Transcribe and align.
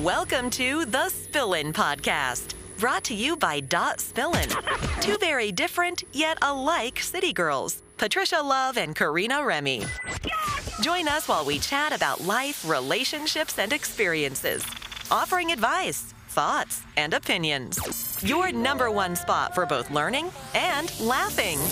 Welcome 0.00 0.48
to 0.50 0.86
the 0.86 1.10
Spillin' 1.10 1.74
Podcast, 1.74 2.54
brought 2.78 3.04
to 3.04 3.14
you 3.14 3.36
by 3.36 3.60
Dot 3.60 3.98
Spillin'. 3.98 4.48
Two 5.02 5.18
very 5.18 5.52
different 5.52 6.04
yet 6.14 6.38
alike 6.40 6.98
city 6.98 7.34
girls, 7.34 7.82
Patricia 7.98 8.40
Love 8.42 8.78
and 8.78 8.96
Karina 8.96 9.44
Remy. 9.44 9.84
Join 10.80 11.08
us 11.08 11.28
while 11.28 11.44
we 11.44 11.58
chat 11.58 11.94
about 11.94 12.22
life, 12.22 12.66
relationships, 12.66 13.58
and 13.58 13.70
experiences, 13.70 14.64
offering 15.10 15.52
advice, 15.52 16.14
thoughts, 16.28 16.80
and 16.96 17.12
opinions. 17.12 17.78
Your 18.26 18.50
number 18.50 18.90
one 18.90 19.14
spot 19.14 19.54
for 19.54 19.66
both 19.66 19.90
learning 19.90 20.30
and 20.54 20.90
laughing. 21.00 21.58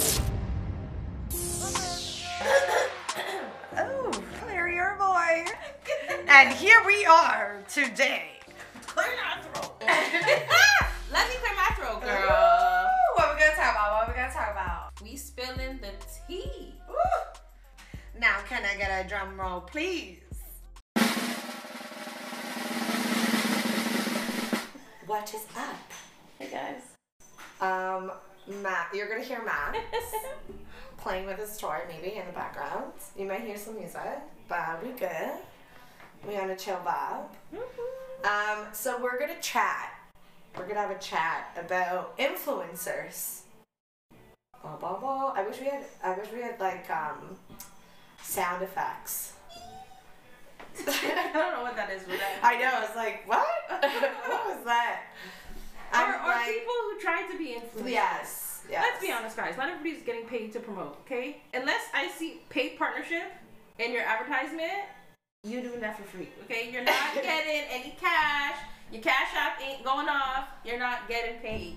Oh, 3.78 4.10
Larry, 4.46 4.74
your 4.74 4.96
boy. 4.98 5.44
And 6.32 6.52
here 6.52 6.80
we 6.86 7.04
are 7.06 7.60
today. 7.68 8.38
Clear 8.86 9.08
my 9.16 9.42
throat. 9.42 9.74
Let 9.80 11.28
me 11.28 11.34
clear 11.42 11.56
my 11.56 11.74
throat, 11.74 12.00
girl. 12.02 12.86
Ooh, 12.86 13.16
what 13.16 13.34
we 13.34 13.40
gonna 13.40 13.56
talk 13.56 13.72
about? 13.72 13.92
What 13.92 14.08
are 14.08 14.12
we 14.12 14.14
gonna 14.14 14.32
talk 14.32 14.52
about? 14.52 14.92
We 15.02 15.16
spilling 15.16 15.80
the 15.80 15.90
tea. 16.28 16.74
Ooh. 16.88 18.20
Now, 18.20 18.36
can 18.48 18.62
I 18.64 18.76
get 18.78 19.04
a 19.04 19.08
drum 19.08 19.40
roll, 19.40 19.62
please? 19.62 20.18
What 25.06 25.34
is 25.34 25.46
up? 25.56 25.92
Hey 26.38 26.48
guys. 26.52 26.82
Um, 27.60 28.12
Matt, 28.62 28.90
you're 28.94 29.08
gonna 29.08 29.24
hear 29.24 29.44
Matt 29.44 29.74
playing 30.96 31.26
with 31.26 31.38
his 31.38 31.58
toy 31.58 31.80
maybe 31.88 32.14
in 32.14 32.26
the 32.26 32.32
background. 32.32 32.92
You 33.18 33.26
might 33.26 33.40
hear 33.40 33.56
some 33.56 33.74
music, 33.76 34.20
but 34.48 34.80
we 34.80 34.92
good. 34.92 35.32
We 36.26 36.36
on 36.36 36.50
a 36.50 36.56
chill 36.56 36.76
vibe. 36.84 37.24
Um, 38.24 38.66
so 38.72 39.00
we're 39.02 39.18
gonna 39.18 39.40
chat. 39.40 39.94
We're 40.56 40.66
gonna 40.66 40.80
have 40.80 40.90
a 40.90 40.98
chat 40.98 41.56
about 41.58 42.16
influencers. 42.18 43.42
Blah 44.62 44.76
blah 44.76 44.98
blah. 44.98 45.32
I 45.34 45.46
wish 45.46 45.58
we 45.60 45.66
had. 45.66 45.84
I 46.04 46.14
wish 46.18 46.28
we 46.32 46.40
had 46.40 46.60
like 46.60 46.88
um, 46.90 47.36
sound 48.22 48.62
effects. 48.62 49.34
I 50.86 51.30
don't 51.32 51.54
know 51.54 51.62
what 51.62 51.76
that 51.76 51.90
is. 51.90 52.02
But 52.02 52.18
that 52.18 52.38
I 52.42 52.58
know. 52.58 52.80
It's 52.84 52.96
like 52.96 53.26
what? 53.26 53.46
what 53.68 54.56
was 54.56 54.64
that? 54.64 55.02
Or, 55.92 55.98
or 55.98 56.28
like, 56.28 56.46
people 56.46 56.72
who 56.84 57.00
try 57.00 57.26
to 57.30 57.38
be 57.38 57.56
influencers. 57.58 57.90
Yes. 57.90 58.62
Yes. 58.70 58.84
Let's 58.88 59.04
be 59.04 59.10
honest, 59.10 59.36
guys. 59.36 59.56
Not 59.56 59.68
everybody's 59.68 60.02
getting 60.04 60.26
paid 60.26 60.52
to 60.52 60.60
promote, 60.60 60.96
okay? 61.06 61.42
Unless 61.54 61.82
I 61.92 62.08
see 62.08 62.42
paid 62.50 62.78
partnership 62.78 63.32
in 63.78 63.92
your 63.92 64.02
advertisement, 64.02 64.84
you're 65.42 65.62
doing 65.62 65.80
that 65.80 65.96
for 65.96 66.02
free, 66.04 66.28
okay? 66.44 66.70
You're 66.70 66.84
not 66.84 67.14
getting 67.14 67.62
any 67.70 67.96
cash. 68.00 68.58
Your 68.92 69.02
cash 69.02 69.28
app 69.34 69.60
ain't 69.62 69.84
going 69.84 70.08
off. 70.08 70.48
You're 70.64 70.78
not 70.78 71.08
getting 71.08 71.40
paid. 71.40 71.76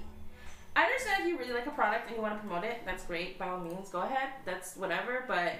I 0.76 0.84
understand 0.84 1.24
if 1.24 1.30
you 1.30 1.38
really 1.38 1.54
like 1.54 1.68
a 1.68 1.72
product 1.72 2.08
and 2.08 2.16
you 2.16 2.22
want 2.22 2.34
to 2.34 2.40
promote 2.40 2.64
it. 2.66 2.82
That's 2.86 3.06
great. 3.06 3.38
By 3.38 3.50
all 3.50 3.60
means, 3.60 3.90
go 3.90 4.02
ahead. 4.02 4.30
That's 4.46 4.76
whatever. 4.76 5.24
But 5.28 5.54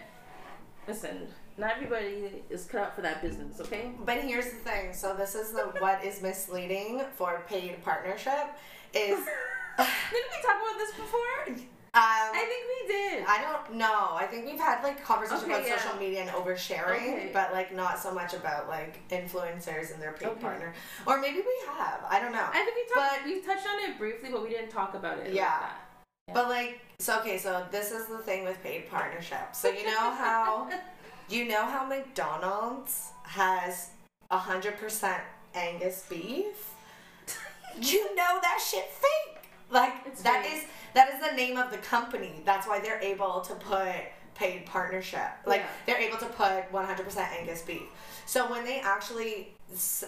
listen, 0.88 1.28
not 1.58 1.76
everybody 1.76 2.44
is 2.50 2.66
cut 2.66 2.82
out 2.82 2.96
for 2.96 3.02
that 3.02 3.22
business, 3.22 3.62
okay? 3.62 3.92
But 4.04 4.18
here's 4.22 4.46
the 4.46 4.58
thing. 4.58 4.94
So 4.94 5.16
this 5.16 5.36
is 5.36 5.52
the 5.52 5.62
what 5.80 6.04
is 6.04 6.22
misleading 6.22 7.04
for 7.16 7.44
paid 7.48 7.82
partnership 7.84 8.58
is 8.94 9.20
Didn't 9.78 10.30
we 10.30 10.42
talk 10.44 10.58
about 10.62 10.78
this 10.78 10.92
before? 10.92 11.73
I 11.96 12.32
I 12.34 12.46
think 12.46 12.64
we 12.74 12.94
did. 12.94 13.26
I 13.28 13.42
don't 13.42 13.78
know. 13.78 14.10
I 14.16 14.26
think 14.26 14.46
we've 14.46 14.60
had 14.60 14.84
like 14.84 15.04
conversations 15.04 15.44
Okay, 15.44 15.54
about 15.54 15.68
yeah. 15.68 15.78
social 15.80 15.98
media 16.00 16.22
and 16.22 16.30
oversharing, 16.32 17.14
Okay. 17.14 17.30
but 17.32 17.54
like 17.54 17.74
not 17.76 18.00
so 18.00 18.12
much 18.14 18.34
about 18.34 18.68
like 18.68 19.08
influencers 19.10 19.94
and 19.94 20.02
their 20.02 20.14
paid 20.14 20.30
Okay. 20.30 20.42
partner. 20.42 20.74
Or 21.06 21.20
maybe 21.22 21.38
we 21.38 21.58
have. 21.68 22.04
I 22.10 22.20
don't 22.20 22.32
know. 22.32 22.48
I 22.52 22.64
think 22.64 22.76
we 22.76 22.94
talked. 22.94 23.16
But- 23.18 23.26
we 23.26 23.42
touched 23.42 23.68
on 23.68 23.90
it 23.90 23.98
briefly, 24.00 24.30
but 24.32 24.42
we 24.42 24.50
didn't 24.50 24.70
talk 24.72 24.96
about 24.96 25.20
it. 25.20 25.26
like 25.28 25.36
Yeah. 25.36 25.70
But 26.34 26.50
like, 26.50 26.80
so 27.00 27.20
okay, 27.20 27.38
so 27.38 27.66
this 27.70 27.92
is 27.92 28.08
the 28.08 28.18
thing 28.20 28.44
with 28.46 28.62
paid 28.64 28.90
partnerships. 28.90 29.60
So 29.60 29.70
you 29.70 29.86
know 29.86 30.12
how, 30.24 30.70
you 31.30 31.46
know 31.46 31.66
how 31.66 31.86
McDonald's 31.86 33.10
has 33.24 33.90
a 34.32 34.38
hundred 34.38 34.78
percent 34.78 35.22
Angus 35.54 36.06
beef. 36.10 36.72
You 37.80 38.16
know 38.16 38.40
that 38.42 38.60
shit 38.64 38.88
fake. 38.90 39.44
Like 39.72 39.94
It's 40.06 40.22
that 40.24 40.44
fake. 40.46 40.54
is 40.58 40.64
that 40.94 41.14
is 41.14 41.20
the 41.28 41.36
name 41.36 41.58
of 41.58 41.72
the 41.72 41.78
company. 41.78 42.42
That's 42.46 42.68
why 42.68 42.80
they're 42.80 43.02
able 43.02 43.42
to 43.42 43.54
put 43.56 43.94
paid 44.36 44.66
partnership. 44.66 45.30
Like 45.46 45.62
Yeah. 45.62 45.68
they're 45.86 46.02
able 46.02 46.18
to 46.18 46.26
put 46.26 46.72
one 46.72 46.86
hundred 46.86 47.06
percent 47.06 47.32
Angus 47.40 47.62
beef. 47.62 47.84
So 48.26 48.50
when 48.50 48.64
they 48.64 48.80
actually, 48.80 49.54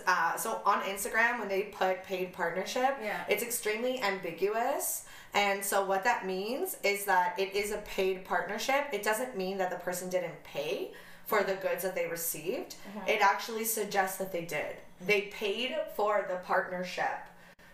uh, 0.07 0.35
so 0.37 0.61
on 0.65 0.81
Instagram 0.83 1.39
when 1.39 1.47
they 1.47 1.63
put 1.63 2.03
paid 2.05 2.33
partnership, 2.33 2.97
Yeah. 3.01 3.23
it's 3.27 3.43
extremely 3.43 4.01
ambiguous. 4.01 5.05
And 5.33 5.63
so 5.63 5.83
what 5.83 6.03
that 6.05 6.25
means 6.25 6.77
is 6.81 7.03
that 7.05 7.37
it 7.37 7.53
is 7.53 7.71
a 7.71 7.77
paid 7.79 8.23
partnership. 8.23 8.87
It 8.93 9.03
doesn't 9.03 9.35
mean 9.35 9.57
that 9.57 9.69
the 9.69 9.75
person 9.77 10.09
didn't 10.09 10.41
pay 10.45 10.91
for 11.25 11.43
the 11.43 11.55
goods 11.55 11.83
that 11.83 11.93
they 11.93 12.07
received. 12.07 12.75
It 13.05 13.19
actually 13.21 13.65
suggests 13.65 14.17
that 14.19 14.31
they 14.31 14.45
did. 14.45 14.77
They 15.05 15.21
paid 15.23 15.75
for 15.95 16.25
the 16.29 16.37
partnership. 16.37 17.19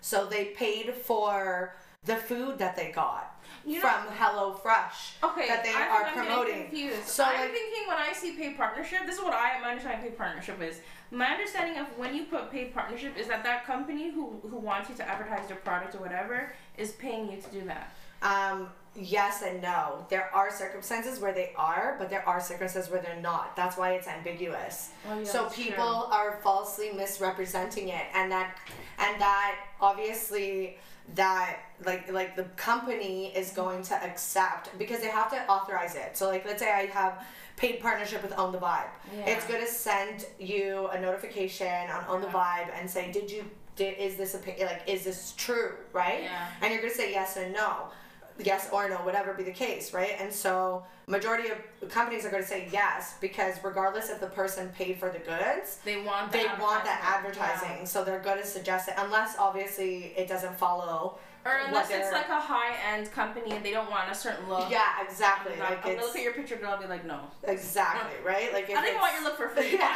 So 0.02 0.26
they 0.26 0.46
paid 0.46 0.94
for 0.96 1.76
the 2.06 2.16
food 2.16 2.58
that 2.58 2.76
they 2.76 2.92
got 2.92 3.40
You 3.64 3.76
know- 3.76 3.82
from 3.82 4.08
HelloFresh 4.16 5.24
Okay, 5.24 5.48
that 5.48 5.64
they 5.64 5.70
I 5.70 5.74
think 5.74 5.92
are 5.92 6.04
I'm 6.04 6.16
getting 6.16 6.30
promoting. 6.32 6.62
Confused. 6.70 7.08
So 7.08 7.24
I'm 7.24 7.40
like, 7.42 7.52
thinking 7.52 7.88
when 7.88 7.98
I 7.98 8.12
see 8.12 8.32
paid 8.36 8.58
partnership, 8.58 9.02
this 9.06 9.18
is 9.18 9.24
what 9.24 9.34
I 9.36 9.52
am 9.52 9.64
understanding 9.64 10.02
paid 10.02 10.18
partnership 10.18 10.60
is. 10.62 10.82
My 11.12 11.28
understanding 11.28 11.78
of 11.78 11.86
when 12.00 12.16
you 12.16 12.24
put 12.26 12.50
paid 12.52 12.74
partnership 12.74 13.16
is 13.18 13.28
that 13.28 13.44
that 13.44 13.66
company 13.68 14.10
who 14.10 14.40
who 14.50 14.58
wants 14.58 14.90
you 14.90 14.96
to 14.96 15.08
advertise 15.08 15.48
their 15.48 15.58
product 15.58 15.94
or 15.94 16.00
whatever 16.00 16.54
is 16.76 16.94
paying 16.94 17.32
you 17.32 17.40
to 17.40 17.50
do 17.52 17.62
that. 17.66 17.94
Um, 18.24 18.70
yes 18.96 19.44
and 19.44 19.62
no. 19.62 20.06
There 20.10 20.34
are 20.34 20.50
circumstances 20.50 21.20
where 21.20 21.34
they 21.34 21.54
are, 21.56 21.98
but 22.00 22.10
there 22.10 22.28
are 22.28 22.40
circumstances 22.42 22.92
where 22.92 23.02
they're 23.02 23.22
not. 23.22 23.56
That's 23.56 23.78
why 23.78 23.92
it's 23.94 24.08
ambiguous. 24.08 24.90
Oh, 25.08 25.20
yeah, 25.20 25.24
so 25.26 25.50
people 25.50 26.08
are 26.12 26.40
falsely 26.42 26.92
misrepresenting 26.94 27.90
it, 27.90 28.06
and 28.16 28.32
that 28.32 28.58
and 28.98 29.22
that 29.22 29.56
obviously 29.80 30.78
that 31.16 31.58
like 31.86 32.12
like 32.12 32.36
the 32.36 32.44
company 32.56 33.28
is 33.36 33.52
going 33.52 33.84
to 33.84 33.96
accept 34.04 34.78
because 34.78 35.00
they 35.00 35.10
have 35.10 35.30
to 35.32 35.38
authorize 35.48 35.96
it. 35.96 36.18
So 36.18 36.28
like 36.28 36.46
let's 36.46 36.62
say 36.62 36.72
I 36.72 36.86
have 36.88 37.26
paid 37.58 37.80
partnership 37.80 38.24
with 38.24 38.38
Own 38.38 38.52
the 38.52 38.58
Vibe. 38.58 38.88
Yeah. 39.16 39.26
It's 39.28 39.46
going 39.46 39.62
to 39.62 39.68
send 39.72 40.26
you 40.40 40.88
a 40.88 41.00
notification 41.00 41.90
on 41.90 42.04
Own 42.08 42.22
the 42.22 42.28
Vibe 42.28 42.70
and 42.74 42.90
say, 42.90 43.12
did 43.12 43.30
you 43.32 43.46
did 43.76 43.98
is 43.98 44.16
this 44.16 44.36
a 44.36 44.66
like 44.66 44.84
is 44.88 45.04
this 45.04 45.34
true 45.38 45.74
right? 45.94 46.24
Yeah. 46.24 46.48
And 46.62 46.72
you're 46.72 46.82
going 46.82 46.94
to 46.94 46.98
say 46.98 47.12
yes 47.12 47.38
and 47.38 47.54
no 47.54 47.90
yes 48.46 48.70
or 48.72 48.90
no, 48.90 48.98
whatever 48.98 49.34
be 49.34 49.44
the 49.44 49.52
case, 49.52 49.94
right? 49.94 50.16
And 50.20 50.32
so 50.32 50.84
majority 51.08 51.50
of 51.50 51.90
companies 51.90 52.26
are 52.26 52.30
going 52.30 52.44
to 52.44 52.48
say 52.48 52.68
yes 52.72 53.16
because 53.22 53.56
regardless 53.64 54.10
if 54.10 54.20
the 54.20 54.28
person 54.28 54.70
paid 54.70 54.98
for 54.98 55.10
the 55.10 55.20
goods, 55.20 55.80
They 55.84 56.02
want 56.02 56.32
the 56.32 56.40
they 56.40 56.46
want 56.60 56.86
that 56.86 57.02
advertising. 57.04 57.80
Yeah. 57.80 57.86
So 57.86 58.04
they're 58.04 58.20
going 58.20 58.40
to 58.40 58.48
suggest 58.48 58.88
it 58.90 58.96
unless 58.98 59.38
obviously 59.38 60.14
it 60.18 60.28
doesn't 60.28 60.58
follow. 60.58 61.18
Or 61.44 61.54
unless 61.66 61.90
it's 61.90 62.12
like 62.12 62.30
a 62.30 62.40
high 62.40 62.76
end 62.94 63.12
company 63.12 63.52
and 63.52 63.66
they 63.66 63.72
don't 63.72 63.90
want 63.90 64.12
a 64.12 64.16
certain 64.16 64.48
look. 64.48 64.70
yeah, 64.70 65.02
exactly. 65.04 65.54
I'm, 65.54 65.60
not- 65.60 65.70
like 65.70 65.86
I'm 65.86 65.96
gonna 65.96 66.06
look 66.06 66.16
at 66.16 66.24
your 66.24 66.34
picture, 66.34 66.56
girl, 66.56 66.74
and 66.74 66.82
be 66.82 66.88
like, 66.88 67.06
no. 67.06 67.22
exactly 67.44 68.24
right. 68.24 68.54
Like 68.54 68.70
if 68.70 68.78
I 68.78 68.82
don't 68.82 68.90
even 68.90 69.02
want 69.02 69.14
your 69.14 69.24
look 69.24 69.38
for 69.38 69.50
free. 69.56 69.74
Yeah. 69.74 69.96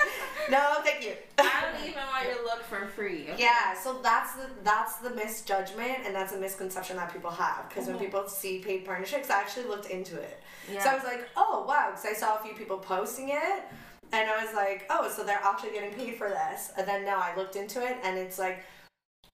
no, 0.50 0.76
thank 0.84 1.04
you. 1.04 1.12
I 1.38 1.72
don't 1.72 1.88
even 1.88 2.02
want 2.12 2.26
your 2.26 2.44
look 2.44 2.62
for 2.62 2.86
free. 2.86 3.26
okay? 3.30 3.42
Yeah, 3.42 3.74
so 3.74 4.00
that's 4.02 4.34
the 4.34 4.46
that's 4.62 4.96
the 4.96 5.10
misjudgment 5.10 5.98
and 6.06 6.14
that's 6.14 6.34
a 6.34 6.38
misconception 6.38 6.96
that 6.96 7.12
people 7.12 7.30
have 7.30 7.68
because 7.68 7.86
when 7.86 7.96
mm-hmm. 7.96 8.04
people 8.04 8.28
see 8.28 8.60
paid 8.60 8.84
partnerships, 8.84 9.28
I 9.28 9.40
actually 9.40 9.66
looked 9.66 9.90
into 9.90 10.16
it. 10.16 10.40
Yeah. 10.72 10.84
So 10.84 10.90
I 10.90 10.94
was 10.94 11.04
like, 11.04 11.28
oh 11.36 11.64
wow, 11.66 11.90
because 11.90 12.06
I 12.06 12.12
saw 12.12 12.38
a 12.38 12.42
few 12.44 12.54
people 12.54 12.78
posting 12.78 13.30
it, 13.30 13.64
and 14.12 14.30
I 14.30 14.44
was 14.44 14.54
like, 14.54 14.86
oh, 14.90 15.12
so 15.14 15.24
they're 15.24 15.40
actually 15.42 15.72
getting 15.72 15.94
paid 15.94 16.16
for 16.16 16.28
this. 16.28 16.72
And 16.76 16.86
then 16.86 17.04
now 17.04 17.18
I 17.18 17.34
looked 17.36 17.56
into 17.56 17.84
it, 17.84 17.96
and 18.04 18.16
it's 18.16 18.38
like 18.38 18.64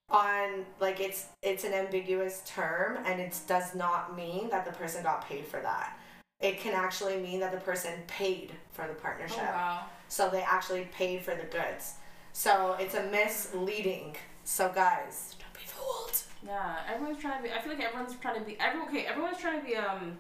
on 0.09 0.65
like 0.81 1.01
it's 1.01 1.27
it's 1.43 1.65
an 1.65 1.73
ambiguous 1.73 2.43
term, 2.47 2.99
and 3.05 3.21
it 3.21 3.39
does 3.47 3.75
not 3.75 4.17
mean 4.17 4.49
that 4.51 4.65
the 4.65 4.73
person 4.73 5.03
got 5.03 5.29
paid 5.29 5.47
for 5.47 5.61
that. 5.61 5.99
It 6.41 6.61
can 6.61 6.75
actually 6.75 7.17
mean 7.17 7.41
that 7.41 7.51
the 7.53 7.59
person 7.59 7.93
paid 8.07 8.53
for 8.73 8.87
the 8.87 8.95
partnership 8.95 9.39
Oh, 9.41 9.45
wow. 9.53 9.81
So 10.09 10.29
they 10.29 10.43
actually 10.43 10.87
paid 10.93 11.23
for 11.23 11.35
the 11.35 11.45
goods. 11.45 11.95
So 12.33 12.77
it's 12.79 12.95
a 12.95 13.05
misleading. 13.05 14.17
So 14.45 14.71
guys, 14.73 15.35
don't 15.39 15.53
be 15.55 15.67
fooled. 15.67 16.23
Yeah, 16.47 16.77
everyone's 16.93 17.19
trying 17.19 17.39
to 17.39 17.49
be. 17.49 17.53
I 17.55 17.61
feel 17.61 17.73
like 17.73 17.83
everyone's 17.83 18.15
trying 18.17 18.39
to 18.39 18.45
be. 18.45 18.57
everyone 18.61 18.89
okay, 18.89 19.07
everyone's 19.07 19.39
trying 19.39 19.61
to 19.61 19.67
be 19.67 19.77
um 19.77 20.19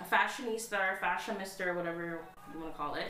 a 0.00 0.04
fashionista 0.04 0.92
or 0.92 0.96
fashion 0.96 1.36
mister, 1.38 1.74
whatever 1.74 2.20
you 2.54 2.60
want 2.60 2.72
to 2.72 2.78
call 2.78 2.94
it. 2.94 3.08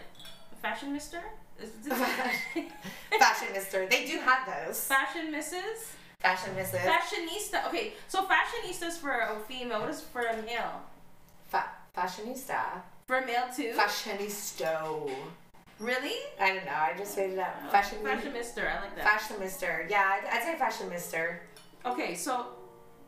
A 0.53 0.57
fashion 0.57 0.93
mister? 0.93 1.21
Is 1.63 1.71
is 1.71 1.87
it 1.87 1.93
Fashion 3.19 3.49
mister. 3.53 3.87
They 3.87 4.07
do 4.07 4.19
have 4.19 4.47
those. 4.47 4.81
fashion 4.85 5.31
misses? 5.31 5.93
Fashion 6.21 6.55
misses. 6.57 6.81
Fashionista. 6.81 7.67
Okay, 7.69 7.93
so 8.09 8.25
fashionistas 8.27 8.99
for 8.99 9.11
a 9.21 9.39
female. 9.47 9.81
What 9.81 9.91
is 9.91 10.01
for 10.01 10.23
a 10.23 10.43
male? 10.43 10.83
Fa- 11.47 11.71
fashionista. 11.97 12.83
For 13.07 13.19
a 13.19 13.27
male 13.27 13.47
too. 13.55 13.73
Fashionisto. 13.77 15.11
Really? 15.79 16.17
I 16.41 16.55
don't 16.55 16.67
know. 16.67 16.73
I 16.73 16.95
just 16.99 17.17
made 17.17 17.31
it 17.31 17.39
up. 17.39 17.71
Fashion. 17.71 17.99
Fashion 18.03 18.33
Mister. 18.33 18.69
I 18.69 18.81
like 18.81 18.97
that. 18.97 19.05
Fashion 19.05 19.37
Mister. 19.39 19.87
Yeah, 19.89 20.19
I'd, 20.21 20.37
I'd 20.39 20.43
say 20.43 20.59
Fashion 20.59 20.89
Mister. 20.89 21.41
Okay, 21.87 22.17
so 22.17 22.47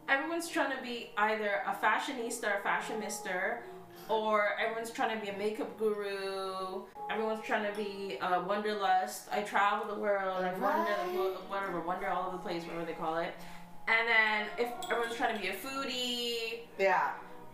everyone's 0.09 0.49
trying 0.49 0.77
to 0.77 0.83
be 0.83 1.11
either 1.19 1.63
a 1.67 1.75
fashionista 1.85 2.59
or 2.59 2.63
fashion 2.63 3.01
mister, 3.01 3.65
or 4.11 4.51
everyone's 4.61 4.91
trying 4.91 5.17
to 5.19 5.25
be 5.25 5.31
a 5.31 5.39
makeup 5.39 5.79
guru. 5.79 6.83
Everyone's 7.11 7.45
trying 7.45 7.71
to 7.71 7.77
be 7.77 8.19
uh, 8.21 8.41
a 8.41 8.45
wanderlust. 8.45 9.29
I 9.33 9.43
travel 9.43 9.95
the 9.95 10.01
world. 10.01 10.45
I 10.45 10.53
wander, 10.59 10.91
Right. 10.91 11.37
whatever, 11.49 11.81
wander 11.81 12.09
all 12.09 12.29
over 12.29 12.37
the 12.37 12.43
place, 12.43 12.65
whatever 12.65 12.85
they 12.85 12.93
call 12.95 13.19
it. 13.19 13.35
And 13.89 14.09
then 14.09 14.47
if 14.59 14.69
everyone's 14.91 15.17
trying 15.17 15.37
to 15.37 15.41
be 15.41 15.49
a 15.49 15.55
foodie, 15.55 16.61
Yeah. 16.79 17.11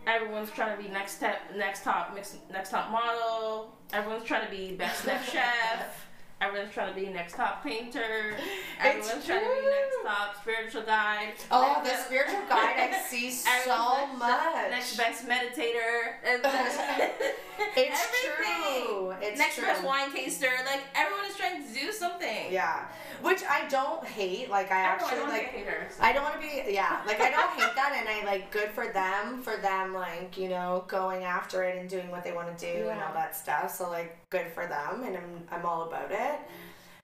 everyone's 0.07 0.51
trying 0.51 0.77
to 0.77 0.83
be 0.83 0.89
next 0.89 1.13
step, 1.13 1.39
next 1.55 1.85
top, 1.85 2.15
next, 2.15 2.37
next 2.51 2.71
top 2.71 2.91
model. 2.91 3.77
Everyone's 3.93 4.25
trying 4.25 4.45
to 4.47 4.51
be 4.51 4.75
best 4.77 5.07
next 5.07 5.31
chef. 5.33 6.06
Everyone's 6.39 6.73
trying 6.75 6.95
to 6.95 7.01
be 7.01 7.07
next 7.09 7.35
top 7.35 7.65
painter. 7.65 8.37
Everyone's 8.79 9.25
trying 9.25 9.41
to 9.41 9.47
be 9.47 9.67
next 9.71 9.97
top 10.05 10.37
spiritual 10.43 10.83
guide. 10.83 11.33
Oh, 11.51 11.81
Next- 11.83 11.97
the 12.03 12.05
spiritual 12.05 12.41
guide 12.49 12.91
I 12.93 13.03
see 13.09 13.31
so 13.31 14.07
much. 14.19 14.71
Next, 14.71 14.99
next 14.99 15.27
best 15.27 15.29
meditator. 15.29 16.13
It's 17.79 18.07
everything. 18.15 18.87
true. 18.87 19.15
It's 19.23 19.39
next 19.39 19.55
true. 19.57 19.65
best 19.65 19.83
wine 19.83 20.13
taster. 20.13 20.49
Like 20.67 20.83
everyone 20.95 21.25
is 21.27 21.37
trying 21.37 21.63
to 21.63 21.69
do 21.81 21.91
something. 21.91 22.26
Yeah, 22.53 22.87
which 23.23 23.43
I 23.45 23.67
don't 23.69 24.05
hate. 24.05 24.51
Like 24.51 24.71
I 24.71 24.93
Everyone 24.95 25.15
actually 25.15 25.33
like. 25.33 25.53
be 25.53 25.57
a 25.57 25.65
hater. 25.65 25.87
so- 25.91 26.03
I 26.03 26.13
don't 26.13 26.23
want 26.23 26.35
to 26.37 26.41
be. 26.41 26.73
Yeah, 26.73 27.01
like 27.07 27.21
I 27.21 27.31
don't 27.31 27.51
hate 27.51 27.75
that, 27.75 27.97
and 27.99 28.09
I 28.09 28.25
like 28.31 28.51
good 28.51 28.71
for 28.71 28.87
them 28.93 29.43
for 29.43 29.57
them 29.57 29.95
like 29.95 30.37
you 30.39 30.49
know 30.49 30.85
going 30.89 31.25
after 31.25 31.63
it 31.65 31.79
and 31.79 31.89
doing 31.89 32.11
what 32.11 32.25
they 32.25 32.33
want 32.33 32.57
to 32.57 32.73
do 32.75 32.89
and 32.89 33.01
all 33.03 33.13
that 33.15 33.37
stuff. 33.37 33.75
So 33.75 33.91
like 33.91 34.19
good 34.31 34.47
for 34.55 34.67
them, 34.67 35.03
and 35.05 35.17
I'm 35.17 35.43
I'm 35.51 35.67
all 35.67 35.83
about 35.89 36.11
it. 36.13 36.39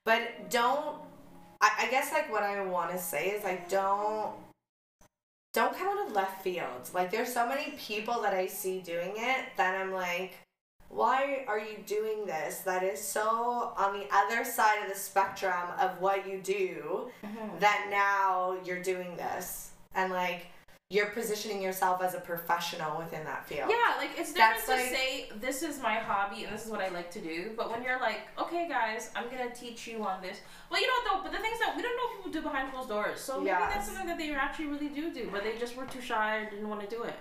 But 0.04 0.50
don't. 0.50 0.96
I, 1.60 1.86
I 1.86 1.90
guess 1.90 2.10
like 2.12 2.30
what 2.32 2.42
I 2.42 2.64
want 2.64 2.90
to 2.92 2.98
say 2.98 3.28
is 3.30 3.44
like 3.44 3.68
don't. 3.68 4.32
Don't 5.54 5.76
come 5.76 5.86
out 5.98 6.06
of 6.06 6.14
left 6.14 6.42
field. 6.42 6.88
Like 6.94 7.10
there's 7.10 7.32
so 7.32 7.46
many 7.46 7.72
people 7.78 8.22
that 8.22 8.32
I 8.32 8.46
see 8.46 8.80
doing 8.80 9.12
it 9.16 9.44
that 9.58 9.74
I'm 9.78 9.92
like, 9.92 10.32
why 10.92 11.44
are 11.48 11.58
you 11.58 11.78
doing 11.86 12.26
this? 12.26 12.58
That 12.60 12.82
is 12.82 13.00
so 13.00 13.72
on 13.76 13.98
the 13.98 14.06
other 14.12 14.44
side 14.44 14.82
of 14.84 14.92
the 14.92 14.98
spectrum 14.98 15.68
of 15.80 16.00
what 16.00 16.26
you 16.28 16.38
do 16.38 17.10
Mhm. 17.24 17.58
that 17.60 17.86
now 17.90 18.56
you're 18.64 18.82
doing 18.82 19.16
this 19.16 19.70
and 19.94 20.12
like 20.12 20.46
you're 20.90 21.06
positioning 21.06 21.62
yourself 21.62 22.02
as 22.02 22.12
a 22.14 22.20
professional 22.20 22.98
within 22.98 23.24
that 23.24 23.46
field. 23.46 23.70
Yeah, 23.70 23.94
like 23.96 24.10
it's 24.18 24.34
different 24.34 24.56
That's 24.58 24.66
to 24.66 24.72
like- 24.72 24.90
say 24.90 25.30
this 25.36 25.62
is 25.62 25.80
my 25.80 25.94
hobby 25.94 26.44
and 26.44 26.52
this 26.54 26.66
is 26.66 26.70
what 26.70 26.82
I 26.82 26.88
like 26.88 27.10
to 27.12 27.20
do. 27.22 27.54
But 27.56 27.70
when 27.70 27.82
you're 27.82 27.98
like, 27.98 28.28
okay, 28.38 28.68
guys, 28.68 29.10
I'm 29.16 29.30
gonna 29.30 29.48
teach 29.54 29.86
you 29.86 30.04
on 30.04 30.20
this. 30.20 30.40
Well, 30.68 30.78
you 30.78 30.86
know 30.86 30.92
what 31.02 31.04
though? 31.10 31.22
But 31.30 31.32
the 31.32 31.38
things 31.42 31.58
that 31.60 31.74
we 31.74 31.80
don't 31.80 31.96
know 31.96 32.16
people 32.16 32.30
do 32.30 32.42
behind 32.42 32.70
closed 32.70 32.90
doors. 32.90 33.18
So 33.22 33.38
maybe 33.38 33.46
Yes. 33.58 33.72
that's 33.72 33.86
something 33.86 34.06
that 34.06 34.18
they 34.18 34.30
actually 34.34 34.66
really 34.66 34.88
do 34.88 35.10
do, 35.10 35.30
but 35.32 35.42
they 35.42 35.56
just 35.56 35.74
were 35.76 35.86
too 35.86 36.02
shy 36.02 36.36
or 36.36 36.50
didn't 36.50 36.68
want 36.68 36.82
to 36.82 36.86
do 36.94 37.04
it. 37.04 37.14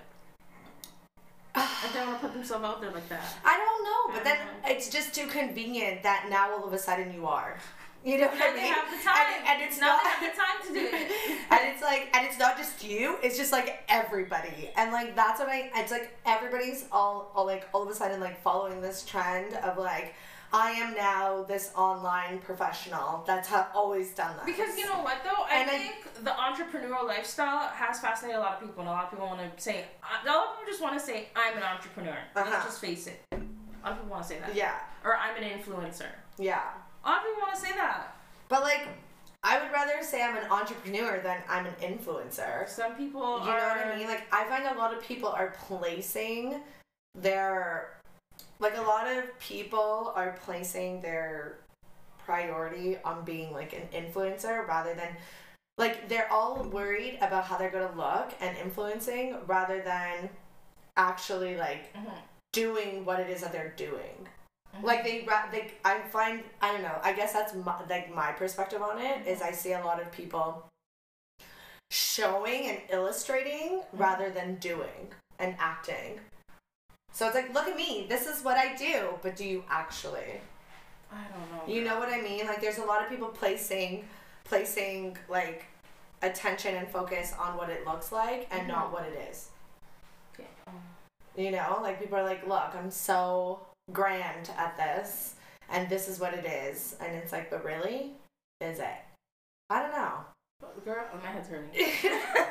And 1.56 1.94
don't 1.94 2.08
want 2.08 2.22
to 2.22 2.28
put 2.28 2.34
themselves 2.34 2.64
out 2.66 2.82
there 2.82 2.92
like 2.92 3.08
that. 3.10 3.24
I 3.44 3.58
don't 3.58 3.84
know, 3.84 4.14
but 4.16 4.24
then 4.24 4.38
Mhm. 4.38 4.72
it's 4.72 4.90
just 4.90 5.14
too 5.14 5.28
convenient 5.28 6.04
that 6.04 6.28
now 6.30 6.52
all 6.52 6.64
of 6.66 6.74
a 6.74 6.78
sudden 6.80 7.14
you 7.14 7.26
are. 7.28 7.58
You 8.04 8.18
know 8.18 8.30
what 8.30 8.42
I 8.42 8.56
mean? 8.56 8.64
have 8.74 8.90
the 8.90 8.98
time. 9.08 9.28
And, 9.38 9.48
and 9.48 9.62
it's 9.62 9.80
now 9.80 9.90
not 9.96 10.02
have 10.08 10.22
the 10.34 10.36
time 10.36 10.68
to 10.68 10.74
do 10.74 10.88
it. 10.92 11.12
and 11.52 11.60
it's 11.72 11.84
like 11.84 12.10
and 12.16 12.26
it's 12.26 12.40
not 12.40 12.58
just 12.58 12.84
you 12.84 13.18
it's 13.22 13.38
just 13.38 13.52
like 13.52 13.84
everybody 13.90 14.72
and 14.76 14.92
like 14.92 15.16
that's 15.16 15.40
what 15.40 15.50
i 15.50 15.70
it's 15.76 15.92
like 15.92 16.18
everybody's 16.26 16.86
all, 16.92 17.32
all 17.36 17.46
like 17.46 17.68
all 17.76 17.84
of 17.84 17.90
a 17.90 17.94
sudden 17.94 18.20
like 18.20 18.42
following 18.42 18.82
this 18.82 19.06
trend 19.06 19.54
of 19.58 19.78
like 19.78 20.16
i 20.54 20.72
am 20.72 20.94
now 20.94 21.44
this 21.44 21.72
online 21.76 22.40
professional 22.40 23.24
that's 23.26 23.48
ha- 23.48 23.70
always 23.74 24.12
done 24.12 24.36
that 24.38 24.46
Because 24.46 24.78
you 24.78 24.86
know 24.86 25.02
what 25.02 25.18
though, 25.24 25.44
I 25.44 25.56
And 25.60 25.70
I- 25.70 25.78
think 25.78 26.24
the 26.24 26.32
entrepreneurial 26.32 27.06
lifestyle 27.08 27.68
has 27.70 28.00
fascinated 28.00 28.38
a 28.38 28.42
lot 28.42 28.54
of 28.56 28.60
people, 28.62 28.82
and 28.82 28.90
a 28.90 28.92
lot 28.92 29.06
of 29.06 29.12
people 29.12 29.28
want 29.28 29.42
to 29.58 29.62
say, 29.62 29.86
a 30.04 30.28
lot 30.28 30.44
of 30.46 30.50
people 30.58 30.66
just 30.72 30.82
want 30.82 30.94
to 31.00 31.04
say, 31.06 31.30
I'm 31.36 31.58
an 31.58 31.64
entrepreneur. 31.64 32.18
Uh-huh. 32.36 32.50
Let's 32.52 32.66
just 32.66 32.82
face 32.82 33.08
it. 33.08 33.20
A 33.32 33.36
lot 33.84 33.92
of 33.94 33.98
people 33.98 34.12
want 34.12 34.24
to 34.24 34.30
say 34.30 34.40
that. 34.40 34.54
yeah 34.56 34.76
Or 35.04 35.16
I'm 35.16 35.36
an 35.42 35.48
influencer. 35.56 36.10
yeah 36.38 36.62
A 37.04 37.10
lot 37.10 37.18
of 37.20 37.24
people 37.26 37.42
want 37.42 37.56
to 37.56 37.62
say 37.62 37.74
that. 37.76 38.16
but 38.50 38.62
like 38.62 38.88
i 39.44 39.54
would 39.60 39.72
rather 39.72 39.98
say 40.04 40.22
i'm 40.24 40.36
an 40.38 40.48
entrepreneur 40.52 41.20
than 41.28 41.38
i'm 41.50 41.66
an 41.66 41.74
influencer 41.82 42.70
Some 42.70 42.94
people 42.96 43.40
You 43.40 43.48
know 43.48 43.68
what 43.74 43.88
I 43.88 43.96
mean? 43.98 44.08
Like 44.08 44.24
I 44.32 44.44
find 44.52 44.64
a 44.68 44.78
lot 44.84 44.94
of 44.96 45.02
people 45.02 45.30
are 45.30 45.56
placing 45.68 46.62
their 47.16 47.90
like 48.62 48.78
a 48.78 48.82
lot 48.82 49.08
of 49.08 49.38
people 49.40 50.14
are 50.16 50.38
placing 50.46 51.02
their 51.02 51.58
priority 52.24 52.98
on 53.04 53.26
being 53.26 53.52
like 53.52 53.74
an 53.74 53.88
influencer 53.94 54.66
rather 54.68 54.94
than 54.94 55.10
like 55.78 56.08
they're 56.08 56.32
all 56.32 56.64
worried 56.72 57.18
about 57.22 57.44
how 57.46 57.58
they're 57.58 57.72
gonna 57.72 57.96
look 57.98 58.32
and 58.40 58.56
influencing 58.58 59.36
rather 59.48 59.82
than 59.82 60.30
actually 60.96 61.58
like 61.58 61.92
Mhm. 61.94 62.14
doing 62.54 63.04
what 63.04 63.20
it 63.20 63.30
is 63.30 63.42
that 63.42 63.52
they're 63.52 63.74
doing. 63.76 64.28
Mhm. 64.76 64.84
Like 64.84 65.04
they, 65.04 65.28
they, 65.52 65.72
I 65.84 66.00
find, 66.02 66.44
I 66.62 66.72
don't 66.72 66.84
know. 66.84 67.00
I 67.02 67.14
guess 67.14 67.34
that's 67.34 67.54
my, 67.56 67.82
like 67.90 68.14
my 68.14 68.32
perspective 68.34 68.82
on 68.82 69.00
it 69.00 69.28
is 69.28 69.42
I 69.42 69.52
see 69.52 69.74
a 69.74 69.84
lot 69.84 70.00
of 70.02 70.12
people 70.12 70.68
showing 71.90 72.68
and 72.70 72.80
illustrating 72.90 73.82
rather 73.94 74.30
than 74.30 74.56
doing 74.56 75.12
and 75.40 75.56
acting. 75.60 76.20
So 77.14 77.26
it's 77.28 77.36
like, 77.36 77.54
look 77.54 77.68
at 77.68 77.76
me. 77.76 78.06
This 78.10 78.26
is 78.28 78.44
what 78.44 78.58
I 78.58 78.76
do. 78.76 79.10
But 79.22 79.36
do 79.36 79.46
you 79.46 79.64
actually? 79.70 80.42
I 81.12 81.18
don't 81.30 81.68
know. 81.68 81.74
You 81.74 81.84
know 81.84 82.00
what 82.00 82.10
I 82.10 82.22
mean? 82.22 82.46
Like 82.48 82.62
there's 82.62 82.78
a 82.78 82.86
lot 82.86 83.04
of 83.04 83.10
people 83.10 83.28
placing, 83.28 84.06
placing 84.46 85.18
like 85.30 85.66
attention 86.22 86.76
and 86.76 86.88
focus 86.88 87.34
on 87.40 87.58
what 87.58 87.70
it 87.70 87.86
looks 87.86 88.12
like 88.12 88.48
and 88.52 88.68
not 88.68 88.88
Mhm. 88.88 88.92
what 88.94 89.04
it 89.06 89.30
is. 89.30 89.50
Um, 90.68 90.74
You 91.36 91.52
know, 91.52 91.80
like 91.82 92.00
people 92.00 92.18
are 92.18 92.24
like, 92.24 92.46
look, 92.48 92.76
I'm 92.76 92.92
so 92.92 93.60
grand 93.92 94.50
at 94.58 94.78
this, 94.78 95.36
and 95.70 95.90
this 95.90 96.08
is 96.08 96.20
what 96.20 96.34
it 96.34 96.46
is. 96.46 96.96
And 97.02 97.16
it's 97.16 97.32
like, 97.32 97.50
but 97.50 97.64
really? 97.66 98.12
Is 98.62 98.80
it? 98.80 98.96
I 99.70 99.82
don't 99.82 99.92
know. 99.92 100.26
Girl, 100.86 101.06
my 101.22 101.30
head's 101.32 101.48
hurting. 101.50 101.72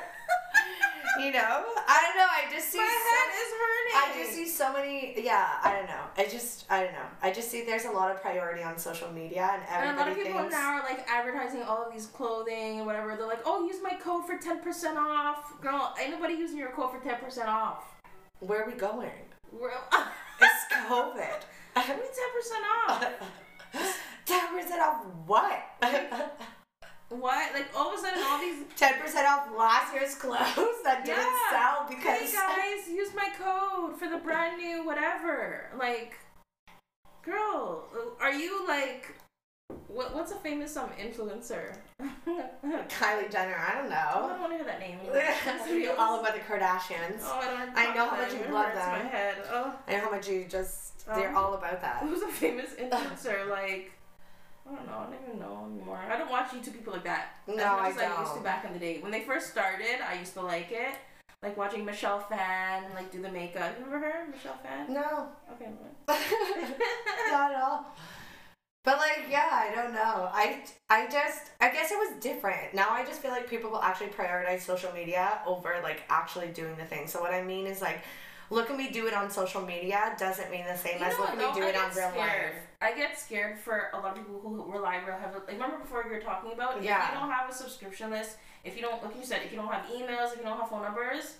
you 1.25 1.33
know? 1.33 1.65
I 1.77 1.99
don't 2.03 2.17
know. 2.17 2.29
I 2.29 2.51
just 2.51 2.71
see 2.71 2.79
my 2.79 2.85
so, 2.85 3.11
head 3.11 3.29
is 3.43 3.51
hurting. 3.61 3.95
I 3.95 4.23
just 4.23 4.37
see 4.37 4.47
so 4.49 4.73
many 4.73 5.15
yeah, 5.23 5.59
I 5.63 5.77
don't 5.77 5.87
know. 5.87 6.05
I 6.17 6.25
just 6.29 6.65
I 6.71 6.85
don't 6.85 6.93
know. 6.93 7.09
I 7.23 7.31
just 7.31 7.51
see 7.51 7.65
there's 7.65 7.85
a 7.85 7.91
lot 7.91 8.11
of 8.11 8.21
priority 8.21 8.63
on 8.63 8.79
social 8.79 9.11
media 9.13 9.51
and 9.53 9.63
everything. 9.69 9.89
And 9.89 9.97
a 9.97 10.01
lot 10.01 10.09
of 10.09 10.17
people 10.17 10.41
thinks 10.41 10.55
now 10.55 10.79
are 10.79 10.83
like 10.83 11.07
advertising 11.09 11.63
all 11.63 11.85
of 11.87 11.93
these 11.93 12.07
clothing 12.07 12.79
and 12.79 12.87
whatever. 12.87 13.17
They're 13.17 13.27
like, 13.27 13.43
oh, 13.45 13.67
use 13.67 13.83
my 13.83 13.95
code 13.95 14.27
for 14.27 14.37
10% 14.37 14.97
off. 14.97 15.61
Girl, 15.61 15.95
anybody 16.01 16.35
using 16.35 16.59
your 16.59 16.71
code 16.71 16.91
for 16.93 17.01
10% 17.01 17.47
off. 17.47 17.85
where 18.41 18.63
are 18.63 18.67
we 18.67 18.77
going? 18.77 19.11
We're, 19.53 19.71
It's 20.43 20.75
COVID. 20.89 21.41
Give 21.87 21.97
me 21.97 22.03
10% 22.03 22.89
off. 22.89 23.07
Ten 24.31 24.55
percent 24.55 24.81
off 24.81 25.05
what? 25.27 26.55
What? 27.11 27.53
Like, 27.53 27.67
all 27.77 27.93
of 27.93 27.99
a 27.99 28.03
sudden, 28.03 28.23
all 28.25 28.39
these. 28.41 28.63
Ten 28.77 28.95
percent 29.01 29.27
off 29.29 29.49
last 29.57 29.93
year's 29.93 30.15
clothes 30.15 30.79
that 30.85 31.03
didn't 31.05 31.19
Yeah. 31.19 31.51
sell 31.51 31.87
because 31.89 32.31
Hey 32.31 32.33
guys, 32.33 32.89
use 32.89 33.11
my 33.15 33.29
code 33.37 33.99
for 33.99 34.09
the 34.09 34.17
brand 34.19 34.59
new 34.59 34.87
whatever. 34.87 35.71
Like, 35.79 36.15
girl, 37.23 37.85
are 38.21 38.33
you 38.33 38.67
like. 38.67 39.15
What, 39.87 40.15
what's 40.15 40.31
a 40.33 40.37
famous 40.37 40.77
um 40.77 40.91
influencer? 41.01 41.77
Kylie 42.29 43.31
Jenner. 43.31 43.57
I 43.57 43.75
don't 43.81 43.91
Oh, 43.93 44.27
I 44.27 44.29
don't 44.31 44.41
want 44.41 44.53
to 44.53 44.57
hear 44.57 44.65
that 44.67 44.81
name. 44.81 44.99
you 45.83 45.93
all 45.93 46.21
about 46.21 46.35
the 46.35 46.41
Kardashians. 46.41 47.21
Oh, 47.23 47.41
I 47.41 47.65
don't. 47.67 47.77
I 47.77 47.95
know 47.95 48.09
how 48.09 48.17
much 48.17 48.33
you 48.33 48.53
love 48.53 48.73
them. 48.73 48.89
My 49.05 49.09
head. 49.11 49.37
Oh. 49.51 49.75
I 49.89 49.93
know 49.93 50.01
how 50.01 50.11
much 50.11 50.29
you 50.29 50.45
just. 50.49 51.07
They're 51.07 51.31
Um, 51.31 51.37
all 51.37 51.55
about 51.55 51.81
that. 51.81 51.99
Who's 52.03 52.23
a 52.23 52.29
famous 52.29 52.71
influencer? 52.75 53.49
Like, 53.49 53.93
I 54.69 54.75
don't 54.77 54.87
know. 54.87 54.99
I 54.99 55.05
don't 55.05 55.29
even 55.29 55.39
know 55.41 55.67
anymore. 55.73 55.99
I 56.11 56.17
don't 56.17 56.31
watch 56.31 56.51
YouTube 56.51 56.75
people 56.75 56.93
like 56.93 57.05
that. 57.05 57.37
No, 57.47 57.55
as 57.81 57.95
much 57.97 58.05
I 58.05 58.07
as 58.07 58.13
I 58.17 58.21
used 58.21 58.31
to 58.33 58.35
don't. 58.37 58.45
back 58.45 58.65
in 58.65 58.73
the 58.73 58.79
day. 58.79 58.99
When 59.01 59.11
they 59.11 59.23
first 59.23 59.51
started, 59.51 60.01
I 60.09 60.19
used 60.19 60.35
to 60.35 60.43
like 60.43 60.71
it. 60.71 60.95
Like 61.43 61.57
watching 61.57 61.85
Michelle 61.85 62.21
Phan, 62.21 62.85
like 62.95 63.11
do 63.11 63.23
the 63.23 63.31
makeup. 63.31 63.75
You 63.79 63.85
remember 63.87 64.07
her, 64.07 64.27
Michelle 64.31 64.59
Phan? 64.63 64.93
No, 64.93 65.29
Okay. 65.53 65.71
not 67.31 67.53
at 67.53 67.63
all. 67.63 67.87
But 68.85 68.97
like, 68.99 69.27
yeah, 69.31 69.49
I 69.51 69.75
don't 69.75 69.93
know. 69.93 70.29
I 70.33 70.63
I 70.89 71.07
just 71.11 71.51
I 71.61 71.71
guess 71.71 71.91
it 71.93 71.97
was 71.99 72.23
different. 72.23 72.75
Now 72.75 72.89
I 72.91 73.05
just 73.05 73.21
feel 73.23 73.31
like 73.31 73.49
people 73.49 73.71
will 73.71 73.83
actually 73.83 74.09
prioritize 74.09 74.61
social 74.61 74.93
media 74.93 75.39
over 75.47 75.81
like 75.83 76.03
actually 76.09 76.49
doing 76.49 76.77
the 76.77 76.85
thing. 76.85 77.07
So 77.07 77.21
what 77.21 77.33
I 77.35 77.43
mean 77.43 77.67
is 77.67 77.81
like, 77.83 78.03
look 78.51 78.69
at 78.71 78.77
me 78.77 78.91
do 78.91 79.07
it 79.07 79.15
on 79.15 79.31
social 79.31 79.61
media 79.63 80.15
doesn't 80.19 80.51
mean 80.51 80.65
the 80.67 80.77
same 80.77 80.99
You 80.99 81.07
as 81.07 81.19
look 81.19 81.31
at 81.31 81.39
me 81.39 81.45
do 81.55 81.63
I 81.63 81.69
it 81.69 81.77
on 81.77 81.85
real 81.95 82.11
scared. 82.11 82.17
life. 82.17 82.55
I 82.83 82.93
get 82.95 83.19
scared 83.19 83.59
for 83.59 83.91
a 83.95 83.99
lot 83.99 84.13
of 84.13 84.17
people 84.27 84.41
who 84.41 84.71
rely 84.73 84.97
real 85.07 85.17
heavily. 85.17 85.41
Like 85.47 85.55
remember 85.55 85.79
before 85.79 86.05
you 86.07 86.11
were 86.13 86.21
talking 86.21 86.53
about 86.53 86.79
if 86.79 86.85
Yeah. 86.85 87.13
you 87.13 87.19
don't 87.21 87.31
have 87.31 87.49
a 87.51 87.55
subscription 87.55 88.11
list, 88.11 88.37
if 88.65 88.77
you 88.77 88.83
don't, 88.83 89.03
like 89.03 89.17
you 89.17 89.25
said, 89.25 89.43
if 89.45 89.51
you 89.53 89.59
don't 89.59 89.73
have 89.73 89.87
emails, 89.87 90.33
if 90.33 90.39
you 90.39 90.45
don't 90.45 90.59
have 90.59 90.69
phone 90.69 90.83
numbers, 90.83 91.37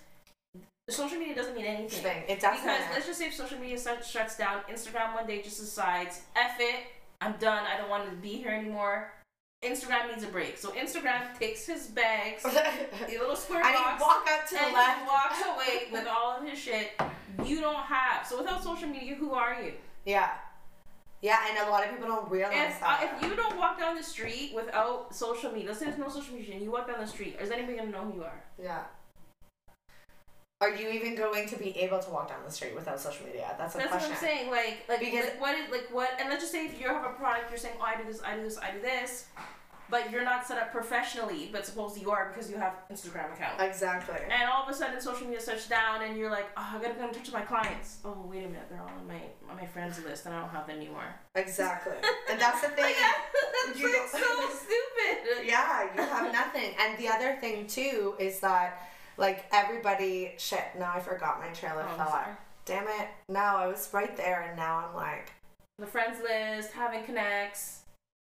social 0.89 1.17
media 1.17 1.35
doesn't 1.35 1.55
mean 1.55 1.65
anything. 1.65 2.23
It 2.27 2.39
doesn't. 2.41 2.63
Because 2.63 2.81
let's 2.93 3.05
just 3.07 3.19
say 3.19 3.27
if 3.27 3.33
social 3.33 3.57
media 3.59 3.77
starts, 3.77 4.09
shuts 4.09 4.37
down, 4.37 4.61
Instagram 4.71 5.13
one 5.13 5.27
day 5.27 5.41
just 5.41 5.59
decides, 5.59 6.21
F 6.35 6.55
it, 6.59 6.85
I'm 7.21 7.33
done, 7.39 7.63
I 7.71 7.77
don't 7.77 7.89
want 7.89 8.09
to 8.09 8.15
be 8.17 8.29
here 8.37 8.51
anymore. 8.51 9.13
Instagram 9.63 10.09
needs 10.09 10.23
a 10.23 10.27
break. 10.27 10.57
So 10.57 10.71
Instagram 10.71 11.37
takes 11.37 11.65
his 11.67 11.87
bags, 11.87 12.41
the 12.43 13.17
little 13.19 13.35
square 13.35 13.63
and 13.63 13.75
box, 13.75 14.01
he 14.01 14.03
walk 14.03 14.27
out 14.29 14.47
to 14.49 14.55
the 14.55 14.73
left. 14.73 15.07
walks 15.07 15.41
away 15.45 15.87
with 15.91 16.07
all 16.07 16.37
of 16.39 16.43
his 16.47 16.57
shit. 16.57 16.91
You 17.45 17.61
don't 17.61 17.75
have. 17.75 18.25
So 18.25 18.39
without 18.39 18.63
social 18.63 18.87
media, 18.89 19.15
who 19.15 19.31
are 19.33 19.61
you? 19.61 19.73
Yeah. 20.05 20.29
Yeah, 21.21 21.37
and 21.47 21.67
a 21.67 21.69
lot 21.69 21.83
of 21.83 21.91
people 21.91 22.07
don't 22.07 22.31
realize 22.31 22.71
If, 22.71 22.81
uh, 22.81 22.87
that. 22.87 23.19
if 23.21 23.29
you 23.29 23.35
don't 23.35 23.55
walk 23.55 23.77
down 23.79 23.95
the 23.95 24.01
street 24.01 24.53
without 24.55 25.13
social 25.15 25.51
media, 25.51 25.67
let's 25.67 25.79
say 25.79 25.85
there's 25.85 25.99
no 25.99 26.09
social 26.09 26.33
media, 26.33 26.55
and 26.55 26.63
you 26.63 26.71
walk 26.71 26.87
down 26.87 26.99
the 26.99 27.05
street, 27.05 27.37
is 27.39 27.51
anybody 27.51 27.77
gonna 27.77 27.91
know 27.91 28.01
who 28.05 28.15
you 28.17 28.23
are? 28.23 28.43
yeah. 28.61 28.83
Are 30.61 30.69
you 30.73 30.89
even 30.89 31.15
going 31.15 31.49
to 31.49 31.57
be 31.57 31.75
able 31.79 31.99
to 31.99 32.09
walk 32.11 32.29
down 32.29 32.37
the 32.45 32.51
street 32.51 32.75
without 32.75 32.99
social 32.99 33.25
media? 33.25 33.55
That's 33.57 33.73
a 33.75 33.79
That's 33.79 33.89
question. 33.89 34.09
That's 34.11 34.21
what 34.21 34.31
I'm 34.31 34.37
saying. 34.37 34.51
Like, 34.51 34.85
like, 34.87 34.99
Because- 34.99 35.25
like, 35.25 35.41
what 35.41 35.57
is 35.57 35.69
like 35.71 35.87
what? 35.91 36.09
And 36.19 36.29
let's 36.29 36.41
just 36.43 36.51
say 36.51 36.65
if 36.67 36.79
you 36.79 36.87
have 36.87 37.03
a 37.03 37.09
product, 37.13 37.49
you're 37.49 37.57
saying, 37.57 37.75
oh, 37.79 37.83
I 37.83 37.97
do 37.99 38.03
this, 38.07 38.21
I 38.23 38.35
do 38.35 38.43
this, 38.43 38.57
I 38.59 38.71
do 38.71 38.79
this, 38.81 39.25
but 39.89 40.09
you're 40.11 40.23
not 40.23 40.45
set 40.47 40.57
up 40.57 40.71
professionally, 40.71 41.49
but 41.51 41.65
suppose 41.65 41.99
you 41.99 42.11
are 42.11 42.29
because 42.31 42.49
you 42.49 42.57
have 42.57 42.73
Instagram 42.93 43.33
account. 43.33 43.59
Exactly. 43.59 44.15
And 44.29 44.49
all 44.49 44.63
of 44.63 44.69
a 44.69 44.73
sudden, 44.73 45.01
social 45.01 45.25
media 45.25 45.41
shuts 45.41 45.67
down, 45.67 46.03
and 46.03 46.15
you're 46.15 46.29
like, 46.31 46.45
oh, 46.55 46.75
I 46.75 46.81
gotta 46.81 46.93
go 46.93 47.07
in 47.07 47.13
touch 47.13 47.25
with 47.25 47.33
my 47.33 47.41
clients. 47.41 47.97
Oh, 48.05 48.15
wait 48.29 48.45
a 48.45 48.47
minute, 48.47 48.67
they're 48.69 48.79
all 48.81 48.87
on 48.87 49.07
my 49.07 49.19
on 49.49 49.57
my 49.57 49.65
friends 49.65 50.01
list, 50.05 50.25
and 50.27 50.35
I 50.35 50.39
don't 50.41 50.49
have 50.49 50.67
them 50.67 50.77
anymore. 50.77 51.09
Exactly. 51.35 51.93
And 52.29 52.39
that's 52.39 52.61
the 52.61 52.69
thing. 52.69 52.85
Like, 52.85 52.95
that's 53.67 53.79
You 53.79 53.91
like 53.91 54.07
so 54.09 54.49
stupid. 54.63 55.45
yeah, 55.45 55.87
you 55.95 56.01
have 56.01 56.31
nothing. 56.31 56.73
And 56.79 56.97
the 56.97 57.09
other 57.09 57.35
thing 57.41 57.67
too 57.67 58.13
is 58.19 58.39
that 58.39 58.87
like 59.21 59.45
everybody 59.53 60.33
shit, 60.37 60.65
now 60.77 60.91
I 60.95 60.99
forgot 60.99 61.39
my 61.39 61.47
trailer 61.53 61.85
Oh, 61.87 61.91
I'm 61.91 62.07
sorry. 62.09 62.31
Damn 62.65 62.87
it. 62.87 63.07
No, 63.29 63.39
I 63.39 63.67
was 63.67 63.89
right 63.93 64.15
there 64.17 64.41
and 64.47 64.57
now 64.57 64.85
I'm 64.87 64.95
like 64.95 65.31
The 65.77 65.85
friends 65.85 66.17
list, 66.21 66.73
having 66.73 67.03
connects. 67.05 67.83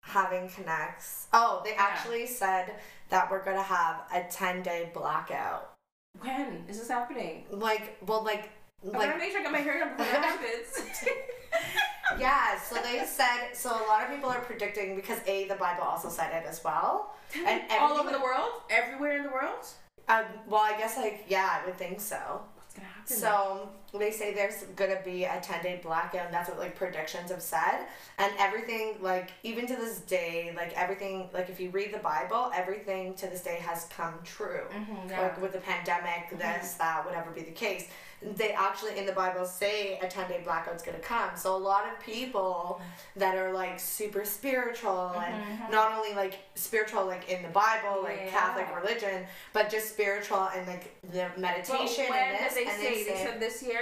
having 0.04 0.48
connects. 0.48 1.26
Oh, 1.32 1.62
they 1.64 1.70
Yeah. 1.72 1.82
actually 1.82 2.26
said 2.26 2.74
that 3.08 3.30
we're 3.30 3.42
gonna 3.44 3.62
have 3.62 4.02
a 4.12 4.22
ten 4.30 4.62
day 4.62 4.90
blackout. 4.94 5.72
When 6.20 6.64
is 6.68 6.78
this 6.78 6.88
happening? 6.88 7.46
Like 7.50 7.96
well 8.06 8.22
like 8.22 8.50
I 8.86 8.90
gotta 9.06 9.18
make 9.18 9.30
sure 9.32 9.40
I 9.40 9.44
get 9.44 9.52
my 9.52 9.58
hair 9.58 9.78
done 9.78 9.96
before 9.96 10.12
that 10.12 10.24
happens. 10.24 11.00
yeah, 12.18 12.58
so 12.60 12.74
they 12.82 13.04
said 13.06 13.54
so 13.54 13.70
a 13.70 13.86
lot 13.88 14.02
of 14.04 14.10
people 14.14 14.28
are 14.28 14.40
predicting 14.40 14.96
because 14.96 15.18
A 15.26 15.46
the 15.48 15.54
Bible 15.54 15.84
also 15.84 16.08
said 16.08 16.32
it 16.42 16.46
as 16.48 16.62
well. 16.64 17.14
And 17.34 17.62
all 17.80 17.96
over 17.98 18.10
the 18.10 18.20
world, 18.20 18.50
everywhere 18.70 19.16
in 19.16 19.22
the 19.22 19.30
world. 19.30 19.64
Um, 20.08 20.24
well 20.48 20.62
I 20.62 20.76
guess 20.78 20.96
like 20.96 21.24
yeah, 21.28 21.60
I 21.62 21.66
would 21.66 21.76
think 21.76 22.00
so. 22.00 22.16
What's 22.56 22.74
gonna 22.74 22.88
happen? 22.88 23.16
So 23.16 23.68
they 23.98 24.10
say 24.10 24.32
there's 24.32 24.62
gonna 24.74 25.00
be 25.04 25.24
a 25.24 25.38
10 25.42 25.62
day 25.62 25.80
blackout, 25.82 26.26
and 26.26 26.34
that's 26.34 26.48
what 26.48 26.58
like 26.58 26.74
predictions 26.74 27.30
have 27.30 27.42
said. 27.42 27.86
And 28.18 28.32
everything, 28.38 28.96
like 29.00 29.30
even 29.42 29.66
to 29.66 29.76
this 29.76 30.00
day, 30.00 30.52
like 30.56 30.72
everything, 30.74 31.28
like 31.34 31.50
if 31.50 31.60
you 31.60 31.70
read 31.70 31.92
the 31.92 31.98
Bible, 31.98 32.50
everything 32.54 33.14
to 33.14 33.26
this 33.26 33.42
day 33.42 33.56
has 33.56 33.84
come 33.94 34.14
true. 34.24 34.62
Mhm, 34.72 35.10
yeah. 35.10 35.20
Like 35.20 35.42
with 35.42 35.52
the 35.52 35.58
pandemic, 35.58 36.26
mm-hmm. 36.26 36.38
this, 36.38 36.74
that, 36.74 37.04
whatever 37.04 37.30
be 37.30 37.42
the 37.42 37.50
case. 37.50 37.88
They 38.36 38.52
actually 38.52 38.96
in 38.98 39.04
the 39.04 39.12
Bible 39.12 39.44
say 39.44 39.98
a 39.98 40.06
10 40.06 40.28
day 40.28 40.40
blackout's 40.44 40.84
gonna 40.84 41.00
come. 41.00 41.30
So 41.34 41.56
a 41.56 41.58
lot 41.58 41.84
of 41.90 41.98
people 42.00 42.80
that 43.16 43.36
are 43.36 43.52
like 43.52 43.80
super 43.80 44.24
spiritual 44.24 45.12
mm-hmm, 45.14 45.20
and 45.20 45.42
mm-hmm. 45.42 45.72
not 45.72 45.92
only 45.92 46.14
like 46.14 46.38
spiritual 46.54 47.04
like 47.04 47.28
in 47.28 47.42
the 47.42 47.48
Bible, 47.48 48.02
like 48.04 48.20
Yeah. 48.24 48.30
Catholic 48.30 48.74
religion, 48.74 49.26
but 49.52 49.68
just 49.70 49.88
spiritual 49.90 50.48
and 50.54 50.66
like 50.68 50.94
the 51.10 51.18
Well, 51.18 51.30
meditation 51.36 52.06
when 52.08 52.36
and 52.36 52.46
this 52.46 52.54
they 52.54 52.64
and 52.64 52.80
say? 52.80 53.04
They 53.04 53.24
said 53.24 53.40
this 53.40 53.62
year. 53.62 53.81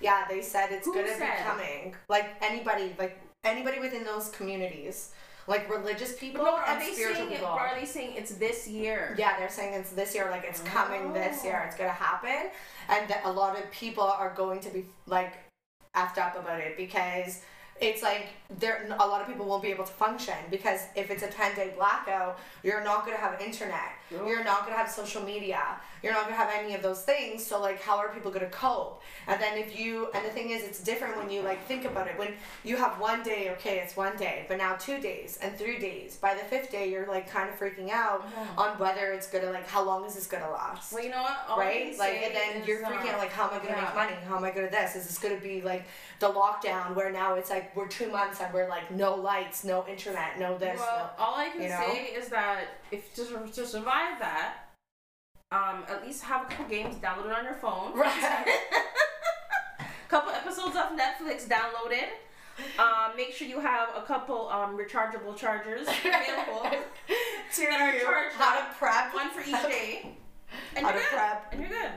Yeah, 0.00 0.24
they 0.28 0.42
said 0.42 0.68
it's 0.70 0.86
Who 0.86 0.94
gonna 0.94 1.08
said? 1.08 1.36
be 1.38 1.42
coming. 1.42 1.94
Like 2.08 2.26
anybody, 2.42 2.94
like 2.98 3.20
anybody 3.44 3.78
within 3.80 4.04
those 4.04 4.28
communities, 4.30 5.10
like 5.46 5.68
religious 5.70 6.16
people 6.18 6.44
No, 6.44 6.58
and 6.66 6.82
spiritual? 6.82 7.26
It, 7.26 7.30
people. 7.34 7.46
are 7.46 7.72
they 7.78 7.86
saying 7.86 8.14
it's 8.16 8.32
this 8.34 8.68
year? 8.68 9.14
Yeah, 9.18 9.38
they're 9.38 9.50
saying 9.50 9.74
it's 9.74 9.90
this 9.90 10.14
year, 10.14 10.28
like 10.30 10.44
it's 10.48 10.60
coming 10.62 11.12
this 11.12 11.44
year, 11.44 11.62
it's 11.66 11.76
gonna 11.76 11.90
happen, 11.90 12.50
and 12.88 13.08
that 13.10 13.22
a 13.24 13.32
lot 13.32 13.58
of 13.58 13.70
people 13.70 14.04
are 14.04 14.32
going 14.34 14.60
to 14.60 14.70
be 14.70 14.84
like 15.06 15.34
effed 15.96 16.18
up 16.18 16.38
about 16.38 16.60
it 16.60 16.76
because 16.76 17.42
it's 17.80 18.02
like 18.02 18.28
there 18.58 18.86
a 19.00 19.06
lot 19.06 19.20
of 19.22 19.26
people 19.26 19.46
won't 19.46 19.62
be 19.62 19.70
able 19.70 19.84
to 19.84 19.92
function 19.92 20.34
because 20.50 20.80
if 20.94 21.10
it's 21.10 21.22
a 21.22 21.26
10 21.28 21.56
day 21.56 21.72
blackout 21.76 22.38
you're 22.62 22.84
not 22.84 23.04
going 23.04 23.16
to 23.16 23.20
have 23.20 23.40
internet 23.40 23.90
Nope. 24.10 24.28
you're 24.28 24.44
not 24.44 24.60
going 24.60 24.72
to 24.72 24.78
have 24.78 24.90
social 24.90 25.22
media 25.22 25.62
you're 26.02 26.12
not 26.12 26.28
to 26.28 26.34
have 26.34 26.50
any 26.52 26.74
of 26.74 26.82
those 26.82 27.02
things 27.02 27.44
so 27.44 27.60
like 27.60 27.80
how 27.80 27.96
are 27.98 28.08
people 28.08 28.30
to 28.30 28.46
cope? 28.46 29.02
And 29.26 29.40
then 29.40 29.58
if 29.58 29.78
you 29.78 30.08
and 30.14 30.24
the 30.24 30.30
thing 30.30 30.50
is 30.50 30.62
it's 30.62 30.82
different 30.82 31.16
when 31.16 31.30
you 31.30 31.42
like 31.42 31.64
think 31.66 31.84
about 31.84 32.06
it. 32.06 32.18
When 32.18 32.32
you 32.64 32.76
have 32.76 33.00
one 33.00 33.22
day 33.22 33.50
okay 33.58 33.78
it's 33.78 33.96
one 33.96 34.16
day 34.16 34.44
but 34.48 34.58
now 34.58 34.76
two 34.76 35.00
days 35.00 35.38
and 35.42 35.56
three 35.56 35.78
days 35.78 36.16
by 36.16 36.34
the 36.34 36.40
fifth 36.40 36.70
day 36.70 36.90
you're 36.90 37.06
like 37.06 37.28
kind 37.30 37.48
of 37.48 37.58
freaking 37.58 37.90
out 37.90 38.26
on 38.56 38.78
whether 38.78 39.12
it's 39.12 39.28
gonna 39.28 39.50
like 39.50 39.68
how 39.68 39.84
long 39.84 40.04
is 40.04 40.14
this 40.14 40.26
gonna 40.26 40.50
last? 40.50 40.92
Well, 40.92 41.02
you 41.02 41.10
know 41.10 41.22
what? 41.22 41.38
All 41.48 41.58
right? 41.58 41.96
Like 41.98 42.22
and 42.22 42.34
then 42.34 42.64
you're 42.66 42.80
freaking 42.80 43.02
um, 43.02 43.14
out 43.14 43.18
like 43.18 43.32
how 43.32 43.48
am 43.48 43.54
i 43.54 43.58
gonna 43.58 43.70
yeah. 43.70 43.84
make 43.84 43.94
money? 43.94 44.14
How 44.28 44.36
am 44.36 44.44
i 44.44 44.50
gonna 44.50 44.70
this? 44.70 44.96
Is 44.96 45.06
this 45.06 45.18
gonna 45.18 45.40
be 45.40 45.60
like 45.62 45.84
the 46.18 46.28
lockdown 46.28 46.94
where 46.94 47.10
now 47.10 47.34
it's 47.34 47.50
like 47.50 47.74
we're 47.76 47.88
two 47.88 48.10
months 48.10 48.40
and 48.40 48.52
we're 48.52 48.68
like 48.68 48.90
no 48.90 49.14
lights 49.14 49.64
no 49.64 49.86
internet 49.88 50.38
no 50.38 50.56
this 50.58 50.78
Well, 50.78 51.12
all 51.18 51.34
I 51.36 51.48
can 51.48 51.62
you 51.62 51.68
know? 51.68 51.80
say 51.86 52.04
is 52.14 52.28
that 52.28 52.64
if 52.90 53.14
to, 53.14 53.24
to 53.52 53.66
survive 53.66 54.18
that, 54.18 54.69
um, 55.52 55.84
at 55.88 56.04
least 56.04 56.22
have 56.22 56.46
a 56.46 56.48
couple 56.48 56.66
games 56.66 56.96
downloaded 56.96 57.36
on 57.36 57.44
your 57.44 57.54
phone. 57.54 57.94
right 57.98 58.46
couple 60.08 60.32
episodes 60.32 60.76
of 60.76 60.90
Netflix 60.98 61.46
downloaded. 61.46 62.08
Um, 62.78 63.16
make 63.16 63.32
sure 63.32 63.46
you 63.46 63.60
have 63.60 63.88
a 63.96 64.02
couple 64.02 64.48
um, 64.48 64.76
rechargeable 64.76 65.36
chargers 65.36 65.86
available. 66.04 66.62
to 67.54 67.60
that 67.62 67.80
are 67.80 68.00
charged 68.00 68.36
how 68.36 68.58
to 68.58 68.74
prep 68.76 69.14
One 69.14 69.30
for 69.30 69.40
each 69.40 69.62
day. 69.62 70.16
And 70.76 70.84
How 70.84 70.92
you're 70.92 71.00
good. 71.00 71.08
prep. 71.10 71.48
And 71.52 71.60
you're 71.60 71.70
good. 71.70 71.90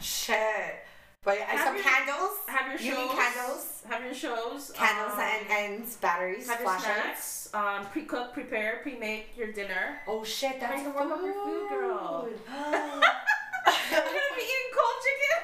shit 0.00 0.84
but 1.22 1.36
yeah, 1.38 1.44
Have 1.50 1.64
some 1.66 1.74
your- 1.74 1.84
candles 1.84 2.32
Have 2.46 2.68
your 2.70 2.78
shows. 2.78 2.86
you 2.86 2.94
need 2.96 3.10
candles 3.10 3.82
Have 3.88 4.04
your 4.04 4.14
shows. 4.14 4.70
candles 4.74 5.12
um, 5.14 5.20
and, 5.20 5.50
and 5.82 6.00
batteries 6.00 6.48
have 6.48 6.60
your 6.60 6.68
flashlights 6.68 7.24
snacks. 7.24 7.50
Um, 7.52 7.86
pre-cook, 7.92 8.32
prepare, 8.32 8.78
pre-make 8.82 9.36
your 9.36 9.52
dinner. 9.52 10.00
oh 10.08 10.24
shit 10.24 10.58
that's 10.60 10.82
to 10.82 10.90
warm 10.90 11.12
up 11.12 11.20
your 11.22 11.34
food, 11.34 11.68
girl. 11.68 12.22
food. 12.30 12.38
You're 12.46 14.00
gonna 14.00 14.36
be 14.36 14.42
eating 14.42 14.70
cold 14.74 14.96
chicken. 15.04 15.40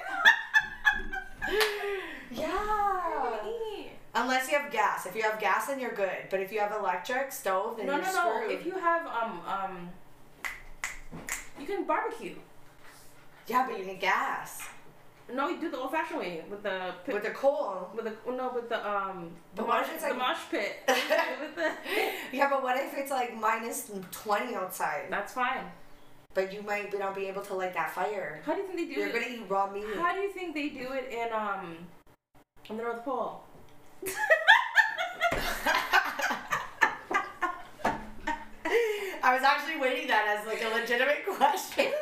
yeah 2.42 2.46
What 2.48 3.32
are 3.32 3.36
you 3.36 3.38
gonna 3.38 3.50
eat? 3.78 3.90
Unless 4.14 4.50
you 4.50 4.58
have 4.58 4.72
gas. 4.72 5.04
If 5.04 5.14
you 5.14 5.22
have 5.22 5.38
gas, 5.38 5.66
then 5.66 5.78
you're 5.78 5.92
good. 5.94 6.16
But 6.30 6.40
if 6.40 6.50
you 6.50 6.58
have 6.60 6.72
electric 6.72 7.30
stove, 7.32 7.76
then 7.76 7.86
No, 7.86 7.96
you're 7.96 8.02
no, 8.06 8.12
no. 8.12 8.40
screwed. 8.40 8.50
If 8.60 8.64
you 8.66 8.72
have 8.72 9.06
um 9.06 9.40
um, 9.46 9.90
you 11.60 11.66
can 11.66 11.84
barbecue. 11.84 12.34
yeah, 13.46 13.66
but 13.68 13.78
you 13.78 13.84
need 13.84 14.00
gas 14.00 14.62
No, 15.32 15.48
you 15.48 15.60
do 15.60 15.70
the 15.70 15.78
old-fashioned 15.78 16.20
way 16.20 16.44
with 16.48 16.62
the 16.62 16.92
pit, 17.04 17.14
with 17.14 17.24
the 17.24 17.30
coal. 17.30 17.90
with 17.94 18.04
the 18.04 18.14
no 18.32 18.52
with 18.54 18.68
the 18.68 18.78
um 18.88 19.30
the 19.56 19.64
what 19.64 19.80
mosh, 19.82 19.90
it's 19.94 20.04
the 20.04 20.14
mosh 20.14 20.38
pit 20.50 20.76
with 20.88 21.56
the. 21.56 21.72
Yeah, 22.32 22.48
but 22.48 22.62
what 22.62 22.76
if 22.76 22.94
it's 22.96 23.10
like 23.10 23.34
minus 23.36 23.90
twenty 24.12 24.54
outside? 24.54 25.06
That's 25.10 25.32
fine. 25.32 25.64
But 26.32 26.52
you 26.52 26.62
might 26.62 26.96
not 26.96 27.14
be 27.16 27.26
able 27.26 27.42
to 27.42 27.54
light 27.54 27.74
that 27.74 27.90
fire. 27.92 28.40
How 28.44 28.54
do 28.54 28.60
you 28.60 28.66
think 28.68 28.78
they 28.78 28.94
do 28.94 29.00
You're 29.00 29.08
it? 29.08 29.14
gonna 29.14 29.26
eat 29.34 29.48
raw 29.48 29.68
meat. 29.70 29.84
How 29.96 30.14
do 30.14 30.20
you 30.20 30.30
think 30.32 30.54
they 30.54 30.68
do 30.68 30.92
it 30.92 31.10
in 31.10 31.32
um 31.32 31.78
in 32.70 32.76
the 32.76 32.82
North 32.84 33.04
Pole? 33.04 33.42
I 39.22 39.34
was 39.34 39.42
actually 39.42 39.80
waiting 39.80 40.06
that 40.08 40.38
as 40.38 40.46
like 40.46 40.62
a 40.62 40.68
legitimate 40.72 41.26
question. 41.26 41.92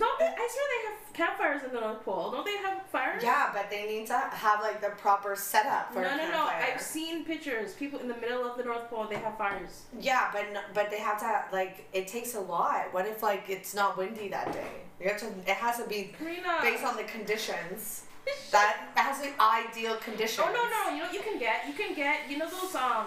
Don't 0.00 0.18
they? 0.18 0.24
I 0.26 0.48
swear 0.52 0.66
they 0.72 0.82
have 0.90 1.12
campfires 1.12 1.62
in 1.62 1.72
the 1.74 1.80
North 1.80 2.02
Pole. 2.04 2.30
Don't 2.32 2.44
they 2.46 2.56
have 2.56 2.82
fires? 2.86 3.22
Yeah, 3.22 3.50
but 3.52 3.68
they 3.70 3.86
need 3.86 4.06
to 4.08 4.14
have 4.18 4.60
like 4.62 4.80
the 4.80 4.88
proper 4.90 5.36
setup 5.36 5.92
for 5.92 6.00
No, 6.00 6.08
a 6.08 6.16
no, 6.16 6.24
no. 6.24 6.30
campfire. 6.30 6.72
I've 6.74 6.80
seen 6.80 7.24
pictures. 7.24 7.74
People 7.74 8.00
in 8.00 8.08
the 8.08 8.16
middle 8.16 8.44
of 8.44 8.56
the 8.56 8.64
North 8.64 8.88
Pole, 8.90 9.06
they 9.08 9.16
have 9.16 9.36
fires. 9.38 9.82
Yeah, 10.00 10.30
but 10.32 10.46
but 10.74 10.90
they 10.90 10.98
have 10.98 11.20
to 11.20 11.44
like 11.54 11.86
it 11.92 12.08
takes 12.08 12.34
a 12.34 12.40
lot. 12.40 12.92
What 12.92 13.06
if 13.06 13.22
like 13.22 13.44
it's 13.48 13.74
not 13.74 13.96
windy 13.98 14.28
that 14.30 14.52
day? 14.52 14.70
You 15.00 15.08
have 15.10 15.18
to. 15.20 15.26
It 15.46 15.56
has 15.64 15.76
to 15.78 15.86
be 15.86 16.14
Karina. 16.18 16.58
based 16.62 16.84
on 16.84 16.96
the 16.96 17.04
conditions. 17.04 18.04
That 18.52 18.88
has 18.94 19.20
the 19.22 19.30
ideal 19.42 19.96
conditions. 19.96 20.46
Oh 20.46 20.52
no 20.52 20.62
no! 20.74 20.94
You 20.94 20.98
know 21.02 21.06
what 21.06 21.14
you 21.14 21.20
can 21.20 21.38
get 21.38 21.66
you 21.66 21.72
can 21.74 21.94
get 21.94 22.28
you 22.30 22.36
know 22.38 22.48
those 22.48 22.74
um 22.74 23.06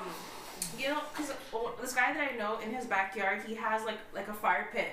you 0.77 0.87
know 0.89 1.01
because 1.13 1.31
this 1.81 1.93
guy 1.93 2.13
that 2.13 2.31
I 2.33 2.35
know 2.35 2.59
in 2.59 2.71
his 2.73 2.85
backyard 2.87 3.41
he 3.45 3.53
has 3.55 3.83
like 3.85 3.99
like 4.13 4.27
a 4.27 4.33
fire 4.33 4.69
pit 4.73 4.87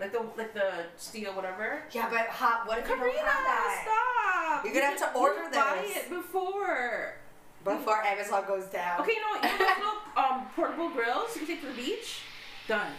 like 0.00 0.12
the 0.12 0.20
like 0.36 0.54
the 0.54 0.84
steel 0.96 1.32
whatever. 1.32 1.82
Yeah, 1.92 2.08
but 2.10 2.26
hot. 2.28 2.66
what 2.66 2.78
if 2.78 2.84
you 2.88 2.96
don't 2.96 3.00
Karina, 3.00 3.18
have 3.18 3.44
that? 3.44 3.82
stop! 3.84 4.64
You're 4.64 4.74
gonna 4.74 4.92
You 4.94 4.98
have 4.98 5.12
to 5.12 5.18
order 5.18 5.44
you 5.44 5.50
Buy 5.50 5.84
it 5.86 6.10
before. 6.10 7.14
Before 7.64 8.02
Amazon 8.02 8.44
goes 8.46 8.66
down. 8.66 9.00
Okay, 9.00 9.12
you 9.12 9.20
know, 9.20 9.48
you 9.48 9.58
know 9.58 9.58
those 9.58 9.76
little 9.78 9.94
um 10.16 10.46
portable 10.54 10.90
grills 10.90 11.34
you 11.34 11.40
can 11.44 11.48
take 11.48 11.60
to 11.62 11.66
the 11.68 11.74
beach. 11.74 12.20
Done. 12.66 12.92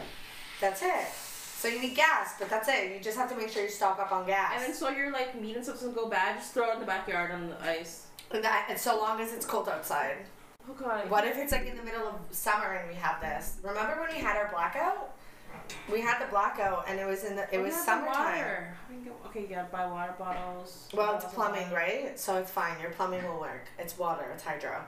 That's 0.61 0.81
it. 0.81 1.07
So 1.13 1.67
you 1.67 1.79
need 1.81 1.95
gas, 1.95 2.35
but 2.39 2.49
that's 2.49 2.67
it. 2.69 2.91
You 2.93 2.99
just 3.01 3.17
have 3.17 3.29
to 3.31 3.35
make 3.35 3.49
sure 3.49 3.63
you 3.63 3.69
stock 3.69 3.99
up 3.99 4.11
on 4.11 4.25
gas. 4.25 4.53
And 4.55 4.63
then 4.63 4.73
so 4.73 4.89
your 4.89 5.11
like 5.11 5.39
meat 5.41 5.55
and 5.55 5.63
stuff 5.63 5.75
doesn't 5.77 5.95
go 5.95 6.07
bad, 6.07 6.37
just 6.37 6.53
throw 6.53 6.69
it 6.71 6.75
in 6.75 6.79
the 6.79 6.85
backyard 6.85 7.31
on 7.31 7.49
the 7.49 7.61
ice. 7.61 8.07
And 8.31 8.43
that, 8.43 8.67
and 8.69 8.77
so 8.79 8.97
long 8.97 9.19
as 9.19 9.33
it's 9.33 9.45
cold 9.45 9.67
outside. 9.67 10.17
Oh 10.69 10.73
god. 10.73 11.09
What 11.09 11.25
if 11.25 11.37
it's 11.37 11.51
like 11.51 11.65
in 11.65 11.75
the 11.75 11.83
middle 11.83 12.07
of 12.07 12.15
summer 12.31 12.73
and 12.75 12.87
we 12.89 12.95
have 12.95 13.19
this? 13.21 13.57
Remember 13.63 13.99
when 13.99 14.13
we 14.13 14.19
had 14.21 14.37
our 14.37 14.49
blackout? 14.51 15.15
We 15.91 16.01
had 16.01 16.19
the 16.25 16.29
blackout 16.29 16.85
and 16.87 16.99
it 16.99 17.05
was 17.05 17.23
in 17.23 17.35
the 17.35 17.43
it 17.53 17.57
We 17.57 17.63
was 17.65 17.75
summertime. 17.75 18.15
water. 18.37 18.77
We 18.89 18.95
can 18.95 19.03
get- 19.05 19.13
Okay, 19.27 19.41
you 19.41 19.47
gotta 19.47 19.67
buy 19.71 19.85
water 19.87 20.13
bottles. 20.17 20.87
Well, 20.93 21.15
it's 21.15 21.25
plumbing, 21.25 21.69
right? 21.71 22.17
So 22.19 22.37
it's 22.37 22.51
fine. 22.51 22.79
Your 22.79 22.91
plumbing 22.91 23.23
will 23.27 23.39
work. 23.39 23.67
It's 23.77 23.97
water. 23.97 24.25
It's 24.33 24.43
hydro. 24.43 24.83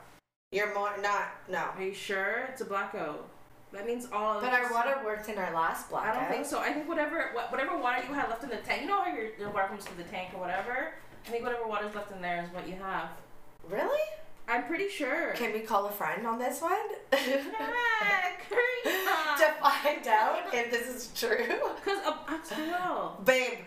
You're 0.52 0.74
more 0.74 0.92
not 1.02 1.30
no. 1.48 1.60
Are 1.76 1.82
you 1.82 1.94
sure? 1.94 2.46
It's 2.50 2.62
a 2.62 2.66
blackout. 2.66 3.28
That 3.72 3.86
means 3.88 4.08
all. 4.12 4.42
But 4.42 4.52
our 4.54 4.72
water 4.72 4.98
worked 5.06 5.30
in 5.30 5.38
our 5.38 5.54
last 5.54 5.90
blackout. 5.90 6.16
I 6.18 6.20
don't 6.20 6.30
think 6.32 6.46
so. 6.46 6.60
I 6.60 6.74
think 6.74 6.90
whatever 6.90 7.32
whatever 7.50 7.78
water 7.78 8.04
you 8.08 8.14
had 8.14 8.28
left 8.30 8.44
in 8.44 8.50
the 8.50 8.58
tank. 8.58 8.82
You 8.82 8.88
know 8.90 9.02
how 9.02 9.14
your, 9.16 9.28
your 9.40 9.50
water 9.50 9.68
comes 9.70 9.86
to 9.86 9.96
the 9.98 10.04
tank 10.04 10.32
or 10.34 10.42
whatever. 10.42 10.94
I 11.26 11.30
think 11.30 11.44
whatever 11.44 11.68
water's 11.68 11.96
left 11.96 12.12
in 12.12 12.22
there 12.22 12.44
is 12.44 12.50
what 12.54 12.68
you 12.68 12.76
have. 12.76 13.10
Really? 13.70 14.02
I'm 14.48 14.64
pretty 14.66 14.90
sure. 14.90 15.32
Can 15.34 15.54
we 15.54 15.60
call 15.62 15.86
a 15.88 15.92
friend 15.92 16.26
on 16.28 16.38
this 16.40 16.62
one? 16.62 16.74
To 19.38 19.48
find 19.60 20.08
out 20.08 20.54
if 20.54 20.70
this 20.72 20.88
is 20.88 21.12
true. 21.20 21.46
Because 21.76 22.00
uh, 22.06 22.14
I 22.52 22.90
will. 22.90 23.22
Babe, 23.24 23.60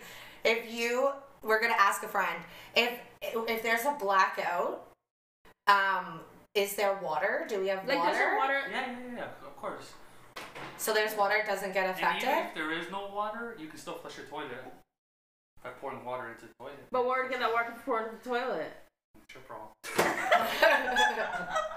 if 0.43 0.71
you 0.71 1.09
we're 1.41 1.59
gonna 1.61 1.75
ask 1.77 2.03
a 2.03 2.07
friend 2.07 2.41
if 2.75 2.91
if 3.21 3.61
there's 3.63 3.83
a 3.85 3.95
blackout, 3.99 4.87
um, 5.67 6.19
is 6.53 6.75
there 6.75 6.97
water? 7.01 7.45
Do 7.49 7.59
we 7.61 7.67
have 7.67 7.85
Like 7.87 7.97
water? 7.99 8.11
there's 8.13 8.37
water. 8.37 8.61
Yeah, 8.71 8.85
yeah, 8.91 9.15
yeah, 9.17 9.23
of 9.45 9.55
course. 9.57 9.93
So 10.77 10.93
there's 10.93 11.15
water 11.15 11.35
it 11.35 11.45
doesn't 11.45 11.73
get 11.73 11.85
And 11.87 11.95
affected. 11.97 12.29
even 12.29 12.45
if 12.47 12.55
there 12.55 12.71
is 12.71 12.89
no 12.91 13.07
water, 13.13 13.55
you 13.59 13.67
can 13.67 13.77
still 13.77 13.95
flush 13.95 14.17
your 14.17 14.25
toilet 14.27 14.51
by 15.63 15.69
pouring 15.81 16.03
water 16.05 16.29
into 16.29 16.45
the 16.45 16.53
toilet. 16.59 16.85
But 16.91 17.05
where 17.05 17.23
to 17.23 17.29
get 17.29 17.39
that 17.39 17.51
water 17.51 17.71
to 17.71 17.79
pour 17.81 18.01
into 18.03 18.15
the 18.23 18.29
toilet? 18.29 18.71
It's 19.25 19.33
your 19.33 19.43
problem. 19.43 19.69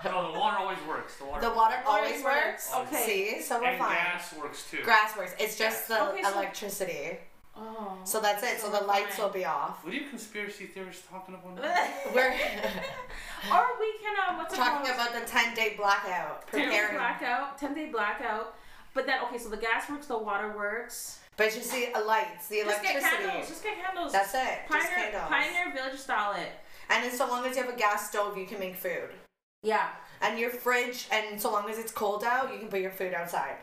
No, 0.05 0.33
the 0.33 0.39
water 0.39 0.57
always 0.59 0.79
works. 0.87 1.17
The 1.17 1.25
water. 1.25 1.41
the 1.49 1.55
water 1.55 1.77
Always 1.87 2.11
always 2.23 2.25
works. 2.25 2.71
works? 2.75 2.89
Okay. 2.93 3.07
See, 3.37 3.43
so 3.43 3.59
we're 3.61 3.69
and 3.69 3.79
fine. 3.79 3.95
gas 3.97 4.35
works 4.39 4.71
too. 4.71 4.83
Grass 4.85 5.17
works. 5.17 5.35
It's 5.41 5.57
just 5.59 5.89
the 5.89 6.09
Okay, 6.11 6.23
so- 6.23 6.33
electricity. 6.35 7.19
Oh. 7.57 7.99
So 8.05 8.21
that's 8.21 8.43
it. 8.45 8.61
So 8.61 8.71
the 8.71 8.81
we're 8.81 8.87
lights 8.87 9.19
will 9.19 9.31
be 9.31 9.45
off. 9.45 9.83
What 9.85 9.93
are 9.93 9.97
you 9.97 10.07
conspiracy 10.09 10.67
theorists 10.67 11.05
talking 11.11 11.35
about? 11.35 11.57
now? 11.57 11.89
We're 12.15 12.31
or 13.53 13.67
we 13.81 13.95
can 14.01 14.15
um, 14.29 14.37
what's 14.39 14.55
it 14.55 14.57
talking 14.59 14.87
called? 14.87 15.09
about 15.11 15.13
the 15.21 15.27
10 15.29 15.55
day 15.55 15.75
blackout. 15.77 16.47
ten 16.49 16.61
day 16.61 16.67
Preparing. 16.69 16.95
blackout, 16.97 17.59
ten 17.59 17.75
day 17.75 17.89
blackout. 17.91 18.55
But 18.95 19.07
then 19.07 19.19
okay, 19.25 19.39
so 19.39 19.49
the 19.49 19.57
gas 19.57 19.91
works, 19.91 20.07
the 20.07 20.17
water 20.17 20.55
works. 20.57 21.19
But 21.37 21.55
you 21.57 21.63
see, 21.63 21.89
uh, 21.93 22.05
lights, 22.05 22.47
the 22.47 22.63
Just 22.65 22.83
get 22.83 22.93
electricity. 22.97 23.23
candles. 23.29 23.49
Just 23.49 23.63
get 23.65 23.75
candles. 23.85 24.13
That's 24.13 24.35
it. 24.35 24.59
Just 24.71 24.89
Pioneer, 24.91 25.11
candles. 25.11 25.29
Pioneer 25.29 25.73
Village 25.75 25.99
style 26.01 26.35
it. 26.41 26.53
And 26.91 27.05
then 27.05 27.13
so 27.13 27.27
long 27.29 27.45
as 27.47 27.57
you 27.57 27.63
have 27.65 27.73
a 27.73 27.77
gas 27.77 28.09
stove, 28.11 28.37
you 28.39 28.47
can 28.47 28.59
make 28.59 28.77
food. 28.77 29.11
Yeah. 29.63 29.89
And 30.23 30.39
your 30.39 30.51
fridge, 30.51 31.07
and 31.13 31.41
so 31.41 31.51
long 31.53 31.69
as 31.69 31.79
it's 31.79 31.93
cold 31.93 32.25
out, 32.25 32.53
you 32.53 32.59
can 32.59 32.69
put 32.69 32.81
your 32.81 32.91
food 32.91 33.15
outside. 33.15 33.57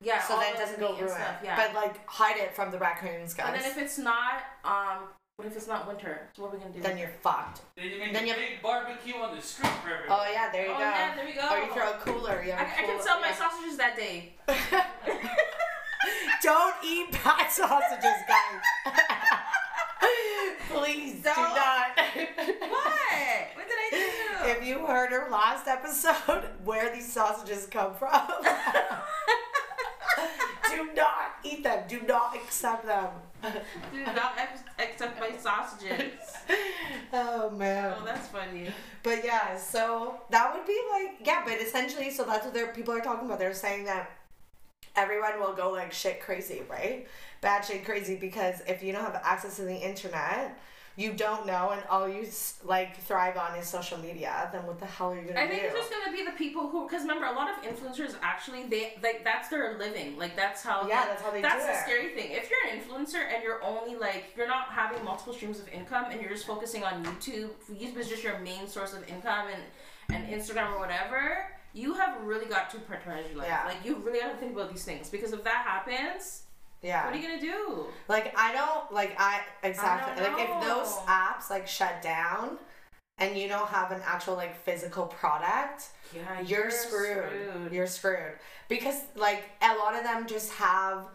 Yeah. 0.00 0.22
So 0.22 0.34
all 0.34 0.40
then 0.40 0.54
it 0.54 0.58
doesn't 0.58 0.78
go 0.80 0.92
meat 0.92 1.00
ruin. 1.02 1.12
stuff, 1.14 1.36
Yeah. 1.42 1.56
But 1.56 1.74
like 1.74 2.06
hide 2.06 2.36
it 2.38 2.54
from 2.54 2.70
the 2.70 2.78
raccoons, 2.78 3.34
guys. 3.34 3.48
and 3.54 3.60
then 3.62 3.70
if 3.70 3.76
it's 3.78 3.98
not, 3.98 4.42
um, 4.64 5.08
what 5.36 5.46
if 5.46 5.56
it's 5.56 5.66
not 5.68 5.86
winter? 5.88 6.28
So 6.36 6.42
what 6.42 6.52
are 6.52 6.56
we 6.56 6.62
gonna 6.62 6.72
do? 6.74 6.80
then 6.80 6.98
you're 6.98 7.12
fucked. 7.22 7.60
Then 7.76 7.86
you 7.86 7.98
make 7.98 8.12
Then 8.12 8.24
a 8.24 8.26
you- 8.28 8.34
big 8.34 8.62
barbecue 8.62 9.14
on 9.16 9.34
the 9.36 9.42
street 9.42 9.72
for 9.84 9.90
everyone. 9.92 10.18
Oh 10.20 10.30
yeah, 10.30 10.50
there 10.50 10.66
you 10.66 10.72
oh 10.72 10.78
go. 10.78 10.80
yeah, 10.80 11.14
there 11.16 11.24
we 11.26 11.32
go. 11.32 11.48
Or 11.48 11.58
you 11.58 11.72
throw 11.72 11.90
a 11.90 11.98
cooler. 11.98 12.42
You 12.44 12.52
I, 12.52 12.56
have 12.56 12.78
I 12.78 12.82
a 12.82 12.86
can 12.94 13.02
sell 13.02 13.20
my 13.20 13.28
yeah. 13.28 13.34
sausages 13.36 13.76
that 13.76 13.96
day. 13.96 14.34
Don't 16.42 16.74
eat 16.84 17.10
bad 17.24 17.50
sausages, 17.50 18.18
guys. 18.28 18.94
Please 20.70 21.14
do 21.16 21.22
Don't. 21.24 21.36
What? 22.70 23.48
What 23.54 23.66
did 23.68 23.78
I 23.78 23.88
do? 23.90 24.50
If 24.50 24.64
you 24.66 24.86
heard 24.86 25.10
her 25.10 25.28
last 25.30 25.66
episode, 25.66 26.44
where 26.64 26.94
these 26.94 27.10
sausages 27.12 27.66
come 27.70 27.94
from, 27.94 28.10
do 30.70 30.88
not 30.94 31.36
eat 31.42 31.62
them. 31.62 31.84
Do 31.88 32.00
not 32.06 32.36
accept 32.36 32.86
them. 32.86 33.08
Do 33.42 34.04
not 34.14 34.38
accept 34.78 35.20
my 35.20 35.32
sausages. 35.36 36.12
Oh 37.12 37.50
man. 37.50 37.94
Oh, 37.98 38.04
that's 38.04 38.28
funny. 38.28 38.68
But 39.02 39.24
yeah, 39.24 39.56
so 39.56 40.20
that 40.30 40.54
would 40.54 40.66
be 40.66 40.78
like 40.92 41.26
yeah, 41.26 41.42
but 41.44 41.60
essentially, 41.60 42.10
so 42.10 42.24
that's 42.24 42.44
what 42.44 42.54
they're 42.54 42.72
people 42.72 42.94
are 42.94 43.00
talking 43.00 43.26
about. 43.26 43.38
They're 43.38 43.54
saying 43.54 43.84
that 43.84 44.10
everyone 45.02 45.38
will 45.40 45.52
go 45.54 45.70
like 45.70 45.92
shit 45.92 46.20
crazy, 46.20 46.62
right? 46.68 47.06
Bad 47.40 47.64
shit 47.64 47.84
crazy 47.84 48.16
because 48.16 48.60
if 48.66 48.82
you 48.82 48.92
don't 48.92 49.02
have 49.04 49.20
access 49.24 49.56
to 49.56 49.62
the 49.62 49.76
internet, 49.76 50.58
you 50.96 51.12
don't 51.12 51.46
know, 51.46 51.70
and 51.70 51.80
all 51.88 52.08
you 52.08 52.26
like 52.64 52.96
thrive 53.02 53.36
on 53.36 53.56
is 53.56 53.68
social 53.68 53.96
media. 53.98 54.48
Then 54.52 54.66
what 54.66 54.80
the 54.80 54.86
hell 54.86 55.12
are 55.12 55.14
you 55.14 55.28
gonna 55.28 55.38
I 55.38 55.46
do? 55.46 55.52
I 55.52 55.54
think 55.54 55.62
it's 55.66 55.74
just 55.76 55.92
gonna 55.92 56.10
be 56.16 56.24
the 56.24 56.32
people 56.32 56.68
who, 56.68 56.88
because 56.88 57.02
remember, 57.02 57.26
a 57.26 57.32
lot 57.32 57.48
of 57.48 57.62
influencers 57.62 58.16
actually 58.20 58.64
they 58.66 58.94
like 59.00 59.22
that's 59.22 59.48
their 59.48 59.78
living. 59.78 60.18
Like 60.18 60.34
that's 60.34 60.64
how. 60.64 60.88
Yeah, 60.88 61.02
they- 61.04 61.08
that's 61.10 61.22
how 61.22 61.30
they 61.30 61.40
That's 61.42 61.64
do 61.64 61.70
the 61.70 61.78
it. 61.78 61.82
scary 61.84 62.08
thing. 62.14 62.32
If 62.32 62.50
you're 62.50 62.64
an 62.74 62.80
influencer 62.80 63.32
and 63.32 63.44
you're 63.44 63.62
only 63.62 63.94
like 63.94 64.24
you're 64.36 64.48
not 64.48 64.70
having 64.70 65.04
multiple 65.04 65.32
streams 65.32 65.60
of 65.60 65.68
income 65.68 66.06
and 66.10 66.20
you're 66.20 66.30
just 66.30 66.46
focusing 66.48 66.82
on 66.82 67.04
YouTube, 67.04 67.50
YouTube 67.72 67.96
is 67.98 68.08
just 68.08 68.24
your 68.24 68.40
main 68.40 68.66
source 68.66 68.92
of 68.92 69.08
income 69.08 69.46
and 69.54 69.62
and 70.10 70.26
Instagram 70.36 70.72
or 70.74 70.80
whatever. 70.80 71.44
You 71.74 71.94
have 71.94 72.22
really 72.22 72.46
got 72.46 72.70
to 72.70 72.78
prioritize 72.78 73.28
your 73.28 73.38
life. 73.38 73.48
Yeah. 73.48 73.64
Like 73.66 73.84
you 73.84 73.96
really 73.96 74.20
got 74.20 74.32
to 74.32 74.36
think 74.38 74.52
about 74.52 74.70
these 74.70 74.84
things 74.84 75.08
because 75.08 75.32
if 75.32 75.44
that 75.44 75.64
happens, 75.66 76.42
yeah. 76.82 77.04
what 77.04 77.14
are 77.14 77.18
you 77.18 77.28
gonna 77.28 77.40
do? 77.40 77.86
Like 78.08 78.34
I 78.38 78.52
don't 78.52 78.92
like 78.92 79.16
I 79.18 79.40
exactly 79.62 80.22
don't 80.22 80.32
like 80.32 80.48
if 80.48 80.64
those 80.64 80.94
apps 81.06 81.50
like 81.50 81.66
shut 81.66 82.02
down 82.02 82.58
and 83.18 83.36
you 83.36 83.48
don't 83.48 83.68
have 83.68 83.90
an 83.90 84.00
actual 84.06 84.34
like 84.34 84.56
physical 84.64 85.06
product, 85.06 85.88
Yeah, 86.14 86.40
you're, 86.40 86.70
screwed. 86.70 87.72
You're 87.72 87.86
screwed 87.86 88.34
because 88.68 89.02
like 89.16 89.44
a 89.60 89.74
lot 89.76 89.96
of 89.96 90.04
them 90.04 90.26
just 90.26 90.52
have 90.52 91.08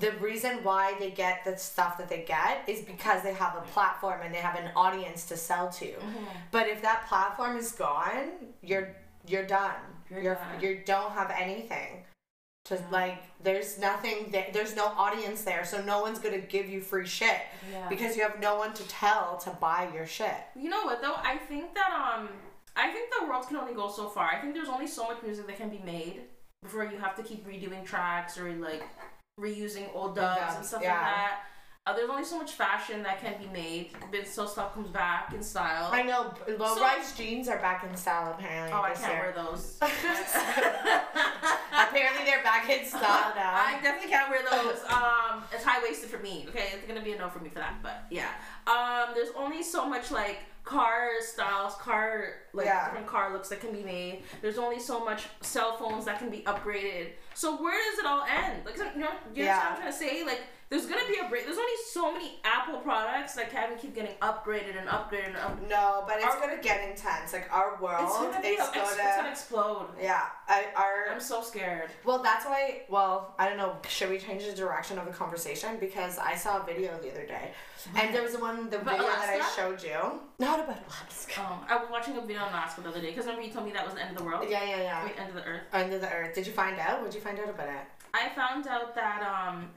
the 0.00 0.10
reason 0.12 0.64
why 0.64 0.94
they 0.98 1.10
get 1.10 1.44
the 1.44 1.56
stuff 1.56 1.96
that 1.98 2.08
they 2.08 2.24
get 2.26 2.68
is 2.68 2.80
because 2.82 3.22
they 3.22 3.32
have 3.32 3.56
a 3.56 3.60
platform 3.68 4.20
and 4.24 4.34
they 4.34 4.38
have 4.38 4.58
an 4.58 4.72
audience 4.74 5.26
to 5.26 5.36
sell 5.36 5.68
to. 5.70 5.86
Mm-hmm. 5.86 6.24
But 6.50 6.66
if 6.68 6.82
that 6.82 7.06
platform 7.06 7.56
is 7.56 7.72
gone, 7.72 8.30
you're 8.62 8.96
you're 9.26 9.46
done. 9.46 9.80
You're 10.22 10.38
You're, 10.60 10.72
you 10.72 10.82
don't 10.84 11.12
have 11.12 11.30
anything. 11.30 12.04
Just 12.66 12.82
like 12.90 13.22
there's 13.42 13.78
nothing 13.78 14.30
there, 14.30 14.46
there's 14.52 14.74
no 14.74 14.86
audience 14.86 15.42
there, 15.44 15.64
so 15.64 15.82
no 15.82 16.00
one's 16.00 16.18
gonna 16.18 16.38
give 16.38 16.66
you 16.68 16.80
free 16.80 17.06
shit 17.06 17.40
Yeah. 17.70 17.88
because 17.88 18.16
you 18.16 18.22
have 18.22 18.40
no 18.40 18.56
one 18.56 18.72
to 18.74 18.82
tell 18.88 19.36
to 19.38 19.50
buy 19.50 19.90
your 19.92 20.06
shit. 20.06 20.36
You 20.56 20.70
know 20.70 20.84
what 20.84 21.02
though? 21.02 21.16
I 21.16 21.36
think 21.36 21.74
that 21.74 21.92
um 21.92 22.28
I 22.76 22.90
think 22.90 23.10
the 23.20 23.26
world 23.26 23.46
can 23.46 23.56
only 23.58 23.74
go 23.74 23.90
so 23.90 24.08
far. 24.08 24.30
I 24.30 24.40
think 24.40 24.54
there's 24.54 24.68
only 24.68 24.86
so 24.86 25.06
much 25.06 25.22
music 25.22 25.46
that 25.46 25.56
can 25.56 25.68
be 25.68 25.80
made 25.84 26.22
before 26.62 26.84
you 26.84 26.96
have 26.98 27.14
to 27.16 27.22
keep 27.22 27.46
redoing 27.46 27.84
tracks 27.84 28.38
or 28.38 28.50
like 28.54 28.82
reusing 29.38 29.94
old 29.94 30.16
dubs 30.16 30.56
and 30.56 30.64
stuff 30.64 30.80
yeah. 30.82 30.92
like 30.92 31.04
that. 31.04 31.40
Uh, 31.86 31.92
there's 31.94 32.08
only 32.08 32.24
so 32.24 32.38
much 32.38 32.52
fashion 32.52 33.02
that 33.02 33.20
can 33.20 33.34
be 33.38 33.46
made 33.52 33.90
until 34.10 34.46
stuff 34.48 34.72
comes 34.72 34.88
back 34.88 35.34
in 35.34 35.42
style. 35.42 35.90
I 35.92 36.02
know 36.02 36.32
low 36.58 36.76
So- 36.76 36.80
rise 36.80 37.12
jeans 37.14 37.46
are 37.46 37.58
back 37.58 37.84
in 37.84 37.94
style 37.94 38.34
apparently. 38.38 38.72
oh, 38.72 38.80
I 38.82 38.92
can't 38.94 39.12
year. 39.12 39.22
wear 39.22 39.32
those. 39.44 39.76
Apparently 39.82 40.24
they're 42.24 42.42
back 42.42 42.70
in 42.70 42.86
style 42.86 43.34
now. 43.36 43.52
I 43.66 43.78
definitely 43.82 44.08
can't 44.08 44.30
wear 44.30 44.40
those. 44.50 44.78
Um, 44.88 45.44
it's 45.52 45.62
high 45.62 45.82
waisted 45.82 46.08
for 46.08 46.16
me. 46.20 46.46
Okay, 46.48 46.68
it's 46.72 46.86
gonna 46.86 47.02
be 47.02 47.12
a 47.12 47.18
no 47.18 47.28
for 47.28 47.40
me 47.40 47.50
for 47.50 47.58
that. 47.58 47.74
But 47.82 48.04
yeah, 48.08 48.30
um, 48.66 49.10
there's 49.14 49.28
only 49.36 49.62
so 49.62 49.86
much 49.86 50.10
like 50.10 50.38
car 50.64 51.10
styles, 51.20 51.74
car 51.74 52.28
like 52.54 52.64
Yeah. 52.64 52.86
different 52.86 53.06
car 53.08 53.30
looks 53.34 53.50
that 53.50 53.60
can 53.60 53.72
be 53.72 53.82
made. 53.82 54.22
There's 54.40 54.56
only 54.56 54.80
so 54.80 55.04
much 55.04 55.24
cell 55.42 55.76
phones 55.76 56.06
that 56.06 56.18
can 56.18 56.30
be 56.30 56.38
upgraded. 56.46 57.08
So 57.34 57.56
where 57.62 57.78
does 57.90 57.98
it 57.98 58.06
all 58.06 58.24
end? 58.24 58.64
Like, 58.64 58.78
you 58.78 58.84
know, 58.84 58.90
you 59.34 59.44
know 59.44 59.50
what 59.50 59.66
I'm 59.66 59.76
trying 59.76 59.92
to 59.92 59.98
say? 59.98 60.24
Like, 60.24 60.40
there's 60.74 60.86
gonna 60.86 61.06
be 61.06 61.18
a 61.24 61.28
break. 61.28 61.44
There's 61.44 61.56
only 61.56 61.72
so 61.88 62.12
many 62.12 62.40
Apple 62.42 62.78
products 62.80 63.34
that 63.34 63.48
can 63.50 63.78
keep 63.78 63.94
getting 63.94 64.16
upgraded 64.20 64.76
and 64.76 64.88
upgraded 64.88 65.28
and 65.28 65.36
upgraded. 65.36 65.68
No, 65.68 66.02
but 66.04 66.16
it's 66.16 66.24
Our- 66.26 66.40
gonna 66.40 66.60
get 66.60 66.88
intense. 66.88 67.32
Like 67.32 67.48
our 67.52 67.76
world 67.80 68.02
It's 68.08 68.16
gonna 68.18 68.40
be. 68.40 68.48
is 68.48 68.60
It's, 68.60 68.70
gonna, 68.70 68.86
it's 68.88 69.16
gonna 69.16 69.28
explode. 69.30 69.86
yeah. 70.02 70.22
I, 70.48 70.64
our 70.76 71.12
I'm 71.14 71.20
so 71.20 71.42
scared. 71.42 71.90
well, 72.04 72.22
that's 72.24 72.44
why. 72.44 72.82
Well, 72.88 73.34
I 73.38 73.48
don't 73.48 73.56
know. 73.56 73.76
Should 73.88 74.10
we 74.10 74.18
change 74.18 74.44
the 74.46 74.52
direction 74.52 74.98
of 74.98 75.06
the 75.06 75.12
conversation? 75.12 75.76
Because 75.78 76.18
I 76.18 76.34
saw 76.34 76.60
a 76.60 76.64
video 76.66 76.98
the 77.00 77.10
other 77.12 77.24
day, 77.24 77.52
and 77.94 78.12
there 78.12 78.22
was 78.24 78.36
one 78.36 78.68
the 78.68 78.80
About 78.80 78.96
video 78.98 79.12
that 79.12 79.40
I 79.40 79.50
showed 79.54 79.80
you. 79.82 80.20
Not 80.40 80.58
about 80.58 80.78
Alaska. 80.88 81.40
Um, 81.40 81.60
I 81.68 81.76
was 81.76 81.88
watching 81.88 82.16
a 82.16 82.20
video 82.20 82.42
on 82.42 82.48
Alaska 82.48 82.80
the 82.80 82.88
other 82.88 83.00
day 83.00 83.10
because 83.10 83.26
remember 83.26 83.46
you 83.46 83.52
told 83.52 83.64
me 83.66 83.72
that 83.72 83.84
was 83.84 83.94
the 83.94 84.02
end 84.02 84.10
of 84.10 84.18
the 84.18 84.24
world. 84.24 84.44
Yeah, 84.50 84.64
yeah, 84.64 84.78
yeah. 84.82 85.04
Wait, 85.04 85.18
end 85.20 85.28
of 85.28 85.36
the 85.36 85.44
earth. 85.44 85.62
Under 85.72 85.98
the 86.00 86.10
earth. 86.12 86.34
Did 86.34 86.46
you 86.48 86.52
find 86.52 86.78
out? 86.80 87.00
What 87.00 87.10
did 87.12 87.14
you 87.14 87.20
find 87.22 87.38
out 87.38 87.48
about 87.48 87.68
it? 87.68 87.84
I 88.12 88.28
found 88.30 88.66
out 88.66 88.94
that 88.96 89.22
um 89.22 89.70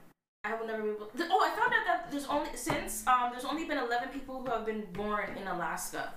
I 0.78 0.84
never 0.84 0.92
be 0.94 1.22
able. 1.22 1.32
Oh, 1.32 1.44
I 1.44 1.56
found 1.56 1.72
out 1.74 1.86
that 1.86 2.10
there's 2.10 2.26
only 2.26 2.50
since 2.54 3.06
um 3.06 3.30
there's 3.32 3.44
only 3.44 3.64
been 3.64 3.78
11 3.78 4.08
people 4.08 4.42
who 4.42 4.50
have 4.50 4.66
been 4.66 4.86
born 4.92 5.36
in 5.36 5.46
Alaska. 5.46 6.14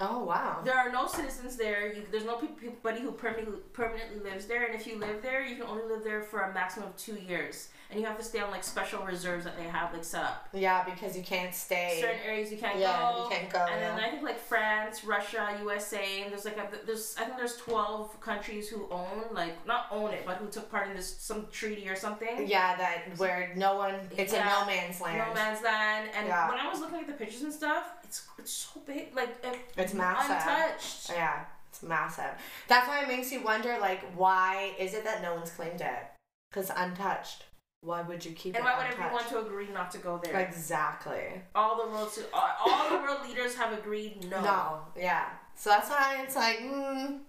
Oh 0.00 0.24
wow. 0.24 0.60
There 0.64 0.76
are 0.76 0.92
no 0.92 1.06
citizens 1.06 1.56
there. 1.56 1.92
You, 1.92 2.04
there's 2.10 2.24
no 2.24 2.38
anybody 2.38 3.00
who 3.00 3.12
permanently 3.12 3.58
permanently 3.72 4.20
lives 4.20 4.46
there, 4.46 4.64
and 4.66 4.74
if 4.74 4.86
you 4.86 4.98
live 4.98 5.22
there, 5.22 5.44
you 5.44 5.56
can 5.56 5.66
only 5.66 5.84
live 5.84 6.04
there 6.04 6.22
for 6.22 6.40
a 6.40 6.54
maximum 6.54 6.88
of 6.88 6.96
two 6.96 7.16
years, 7.16 7.68
and 7.90 7.98
you 7.98 8.04
have 8.06 8.18
to 8.18 8.24
stay 8.24 8.40
on 8.40 8.50
like 8.50 8.62
special 8.64 9.02
reserves 9.04 9.44
that 9.44 9.56
they 9.56 9.64
have 9.64 9.92
like 9.94 10.04
set 10.04 10.22
up. 10.22 10.48
Yeah, 10.52 10.84
because 10.84 11.16
you 11.16 11.22
can't 11.22 11.54
stay. 11.54 11.98
Certain 12.00 12.20
areas 12.26 12.50
you 12.52 12.58
can't 12.58 12.74
go. 12.74 12.80
Yeah, 12.80 13.12
go. 13.12 13.24
you 13.24 13.30
can't 13.36 13.50
go, 13.52 13.66
And 13.70 13.80
then. 13.82 13.98
I 13.98 14.10
think 14.10 14.22
like 14.22 14.38
France, 14.38 15.04
Russia, 15.04 15.56
USA, 15.62 16.22
and 16.22 16.30
there's 16.32 16.44
like 16.44 16.58
a, 16.58 16.68
there's 16.86 17.14
I 17.18 17.24
think 17.24 17.36
there's 17.38 17.56
twelve 17.56 18.20
countries 18.20 18.68
who 18.68 18.86
own 18.90 19.24
like 19.32 19.66
not 19.66 19.86
own 19.90 20.12
it, 20.12 20.24
but 20.26 20.36
who 20.36 20.48
took 20.48 20.70
part 20.70 20.88
in 20.88 20.96
this 20.96 21.16
some 21.18 21.46
treaty 21.50 21.88
or 21.88 21.96
something. 21.96 22.46
Yeah, 22.46 22.76
that 22.76 23.16
where 23.18 23.52
no 23.56 23.76
one. 23.76 23.94
It's 24.16 24.32
Yeah. 24.32 24.58
a 24.58 24.60
no 24.60 24.66
man's 24.66 25.00
land. 25.00 25.18
No 25.28 25.34
man's 25.34 25.62
land, 25.62 26.10
and 26.16 26.26
Yeah. 26.28 26.48
when 26.50 26.58
I 26.58 26.68
was 26.68 26.80
looking 26.80 26.98
at 27.00 27.06
the 27.06 27.14
pictures 27.14 27.42
and 27.42 27.52
stuff, 27.52 27.84
it's 28.04 28.26
it's 28.38 28.52
so 28.52 28.80
big, 28.86 29.14
like 29.16 29.30
it, 29.42 29.58
It's 29.76 29.94
massive. 29.94 30.36
untouched. 30.36 31.10
Yeah, 31.10 31.44
it's 31.70 31.82
massive. 31.82 32.32
That's 32.68 32.86
why 32.86 33.02
it 33.02 33.08
makes 33.08 33.32
you 33.32 33.42
wonder, 33.42 33.76
like, 33.80 34.00
why 34.14 34.74
is 34.78 34.92
it 34.94 35.04
that 35.04 35.22
no 35.22 35.34
one's 35.34 35.50
claimed 35.50 35.80
it? 35.80 36.02
Because 36.50 36.70
untouched. 36.74 37.44
Why 37.80 38.02
would 38.02 38.24
you 38.24 38.32
keep 38.32 38.56
And 38.56 38.64
why 38.64 38.76
would 38.76 38.86
untouched? 38.86 39.00
everyone 39.00 39.24
to 39.28 39.38
agree 39.48 39.68
not 39.72 39.90
to 39.92 39.98
go 39.98 40.20
there? 40.22 40.38
Exactly. 40.40 41.40
all 41.54 41.76
the 41.76 41.88
world, 41.90 42.10
all, 42.34 42.50
all 42.66 42.90
the 42.90 42.96
world 42.96 43.20
leaders 43.26 43.54
have 43.54 43.72
agreed 43.72 44.28
no. 44.30 44.40
No. 44.42 44.78
Yeah. 44.96 45.26
So 45.54 45.70
that's 45.70 45.88
why 45.88 46.20
it's 46.24 46.34
like, 46.36 46.58
mm, 46.58 47.20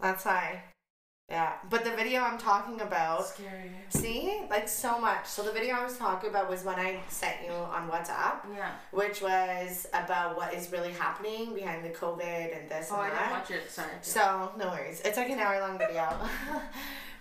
that's 0.00 0.24
why. 0.24 0.62
Yeah. 1.28 1.54
But 1.70 1.84
the 1.84 1.90
video 1.92 2.20
I'm 2.20 2.38
talking 2.38 2.80
about, 2.80 3.26
Scary. 3.26 3.70
see, 3.88 4.42
like 4.50 4.68
so 4.68 5.00
much. 5.00 5.26
So 5.26 5.42
the 5.42 5.52
video 5.52 5.74
I 5.76 5.82
was 5.84 5.96
talking 5.96 6.30
about 6.30 6.48
was 6.50 6.62
when 6.62 6.76
I 6.76 7.00
sent 7.08 7.36
you 7.44 7.52
on 7.52 7.88
WhatsApp, 7.90 8.36
Yeah. 8.54 8.70
which 8.92 9.20
was 9.22 9.86
about 9.94 10.36
what 10.36 10.52
is 10.54 10.70
really 10.70 10.92
happening 10.92 11.54
behind 11.54 11.84
the 11.84 11.90
COVID 11.90 12.56
and 12.60 12.68
this 12.68 12.88
Oh, 12.92 12.96
I 12.96 13.08
and 13.08 13.12
didn't 13.14 13.30
that. 13.30 13.32
watch 13.40 13.50
it. 13.50 13.70
Sorry. 13.70 13.88
So 14.02 14.52
no 14.58 14.68
worries. 14.68 15.00
It's 15.04 15.16
like 15.16 15.30
an 15.30 15.38
hour 15.40 15.58
long 15.60 15.76
video. 15.78 16.08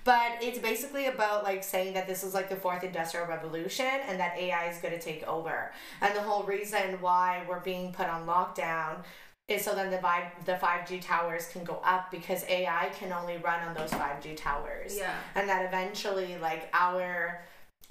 but 0.03 0.37
it's 0.41 0.59
basically 0.59 1.07
about 1.07 1.43
like 1.43 1.63
saying 1.63 1.93
that 1.93 2.07
this 2.07 2.23
is 2.23 2.33
like 2.33 2.49
the 2.49 2.55
fourth 2.55 2.83
industrial 2.83 3.27
revolution 3.27 3.85
and 4.07 4.19
that 4.19 4.37
AI 4.37 4.69
is 4.69 4.77
going 4.77 4.93
to 4.93 4.99
take 4.99 5.27
over. 5.27 5.71
And 6.01 6.15
the 6.15 6.21
whole 6.21 6.43
reason 6.43 6.97
why 7.01 7.43
we're 7.47 7.59
being 7.59 7.93
put 7.93 8.07
on 8.07 8.25
lockdown 8.25 9.03
is 9.47 9.63
so 9.63 9.75
then 9.75 9.91
the 9.91 9.99
vi- 9.99 10.31
the 10.45 10.53
5G 10.53 11.01
towers 11.01 11.47
can 11.47 11.63
go 11.63 11.81
up 11.83 12.09
because 12.09 12.43
AI 12.45 12.89
can 12.97 13.11
only 13.11 13.37
run 13.37 13.67
on 13.67 13.75
those 13.75 13.91
5G 13.91 14.37
towers. 14.37 14.97
Yeah. 14.97 15.13
And 15.35 15.47
that 15.49 15.65
eventually 15.65 16.37
like 16.37 16.69
our 16.73 17.41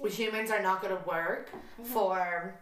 humans 0.03 0.51
are 0.51 0.61
not 0.61 0.81
going 0.81 0.95
to 0.95 1.07
work 1.07 1.49
mm-hmm. 1.51 1.83
for 1.83 2.55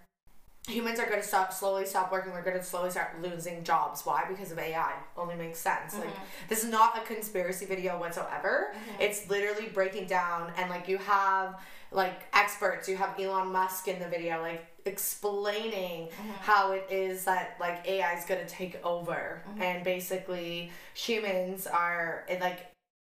humans 0.70 1.00
are 1.00 1.06
going 1.06 1.22
to 1.22 1.28
stop 1.28 1.52
slowly 1.52 1.86
stop 1.86 2.12
working. 2.12 2.32
We're 2.32 2.44
going 2.44 2.58
to 2.58 2.64
slowly 2.64 2.92
start 2.92 3.22
losing 3.22 3.64
jobs. 3.64 4.06
Why? 4.06 4.26
Because 4.28 4.52
of 4.52 4.60
ai 4.60 4.94
only 5.18 5.36
makes 5.36 5.60
sense. 5.60 5.94
Like 5.96 6.08
mm-hmm. 6.08 6.24
this 6.48 6.64
is 6.64 6.70
not 6.70 6.98
a 6.98 7.02
conspiracy 7.02 7.66
video 7.66 8.00
whatsoever. 8.00 8.74
Mm-hmm. 8.74 9.02
It's 9.02 9.30
literally 9.30 9.68
breaking 9.68 10.08
down 10.08 10.52
and 10.58 10.70
like 10.70 10.88
you 10.88 10.98
have 11.00 11.60
like 11.92 12.24
experts. 12.34 12.88
You 12.88 12.98
have 12.98 13.20
elon 13.20 13.52
musk 13.52 13.88
in 13.88 14.00
the 14.00 14.08
video 14.08 14.42
like 14.42 14.66
explaining 14.86 16.08
mm-hmm. 16.08 16.32
how 16.40 16.72
it 16.72 16.88
is 16.90 17.26
that 17.26 17.58
like 17.60 17.88
ai 17.88 18.14
is 18.14 18.26
going 18.26 18.42
to 18.42 18.48
take 18.48 18.84
over. 18.86 19.44
And 19.60 19.84
basically 19.84 20.72
humans 20.94 21.68
are 21.68 22.26
it, 22.30 22.40
like 22.40 22.72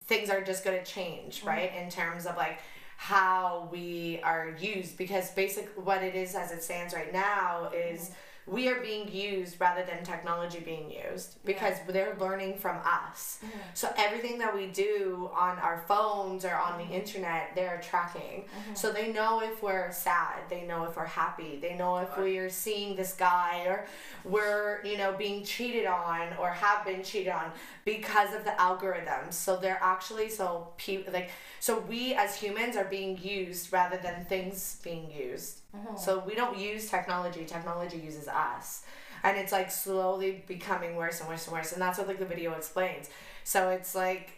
things 0.05 0.29
are 0.29 0.41
just 0.41 0.65
going 0.65 0.77
to 0.77 0.85
change 0.85 1.43
right? 1.43 1.71
In 1.75 1.89
terms 1.89 2.25
of 2.25 2.35
like 2.35 2.59
how 3.03 3.67
we 3.69 4.17
are 4.23 4.55
used 4.61 4.97
because 4.97 5.29
basically 5.31 5.83
what 5.83 6.01
it 6.01 6.15
is 6.15 6.35
as 6.35 6.53
it 6.53 6.63
stands 6.63 6.93
right 6.93 7.11
now 7.11 7.69
is 7.75 8.11
we 8.45 8.67
are 8.67 8.81
being 8.81 9.11
used 9.11 9.59
rather 9.59 9.83
than 9.83 10.03
technology 10.03 10.59
being 10.59 10.91
used 10.91 11.37
because 11.45 11.75
they're 11.87 12.15
learning 12.19 12.57
from 12.57 12.77
us. 12.85 13.39
So 13.73 13.89
everything 13.97 14.37
that 14.39 14.55
we 14.55 14.67
do 14.67 15.29
on 15.33 15.57
our 15.59 15.83
phones 15.87 16.45
or 16.45 16.55
on 16.55 16.77
the 16.77 16.83
mm-hmm. 16.83 16.93
internet 16.93 17.51
they're 17.55 17.81
tracking. 17.81 18.43
Mm-hmm. 18.43 18.75
So 18.75 18.91
they 18.91 19.11
know 19.11 19.41
if 19.41 19.63
we're 19.63 19.91
sad 19.91 20.41
they 20.49 20.63
know 20.63 20.83
if 20.85 20.95
we're 20.95 21.05
happy 21.05 21.57
they 21.61 21.75
know 21.75 21.97
if 21.97 22.17
we 22.17 22.37
are 22.37 22.49
seeing 22.49 22.95
this 22.95 23.13
guy 23.13 23.63
or 23.65 23.85
we're 24.23 24.83
you 24.83 24.97
know 24.97 25.13
being 25.13 25.43
cheated 25.43 25.85
on 25.85 26.33
or 26.39 26.49
have 26.49 26.85
been 26.85 27.03
cheated 27.03 27.31
on 27.31 27.51
because 27.85 28.33
of 28.33 28.43
the 28.43 28.51
algorithms 28.51 29.33
so 29.33 29.57
they're 29.57 29.79
actually 29.81 30.29
so 30.29 30.69
pe- 30.77 31.05
like 31.11 31.31
so 31.59 31.79
we 31.79 32.13
as 32.13 32.35
humans 32.35 32.75
are 32.75 32.85
being 32.85 33.17
used 33.21 33.71
rather 33.71 33.97
than 33.97 34.25
things 34.25 34.79
being 34.83 35.09
used 35.11 35.62
Uh-huh. 35.73 35.97
so 35.97 36.19
we 36.19 36.35
don't 36.35 36.57
use 36.57 36.89
technology 36.89 37.45
technology 37.45 37.97
uses 37.97 38.27
us. 38.27 38.83
And 39.23 39.37
it's 39.37 39.51
like 39.51 39.71
slowly 39.71 40.43
becoming 40.47 40.95
worse 40.95 41.21
and 41.21 41.29
worse 41.29 41.47
and 41.47 41.53
worse 41.55 41.71
and 41.71 41.81
that's 41.81 41.97
what 41.97 42.07
like 42.07 42.19
the 42.19 42.25
video 42.25 42.53
explains. 42.53 43.09
So 43.43 43.69
it's 43.69 43.95
like 43.95 44.31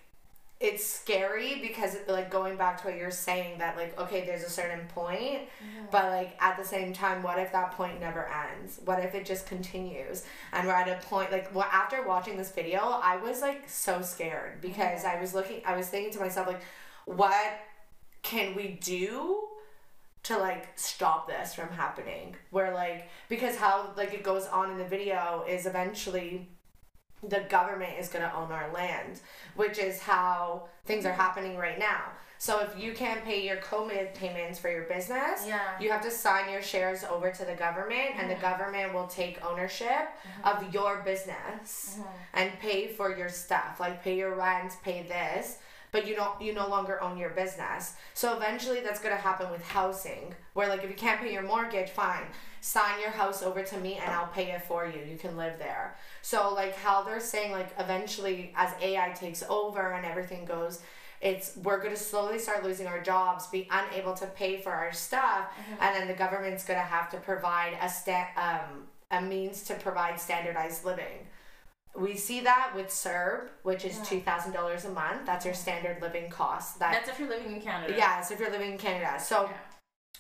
it's 0.62 0.86
scary 0.86 1.60
because 1.62 1.98
like 2.08 2.32
going 2.32 2.56
back 2.56 2.82
to 2.82 2.88
what 2.88 2.98
you're 2.98 3.12
saying 3.12 3.58
that 3.58 3.76
like 3.76 4.00
okay 4.00 4.26
there's 4.26 4.44
a 4.44 4.50
certain 4.50 4.88
point 4.88 5.42
uh-huh. 5.42 5.88
but 5.92 6.06
like 6.06 6.38
at 6.40 6.58
the 6.58 6.64
same 6.64 6.94
time 6.94 7.22
what 7.22 7.38
if 7.38 7.52
that 7.52 7.72
point 7.72 8.00
never 8.00 8.30
ends? 8.30 8.80
What 8.86 9.04
if 9.04 9.14
it 9.14 9.26
just 9.26 9.46
continues? 9.48 10.24
And 10.54 10.66
we're 10.66 10.74
at 10.74 10.88
a 10.88 11.06
point 11.06 11.32
like 11.32 11.54
well, 11.54 11.68
after 11.72 12.08
watching 12.08 12.38
this 12.38 12.52
video 12.52 12.80
i 12.80 13.18
was 13.18 13.42
like 13.42 13.68
so 13.68 14.02
scared 14.02 14.62
because 14.62 15.04
uh-huh. 15.04 15.18
i 15.18 15.22
was 15.22 15.34
looking 15.34 15.62
i 15.66 15.76
was 15.76 15.88
thinking 15.88 16.14
to 16.14 16.20
myself 16.20 16.48
like 16.48 16.62
what 17.06 17.60
can 18.22 18.56
we 18.56 18.80
do 18.82 19.48
to 20.26 20.38
like 20.38 20.68
stop 20.76 21.28
this 21.28 21.54
from 21.54 21.70
happening. 21.70 22.36
Where 22.50 22.74
like 22.74 23.10
because 23.30 23.56
how 23.56 23.92
like 23.96 24.14
it 24.14 24.24
goes 24.24 24.48
on 24.48 24.72
in 24.72 24.78
the 24.78 24.86
video 24.86 25.46
is 25.48 25.66
eventually 25.66 26.50
the 27.24 27.42
government 27.50 27.94
is 28.00 28.10
going 28.10 28.24
to 28.24 28.36
own 28.36 28.52
our 28.52 28.72
land 28.72 29.20
which 29.56 29.80
is 29.80 30.00
how 30.00 30.68
things 30.86 31.06
are 31.06 31.14
happening 31.14 31.58
right 31.58 31.80
now. 31.80 32.02
So 32.38 32.60
if 32.60 32.78
you 32.78 32.94
can't 32.94 33.24
pay 33.24 33.46
your 33.48 33.58
co-mid 33.58 34.14
payments 34.14 34.60
for 34.60 34.70
your 34.70 34.84
business 34.84 35.46
Yeah. 35.48 35.80
you 35.80 35.90
have 35.92 36.02
to 36.02 36.12
sign 36.12 36.52
your 36.52 36.62
shares 36.62 37.04
over 37.04 37.32
to 37.32 37.46
the 37.46 37.54
government 37.54 38.16
and 38.18 38.30
the 38.30 38.36
government 38.36 38.94
will 38.94 39.08
take 39.08 39.44
ownership 39.46 39.88
mm-hmm. 39.88 40.48
of 40.48 40.74
your 40.74 41.02
business 41.04 41.98
mm-hmm. 41.98 42.10
and 42.34 42.60
pay 42.60 42.88
for 42.88 43.16
your 43.16 43.30
stuff. 43.30 43.80
Like 43.80 44.04
pay 44.04 44.18
your 44.18 44.36
rent 44.36 44.74
pay 44.84 45.04
this 45.04 45.60
but 45.96 46.06
you 46.06 46.14
don't 46.14 46.42
you 46.42 46.54
no 46.54 46.68
longer 46.68 47.02
own 47.02 47.18
your 47.18 47.30
business. 47.30 47.94
So 48.14 48.36
eventually 48.36 48.82
that's 48.82 49.00
to 49.16 49.22
happen 49.22 49.50
with 49.50 49.66
housing 49.66 50.36
where 50.54 50.68
like 50.68 50.84
if 50.84 50.90
you 50.90 50.96
can't 50.96 51.22
pay 51.22 51.32
your 51.32 51.42
mortgage 51.42 51.90
fine. 51.90 52.26
Sign 52.60 53.00
your 53.00 53.12
house 53.12 53.42
over 53.42 53.64
to 53.64 53.78
me 53.78 53.94
and 53.96 54.12
i'll 54.12 54.28
pay 54.28 54.52
it 54.52 54.64
for 54.64 54.86
you. 54.86 55.00
You 55.10 55.18
can 55.18 55.38
live 55.38 55.58
there. 55.58 55.96
So 56.22 56.54
like 56.54 56.76
how 56.76 57.04
they're 57.04 57.22
saying 57.22 57.54
like 57.54 57.70
eventually 57.80 58.52
as 58.58 58.72
ai 58.82 59.12
takes 59.12 59.42
over 59.48 59.94
and 59.94 60.06
everything 60.06 60.44
goes 60.44 60.82
it's 61.22 61.56
we're 61.64 61.78
going 61.78 61.96
to 61.96 62.04
slowly 62.12 62.38
start 62.38 62.62
losing 62.62 62.88
our 62.88 63.02
jobs 63.02 63.48
be 63.48 63.66
unable 63.72 64.14
to 64.16 64.26
pay 64.42 64.60
for 64.60 64.74
our 64.74 64.92
stuff 64.92 65.48
and 65.80 65.96
then 65.96 66.10
the 66.10 66.14
government's 66.14 66.66
going 66.66 66.78
to 66.78 66.86
have 66.86 67.10
to 67.10 67.18
provide 67.18 67.74
a 67.82 67.88
sta- 67.88 68.34
um, 68.36 68.84
a 69.12 69.22
means 69.22 69.64
to 69.64 69.76
provide 69.76 70.20
standardized 70.20 70.84
living 70.84 71.26
we 71.98 72.16
see 72.16 72.42
that 72.42 72.72
with 72.76 72.88
CERB, 72.88 73.48
which 73.64 73.86
is 73.86 74.00
two 74.08 74.20
thousand 74.22 74.52
dollars 74.54 74.86
a 74.86 74.90
month. 74.90 75.26
That's 75.26 75.46
your 75.46 75.54
standard 75.54 76.02
living 76.02 76.30
cost. 76.30 76.80
That 76.80 76.92
That's 76.94 77.10
if 77.10 77.20
you're 77.20 77.30
living 77.30 77.54
in 77.56 77.62
Canada. 77.62 77.94
yes, 77.96 78.32
if 78.32 78.40
you're 78.40 78.52
living 78.52 78.74
in 78.74 78.78
Canada. 78.78 79.20
So 79.20 79.44
Yeah. 79.50 79.58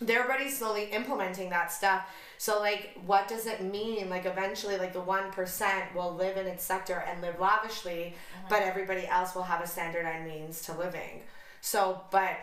they're 0.01 0.23
already 0.25 0.49
slowly 0.49 0.85
implementing 0.91 1.49
that 1.49 1.71
stuff. 1.71 2.07
So 2.37 2.59
like, 2.59 2.97
what 3.05 3.27
does 3.27 3.45
it 3.45 3.61
mean? 3.61 4.09
Like, 4.09 4.25
eventually, 4.25 4.77
like 4.77 4.93
the 4.93 5.01
one 5.01 5.31
percent 5.31 5.93
will 5.95 6.13
live 6.13 6.37
in 6.37 6.47
its 6.47 6.63
sector 6.63 7.03
and 7.07 7.21
live 7.21 7.39
lavishly, 7.39 8.15
uh-huh. 8.35 8.47
but 8.49 8.61
everybody 8.61 9.07
else 9.07 9.35
will 9.35 9.43
have 9.43 9.61
a 9.61 9.67
standardized 9.67 10.25
means 10.27 10.61
to 10.63 10.73
living. 10.73 11.23
So, 11.61 12.01
but 12.11 12.37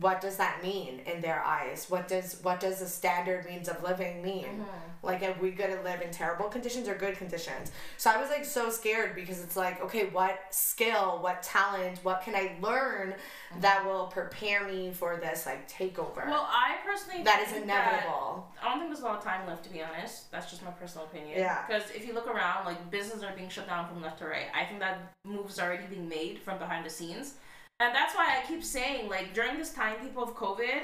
what 0.00 0.20
does 0.20 0.36
that 0.36 0.62
mean 0.62 1.00
in 1.06 1.20
their 1.20 1.42
eyes? 1.42 1.86
What 1.88 2.08
does 2.08 2.38
what 2.42 2.60
does 2.60 2.80
the 2.80 2.86
standard 2.86 3.46
means 3.46 3.68
of 3.68 3.82
living 3.82 4.22
mean? 4.22 4.44
Mm-hmm. 4.44 4.62
Like, 5.02 5.22
are 5.22 5.36
we 5.40 5.52
gonna 5.52 5.80
live 5.82 6.00
in 6.00 6.10
terrible 6.10 6.48
conditions 6.48 6.88
or 6.88 6.94
good 6.94 7.16
conditions? 7.16 7.70
So 7.96 8.10
I 8.10 8.20
was 8.20 8.28
like 8.28 8.44
so 8.44 8.70
scared 8.70 9.14
because 9.14 9.42
it's 9.42 9.56
like, 9.56 9.80
okay, 9.82 10.06
what 10.06 10.38
skill, 10.50 11.18
what 11.20 11.42
talent, 11.42 12.00
what 12.02 12.22
can 12.22 12.34
I 12.34 12.56
learn 12.60 13.10
mm-hmm. 13.10 13.60
that 13.60 13.84
will 13.84 14.06
prepare 14.06 14.66
me 14.66 14.90
for 14.92 15.16
this 15.16 15.46
like 15.46 15.70
takeover? 15.70 16.26
Well, 16.26 16.48
I 16.50 16.76
personally 16.84 17.22
that 17.24 17.46
is 17.46 17.62
inevitable. 17.62 18.48
I 18.60 18.68
don't 18.68 18.78
think 18.78 18.90
there's 18.90 19.00
a 19.00 19.04
lot 19.04 19.18
of 19.18 19.24
time 19.24 19.46
left, 19.46 19.64
to 19.64 19.70
be 19.70 19.82
honest. 19.82 20.30
That's 20.30 20.50
just 20.50 20.64
my 20.64 20.72
personal 20.72 21.06
opinion. 21.06 21.38
Yeah. 21.38 21.64
Because 21.66 21.90
if 21.90 22.06
you 22.06 22.12
look 22.12 22.26
around, 22.26 22.66
like 22.66 22.90
businesses 22.90 23.22
are 23.22 23.34
being 23.34 23.48
shut 23.48 23.66
down 23.66 23.88
from 23.88 24.02
left 24.02 24.18
to 24.18 24.26
right. 24.26 24.46
I 24.54 24.64
think 24.64 24.80
that 24.80 25.12
moves 25.24 25.58
already 25.58 25.86
being 25.86 26.08
made 26.08 26.38
from 26.40 26.58
behind 26.58 26.84
the 26.84 26.90
scenes, 26.90 27.34
and 27.80 27.94
that's 27.94 28.14
why 28.14 28.38
I 28.38 28.46
keep 28.46 28.64
saying, 28.64 29.08
like 29.08 29.34
during 29.34 29.58
this 29.58 29.72
time, 29.72 29.96
people 30.00 30.22
of 30.22 30.34
COVID, 30.34 30.82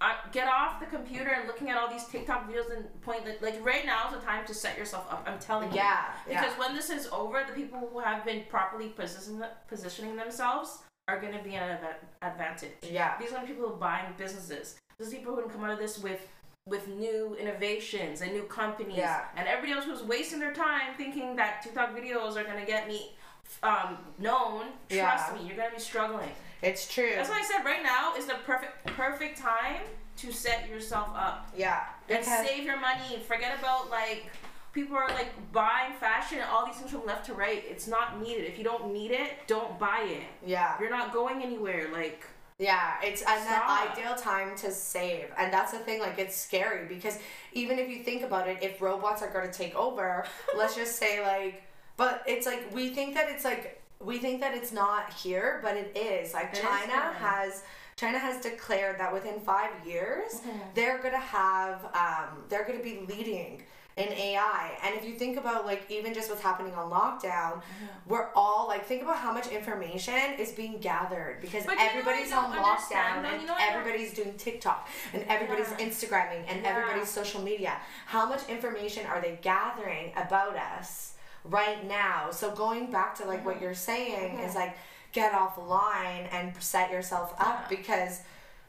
uh, 0.00 0.14
get 0.32 0.48
off 0.48 0.80
the 0.80 0.86
computer 0.86 1.28
and 1.28 1.46
looking 1.46 1.68
at 1.68 1.76
all 1.76 1.90
these 1.90 2.04
TikTok 2.04 2.50
videos 2.50 2.74
and 2.74 2.84
point 3.02 3.22
like 3.42 3.64
right 3.64 3.84
now 3.84 4.08
is 4.08 4.14
the 4.14 4.20
time 4.20 4.46
to 4.46 4.54
set 4.54 4.78
yourself 4.78 5.06
up. 5.10 5.24
I'm 5.26 5.38
telling 5.38 5.70
you. 5.70 5.76
Yeah, 5.76 6.04
yeah. 6.28 6.40
Because 6.40 6.58
when 6.58 6.74
this 6.74 6.88
is 6.88 7.08
over, 7.12 7.42
the 7.46 7.52
people 7.52 7.88
who 7.92 7.98
have 7.98 8.24
been 8.24 8.44
properly 8.48 8.88
position, 8.88 9.44
positioning 9.68 10.16
themselves 10.16 10.78
are 11.08 11.20
going 11.20 11.36
to 11.36 11.42
be 11.42 11.56
at 11.56 11.68
an 11.68 11.78
adva- 11.78 12.32
advantage. 12.32 12.70
Yeah. 12.82 13.18
These 13.18 13.32
are 13.32 13.40
the 13.40 13.46
people 13.46 13.68
who 13.68 13.74
are 13.74 13.76
buying 13.76 14.14
businesses. 14.16 14.76
These 14.98 15.10
people 15.10 15.34
who 15.34 15.42
can 15.42 15.50
come 15.50 15.64
out 15.64 15.70
of 15.70 15.78
this 15.78 15.98
with 15.98 16.20
with 16.66 16.86
new 16.88 17.36
innovations 17.40 18.20
and 18.20 18.32
new 18.32 18.44
companies. 18.44 18.96
Yeah. 18.96 19.24
And 19.36 19.48
everybody 19.48 19.72
else 19.72 19.86
who's 19.86 20.02
wasting 20.02 20.38
their 20.38 20.52
time 20.54 20.94
thinking 20.96 21.34
that 21.36 21.62
TikTok 21.62 21.96
videos 21.96 22.36
are 22.36 22.44
gonna 22.44 22.66
get 22.66 22.86
me 22.86 23.16
um, 23.62 23.98
known. 24.18 24.66
Trust 24.88 25.32
Yeah. 25.32 25.34
me, 25.34 25.46
you're 25.46 25.56
gonna 25.56 25.74
be 25.74 25.80
struggling. 25.80 26.30
It's 26.62 26.92
true. 26.92 27.12
That's 27.14 27.28
why 27.30 27.40
I 27.40 27.42
said 27.42 27.64
right 27.64 27.82
now 27.82 28.14
is 28.16 28.26
the 28.26 28.34
perfect 28.46 28.84
perfect 28.86 29.38
time 29.38 29.82
to 30.18 30.32
set 30.32 30.68
yourself 30.68 31.08
up 31.16 31.48
yeah. 31.56 31.84
and 32.08 32.24
save 32.24 32.64
your 32.64 32.78
money. 32.78 33.22
Forget 33.26 33.58
about 33.58 33.90
like 33.90 34.26
people 34.72 34.96
are 34.96 35.08
like 35.08 35.30
buying 35.52 35.94
fashion 35.94 36.38
and 36.38 36.48
all 36.50 36.66
these 36.66 36.76
things 36.76 36.90
from 36.90 37.06
left 37.06 37.26
to 37.26 37.34
right. 37.34 37.64
It's 37.66 37.86
not 37.88 38.20
needed. 38.20 38.44
If 38.44 38.58
you 38.58 38.64
don't 38.64 38.92
need 38.92 39.10
it, 39.10 39.30
don't 39.46 39.78
buy 39.78 40.02
it. 40.06 40.48
Yeah. 40.48 40.76
You're 40.78 40.90
not 40.90 41.12
going 41.12 41.42
anywhere. 41.42 41.88
Like 41.92 42.26
Yeah, 42.58 42.96
it's 43.02 43.22
an 43.22 43.42
Stop. 43.42 43.96
ideal 43.96 44.14
time 44.16 44.54
to 44.58 44.70
save. 44.70 45.32
And 45.38 45.50
that's 45.50 45.72
the 45.72 45.78
thing, 45.78 45.98
like, 45.98 46.18
it's 46.18 46.36
scary 46.36 46.86
because 46.86 47.18
even 47.54 47.78
if 47.78 47.88
you 47.88 48.02
think 48.04 48.22
about 48.22 48.48
it, 48.48 48.58
if 48.60 48.82
robots 48.82 49.22
are 49.22 49.30
going 49.30 49.50
to 49.50 49.56
take 49.56 49.74
over, 49.74 50.26
let's 50.54 50.76
just 50.76 50.96
say, 50.96 51.24
like, 51.24 51.62
but 52.00 52.22
it's 52.26 52.46
like, 52.46 52.74
we 52.74 52.88
think 52.88 53.12
that 53.14 53.28
it's 53.28 53.44
like, 53.44 53.78
we 54.00 54.16
think 54.16 54.40
that 54.40 54.54
it's 54.54 54.72
not 54.72 55.12
here, 55.12 55.60
but 55.62 55.76
it 55.76 55.94
is. 55.94 56.32
Like, 56.32 56.48
It 56.54 56.56
is 56.56 56.60
China 56.62 56.92
here. 56.92 57.12
has. 57.12 57.62
China 57.96 58.18
has 58.18 58.40
declared 58.42 58.98
that 58.98 59.12
within 59.12 59.38
five 59.40 59.72
years, 59.86 60.30
Mm-hmm. 60.36 60.58
they're 60.74 60.98
gonna 61.04 61.18
have, 61.18 61.84
um, 61.94 62.28
they're 62.48 62.64
gonna 62.64 62.82
be 62.82 63.00
leading 63.06 63.60
in 63.98 64.08
AI. 64.10 64.78
And 64.82 64.94
if 64.96 65.04
you 65.04 65.12
think 65.22 65.36
about 65.36 65.66
like 65.66 65.82
even 65.90 66.14
just 66.14 66.30
what's 66.30 66.40
happening 66.40 66.72
on 66.74 66.90
lockdown, 66.90 67.54
Mm-hmm. 67.60 68.10
we're 68.10 68.28
all 68.34 68.66
like 68.68 68.86
think 68.86 69.02
about 69.02 69.18
how 69.18 69.32
much 69.34 69.48
information 69.48 70.14
is 70.38 70.52
being 70.52 70.78
gathered 70.78 71.42
because 71.42 71.66
But 71.66 71.72
you 71.72 71.80
know 71.84 71.90
everybody's 71.90 72.32
on 72.32 72.50
lockdown 72.52 73.24
and 73.30 73.42
You 73.42 73.46
know 73.48 73.52
what 73.52 73.60
I 73.60 73.66
don't- 73.72 73.80
everybody's 73.80 74.14
doing 74.14 74.32
TikTok 74.38 74.88
and 75.12 75.22
everybody's 75.28 75.68
Yeah. 75.72 75.84
Instagramming 75.86 76.44
and 76.48 76.62
Yeah. 76.62 76.70
everybody's 76.70 77.10
social 77.10 77.42
media. 77.42 77.74
How 78.06 78.24
much 78.32 78.48
information 78.48 79.04
are 79.04 79.20
they 79.20 79.38
gathering 79.42 80.14
about 80.16 80.56
us 80.56 81.16
right 81.44 81.86
now? 81.86 82.30
So 82.30 82.50
going 82.54 82.90
back 82.90 83.14
to 83.16 83.24
like 83.24 83.38
Mm-hmm. 83.40 83.46
what 83.46 83.60
you're 83.62 83.74
saying 83.74 84.38
is 84.40 84.54
like 84.54 84.76
get 85.12 85.32
offline 85.32 86.28
and 86.32 86.52
set 86.62 86.90
yourself 86.90 87.34
up 87.38 87.66
Yeah. 87.70 87.76
because 87.76 88.20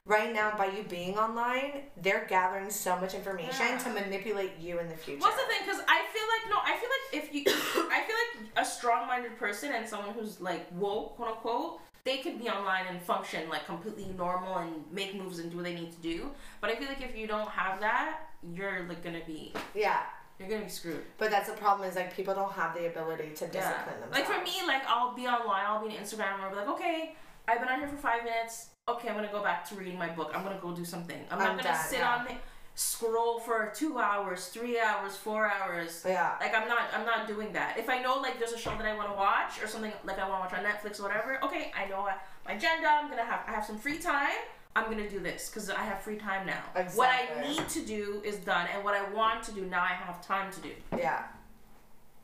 right 0.05 0.34
now 0.34 0.57
by 0.57 0.65
you 0.67 0.84
being 0.84 1.17
online, 1.17 1.84
they're 2.01 2.25
gathering 2.27 2.69
so 2.71 2.97
much 2.99 3.13
information 3.13 3.67
Yeah. 3.69 3.77
to 3.77 3.89
manipulate 3.91 4.57
you 4.60 4.79
in 4.79 4.88
the 4.89 4.95
future. 4.95 5.19
What's 5.21 5.36
the 5.36 5.47
thing? 5.47 5.60
Because 5.65 5.81
I 5.88 6.01
feel 6.13 6.27
like 6.34 6.49
no, 6.49 6.57
I 6.63 6.75
feel 6.79 6.89
like 6.95 7.23
if 7.23 7.34
you, 7.36 7.43
I 7.91 8.01
feel 8.07 8.15
like 8.23 8.65
a 8.65 8.65
strong-minded 8.65 9.38
person 9.38 9.71
and 9.73 9.88
someone 9.88 10.15
who's 10.15 10.41
like 10.41 10.65
woke, 10.71 11.15
quote 11.17 11.29
unquote, 11.29 11.79
they 12.03 12.17
could 12.17 12.39
be 12.39 12.49
online 12.49 12.86
and 12.89 12.99
function 13.03 13.47
like 13.47 13.67
completely 13.67 14.07
normal 14.17 14.57
and 14.57 14.73
make 14.91 15.13
moves 15.13 15.38
and 15.38 15.51
do 15.51 15.57
what 15.57 15.65
they 15.65 15.75
need 15.75 15.91
to 15.91 16.01
do. 16.01 16.31
But 16.60 16.71
I 16.71 16.75
feel 16.75 16.88
like 16.88 17.03
if 17.03 17.15
you 17.15 17.27
don't 17.27 17.49
have 17.49 17.79
that, 17.81 18.21
you're 18.55 18.84
like 18.89 19.03
gonna 19.03 19.21
be, 19.27 19.53
Yeah. 19.75 19.99
You're 20.41 20.49
gonna 20.49 20.63
be 20.63 20.69
screwed. 20.69 21.04
But 21.17 21.30
that's 21.32 21.49
the 21.49 21.56
problem 21.56 21.88
is 21.88 21.95
like 21.95 22.15
people 22.15 22.34
don't 22.34 22.51
have 22.51 22.73
the 22.73 22.88
ability 22.88 23.30
to 23.36 23.45
Yeah. 23.45 23.51
discipline 23.51 23.99
themselves. 24.01 24.17
Like 24.17 24.25
for 24.25 24.43
me, 24.43 24.67
like 24.67 24.84
I'll 24.88 25.13
be 25.13 25.27
online, 25.27 25.65
I'll 25.65 25.86
be 25.88 25.95
on 25.95 26.04
Instagram, 26.04 26.34
and 26.36 26.43
I'll 26.43 26.49
be 26.49 26.56
like, 26.58 26.67
okay, 26.69 27.15
I've 27.47 27.60
been 27.60 27.69
on 27.69 27.80
here 27.80 27.88
for 27.88 27.97
five 27.97 28.23
minutes. 28.23 28.69
Okay, 28.88 29.08
I'm 29.10 29.15
gonna 29.15 29.32
go 29.32 29.43
back 29.43 29.67
to 29.69 29.75
reading 29.75 29.97
my 29.97 30.10
book. 30.10 30.32
I'm 30.34 30.43
gonna 30.43 30.60
go 30.62 30.71
do 30.71 30.84
something. 30.84 31.23
I'm 31.30 31.38
not 31.39 31.49
I'm 31.51 31.58
gonna 31.58 31.69
done, 31.69 31.84
sit 31.86 31.99
yeah. 31.99 32.15
on 32.15 32.25
the 32.25 32.34
scroll 32.73 33.39
for 33.39 33.71
two 33.75 33.99
hours, 33.99 34.47
three 34.47 34.80
hours, 34.80 35.15
four 35.15 35.51
hours. 35.51 36.04
Yeah. 36.08 36.36
Like 36.39 36.56
I'm 36.56 36.67
not, 36.67 36.84
I'm 36.93 37.06
not 37.06 37.27
doing 37.27 37.51
that. 37.54 37.77
If 37.77 37.89
I 37.89 38.01
know 38.01 38.15
like 38.19 38.39
there's 38.39 38.54
a 38.54 38.58
show 38.58 38.71
that 38.71 38.86
I 38.86 38.95
want 38.95 39.10
to 39.10 39.15
watch 39.15 39.62
or 39.62 39.67
something 39.67 39.91
like 40.04 40.17
I 40.19 40.27
want 40.27 40.49
to 40.49 40.56
watch 40.56 40.65
on 40.65 40.71
Netflix 40.71 40.99
or 40.99 41.04
whatever, 41.04 41.43
okay, 41.43 41.71
I 41.77 41.86
know 41.89 42.08
my 42.45 42.54
agenda. 42.54 42.88
I'm 42.88 43.10
gonna 43.10 43.23
have, 43.25 43.41
I 43.47 43.51
have 43.51 43.65
some 43.65 43.77
free 43.77 43.97
time. 43.99 44.39
I'm 44.75 44.86
gonna 44.89 45.10
do 45.10 45.19
this 45.19 45.49
because 45.49 45.69
I 45.69 45.81
have 45.84 46.01
free 46.01 46.15
time 46.17 46.45
now. 46.47 46.63
What 46.95 47.10
I 47.10 47.41
need 47.41 47.67
to 47.69 47.81
do 47.81 48.21
is 48.23 48.38
done, 48.38 48.67
and 48.73 48.84
what 48.84 48.93
I 48.93 49.10
want 49.12 49.43
to 49.43 49.51
do 49.51 49.65
now, 49.65 49.81
I 49.84 49.88
have 49.88 50.25
time 50.25 50.51
to 50.53 50.62
do. 50.62 50.71
Yeah. 50.97 51.23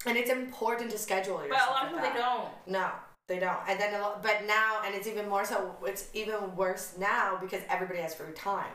And 0.05 0.17
it's 0.17 0.29
important 0.29 0.91
to 0.91 0.97
schedule 0.97 1.43
yourself. 1.43 1.49
But 1.49 1.69
a 1.69 1.71
lot 1.71 1.86
of 1.88 1.91
like 1.93 2.03
people 2.03 2.13
they 2.13 2.25
don't. 2.25 2.49
No, 2.67 2.89
they 3.27 3.39
don't. 3.39 3.60
And 3.67 3.79
then, 3.79 3.93
a 3.95 3.99
lot, 3.99 4.23
but 4.23 4.45
now, 4.47 4.81
and 4.86 4.95
it's 4.95 5.07
even 5.07 5.27
more 5.27 5.43
so. 5.43 5.75
It's 5.86 6.07
even 6.13 6.55
worse 6.55 6.93
now 6.97 7.38
because 7.41 7.62
everybody 7.69 7.99
has 7.99 8.15
free 8.15 8.33
time. 8.33 8.71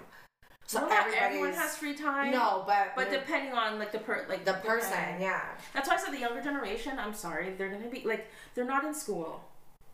So 0.67 0.81
Well, 0.81 0.91
not 0.91 1.09
everyone 1.15 1.53
has 1.55 1.77
free 1.77 1.95
time. 1.95 2.31
no, 2.31 2.65
but 2.67 2.93
But 2.97 3.11
depending 3.11 3.53
on 3.53 3.79
like 3.79 3.93
the 3.93 3.99
per 3.99 4.27
like 4.29 4.45
the 4.45 4.55
person, 4.55 4.93
okay. 4.93 5.17
yeah, 5.21 5.43
That's 5.75 5.89
why 5.89 5.95
I 5.95 5.99
said 5.99 6.13
the 6.13 6.19
younger 6.21 6.43
generation. 6.43 6.99
I'm 6.99 7.15
sorry, 7.15 7.51
they're 7.57 7.69
gonna 7.71 7.89
be 7.89 8.03
like 8.05 8.31
they're 8.55 8.65
not 8.65 8.85
in 8.85 8.95
school. 8.95 9.43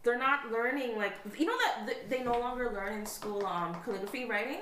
They're 0.03 0.19
not 0.19 0.51
learning 0.53 0.97
like 0.97 1.15
you 1.39 1.47
know 1.47 1.57
that 1.87 2.09
they 2.09 2.23
no 2.23 2.39
longer 2.39 2.71
learn 2.73 2.99
in 3.01 3.07
school 3.07 3.45
um 3.47 3.75
calligraphy 3.85 4.25
writing. 4.27 4.61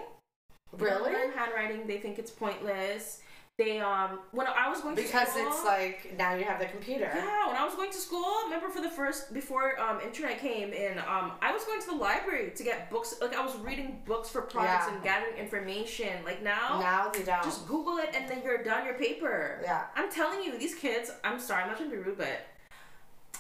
They 0.76 0.84
really, 0.84 1.12
learn 1.12 1.32
handwriting. 1.32 1.86
They 1.86 1.98
think 1.98 2.18
it's 2.18 2.30
pointless. 2.30 3.20
They 3.58 3.80
um 3.80 4.18
when 4.32 4.46
I 4.46 4.68
was 4.68 4.82
going 4.82 4.96
to 4.96 5.02
because 5.02 5.28
school, 5.28 5.46
it's 5.48 5.64
like 5.64 6.14
now 6.18 6.34
you 6.34 6.44
have 6.44 6.58
the 6.58 6.66
computer. 6.66 7.10
yeah, 7.14 7.46
when 7.46 7.56
I 7.56 7.64
was 7.64 7.74
going 7.74 7.90
to 7.90 7.96
school, 7.96 8.26
remember 8.44 8.68
for 8.68 8.82
the 8.82 8.90
first 8.90 9.32
before 9.32 9.80
um 9.80 10.00
internet 10.00 10.38
came 10.40 10.72
in, 10.74 10.98
um 10.98 11.32
I 11.40 11.52
was 11.52 11.64
going 11.64 11.80
to 11.80 11.86
the 11.86 11.94
library 11.94 12.52
to 12.54 12.62
get 12.62 12.90
books. 12.90 13.14
Like 13.22 13.34
I 13.34 13.42
was 13.42 13.56
reading 13.56 14.02
books 14.04 14.28
for 14.28 14.42
projects 14.42 14.86
Yeah. 14.88 14.94
and 14.94 15.02
gathering 15.02 15.36
information. 15.38 16.22
Like 16.24 16.42
now, 16.42 16.80
Now 16.80 17.08
they 17.10 17.22
don't. 17.22 17.42
just 17.44 17.66
Google 17.66 17.96
it 17.98 18.10
and 18.14 18.28
then 18.28 18.42
you're 18.44 18.62
done 18.62 18.84
your 18.84 18.94
paper. 18.94 19.60
yeah, 19.62 19.84
I'm 19.94 20.10
telling 20.10 20.42
you, 20.42 20.58
these 20.58 20.74
kids. 20.74 21.10
I'm 21.24 21.38
sorry, 21.40 21.62
I'm 21.62 21.68
not 21.68 21.78
trying 21.78 21.90
to 21.90 21.96
be 21.96 22.02
rude, 22.02 22.18
but 22.18 22.46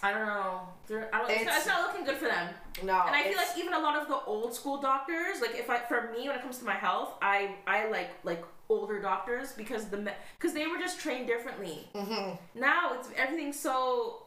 I 0.02 0.12
don't 0.12 0.26
know. 0.26 0.60
They're, 0.86 1.08
I 1.14 1.18
don't. 1.20 1.30
It's, 1.30 1.40
It's- 1.42 1.56
it's 1.58 1.66
not 1.66 1.86
looking 1.88 2.04
good 2.04 2.16
for 2.18 2.26
them. 2.26 2.48
no. 2.82 3.00
And 3.06 3.14
I 3.16 3.22
feel 3.24 3.36
like 3.36 3.56
even 3.58 3.72
a 3.72 3.78
lot 3.78 3.96
of 4.00 4.08
the 4.08 4.18
old 4.26 4.54
school 4.54 4.78
doctors, 4.80 5.40
like 5.40 5.54
if 5.56 5.70
I, 5.70 5.78
for 5.78 6.10
me, 6.12 6.28
when 6.28 6.36
it 6.36 6.42
comes 6.42 6.58
to 6.58 6.64
my 6.64 6.74
health, 6.74 7.14
I, 7.22 7.54
I 7.66 7.88
like 7.88 8.10
like 8.24 8.44
older 8.68 9.00
doctors 9.00 9.52
because 9.52 9.86
the 9.86 10.12
because 10.38 10.52
they 10.52 10.66
were 10.66 10.78
just 10.78 11.00
trained 11.00 11.26
differently. 11.26 11.88
Mhm. 11.94 12.38
Now 12.54 12.92
it's 12.94 13.08
everything's 13.16 13.58
so, 13.58 14.26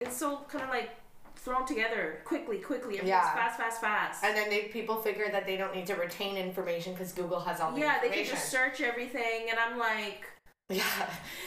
it's 0.00 0.16
so 0.16 0.40
kind 0.48 0.64
of 0.64 0.70
like 0.70 0.90
thrown 1.36 1.64
together 1.66 2.20
quickly, 2.24 2.58
quickly. 2.58 2.96
Everything's 2.98 3.08
Yeah. 3.08 3.32
fast, 3.34 3.56
fast, 3.58 3.80
fast. 3.80 4.24
And 4.24 4.36
then 4.36 4.50
they 4.50 4.62
people 4.64 4.96
figure 5.00 5.30
that 5.30 5.46
they 5.46 5.56
don't 5.56 5.74
need 5.74 5.86
to 5.86 5.94
retain 5.94 6.36
information 6.36 6.92
because 6.92 7.12
Google 7.12 7.40
has 7.40 7.60
all 7.60 7.70
the 7.70 7.76
information. 7.78 8.02
yeah, 8.02 8.08
they 8.10 8.14
can 8.14 8.26
just 8.30 8.50
search 8.50 8.80
everything, 8.82 9.48
and 9.50 9.58
I'm 9.58 9.78
like. 9.78 10.26
Yeah. 10.78 10.84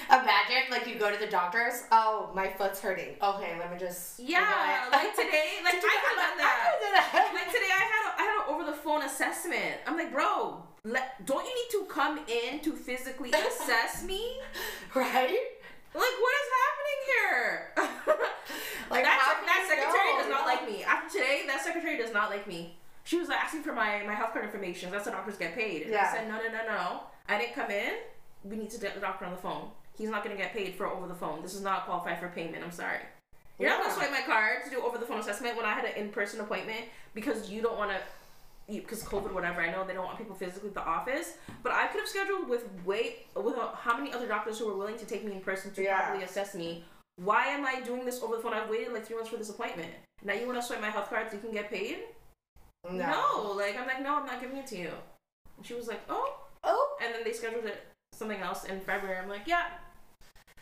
Imagine 0.09 0.71
like 0.71 0.87
you 0.87 0.95
go 0.97 1.11
to 1.11 1.17
the 1.17 1.29
doctors. 1.29 1.83
Oh, 1.91 2.31
my 2.33 2.47
foot's 2.49 2.79
hurting. 2.81 3.15
Okay, 3.21 3.53
let 3.59 3.71
me 3.71 3.77
just. 3.77 4.19
Yeah, 4.19 4.87
like 4.91 5.13
today, 5.15 5.57
like 5.63 5.75
I 5.75 5.95
have 6.01 6.37
that. 6.37 7.31
Like 7.33 7.45
today, 7.53 7.69
I 7.69 7.83
had 7.85 8.01
a, 8.09 8.19
I 8.19 8.23
had 8.23 8.47
an 8.47 8.55
over 8.55 8.65
the 8.65 8.75
phone 8.75 9.03
assessment. 9.03 9.77
I'm 9.85 9.95
like, 9.95 10.11
bro, 10.11 10.63
let, 10.83 11.23
don't 11.27 11.45
you 11.45 11.53
need 11.53 11.69
to 11.71 11.85
come 11.93 12.19
in 12.27 12.61
to 12.61 12.73
physically 12.73 13.31
assess 13.47 14.03
me? 14.03 14.37
right? 14.95 15.29
Like, 15.93 16.15
what 16.23 16.33
is 16.41 16.49
happening 16.63 16.99
here? 17.05 17.71
Like 18.89 19.03
that 19.03 19.19
how 19.21 19.31
sec- 19.31 19.37
can 19.37 19.45
that 19.45 19.65
secretary 19.69 20.11
know? 20.13 20.19
does 20.19 20.29
not 20.29 20.45
like 20.47 20.67
me. 20.67 20.83
After 20.83 21.19
today, 21.19 21.43
that 21.47 21.61
secretary 21.63 21.97
does 21.97 22.11
not 22.11 22.29
like 22.31 22.47
me. 22.47 22.75
She 23.03 23.17
was 23.17 23.29
like 23.29 23.39
asking 23.39 23.61
for 23.63 23.73
my 23.73 24.01
my 24.05 24.13
health 24.15 24.33
card 24.33 24.45
information. 24.45 24.89
That's 24.91 25.05
how 25.05 25.11
doctors 25.11 25.37
get 25.37 25.53
paid. 25.55 25.83
And 25.83 25.91
Yeah. 25.91 26.09
I 26.11 26.17
said, 26.17 26.27
no, 26.27 26.37
no, 26.37 26.49
no, 26.51 26.65
no. 26.65 26.99
I 27.29 27.37
didn't 27.37 27.53
come 27.53 27.69
in. 27.71 27.93
We 28.43 28.55
need 28.55 28.69
to 28.71 28.79
get 28.79 28.95
the 28.95 28.99
doctor 29.01 29.25
on 29.25 29.31
the 29.31 29.37
phone. 29.37 29.69
He's 29.97 30.09
not 30.09 30.23
gonna 30.23 30.35
get 30.37 30.53
paid 30.53 30.75
for 30.75 30.87
over 30.87 31.07
the 31.07 31.13
phone. 31.15 31.41
This 31.41 31.53
is 31.53 31.61
not 31.61 31.85
qualified 31.85 32.19
for 32.19 32.29
payment. 32.29 32.63
I'm 32.63 32.71
sorry. 32.71 32.99
You're 33.59 33.69
not 33.69 33.83
gonna 33.83 33.93
swipe 33.93 34.11
my 34.11 34.21
card 34.21 34.63
to 34.65 34.69
do 34.71 34.81
over 34.81 34.97
the 34.97 35.05
phone 35.05 35.19
assessment 35.19 35.55
when 35.55 35.65
I 35.65 35.73
had 35.73 35.85
an 35.85 35.91
in 35.95 36.09
person 36.09 36.39
appointment 36.39 36.85
because 37.13 37.49
you 37.51 37.61
don't 37.61 37.77
want 37.77 37.91
to. 37.91 37.97
Because 38.67 39.03
COVID, 39.03 39.33
whatever. 39.33 39.59
I 39.61 39.71
know 39.71 39.85
they 39.85 39.93
don't 39.93 40.05
want 40.05 40.17
people 40.17 40.35
physically 40.35 40.69
at 40.69 40.75
the 40.75 40.83
office, 40.85 41.33
but 41.61 41.73
I 41.73 41.87
could 41.87 41.99
have 41.99 42.07
scheduled 42.07 42.47
with 42.47 42.63
wait 42.85 43.27
with 43.35 43.55
uh, 43.57 43.75
how 43.75 43.97
many 43.97 44.13
other 44.13 44.27
doctors 44.27 44.57
who 44.57 44.67
were 44.67 44.77
willing 44.77 44.97
to 44.97 45.05
take 45.05 45.25
me 45.25 45.33
in 45.33 45.41
person 45.41 45.71
to 45.73 45.83
Yeah. 45.83 45.99
properly 45.99 46.23
assess 46.23 46.55
me. 46.55 46.85
Why 47.17 47.47
am 47.47 47.65
I 47.65 47.81
doing 47.81 48.05
this 48.05 48.21
over 48.23 48.37
the 48.37 48.41
phone? 48.41 48.53
I've 48.53 48.69
waited 48.69 48.93
like 48.93 49.05
three 49.05 49.17
months 49.17 49.29
for 49.29 49.37
this 49.37 49.49
appointment. 49.49 49.91
Now 50.23 50.33
you 50.33 50.47
want 50.47 50.59
to 50.59 50.65
swipe 50.65 50.79
my 50.81 50.89
health 50.89 51.09
card 51.09 51.27
so 51.29 51.35
you 51.35 51.41
can 51.41 51.51
get 51.51 51.69
paid? 51.69 51.99
No. 52.89 53.53
Like 53.57 53.77
I'm 53.77 53.87
like, 53.87 54.01
no, 54.01 54.15
I'm 54.19 54.25
not 54.25 54.41
giving 54.41 54.57
it 54.57 54.67
to 54.67 54.77
you. 54.77 54.91
And 55.57 55.65
she 55.65 55.73
was 55.73 55.87
like, 55.87 56.01
oh. 56.09 56.35
Oh. 56.63 56.97
And 57.03 57.13
then 57.13 57.23
they 57.23 57.33
scheduled 57.33 57.65
it 57.65 57.83
something 58.21 58.39
else 58.41 58.65
in 58.65 58.79
February. 58.79 59.17
I'm 59.17 59.27
like, 59.29 59.47
yeah. 59.47 59.65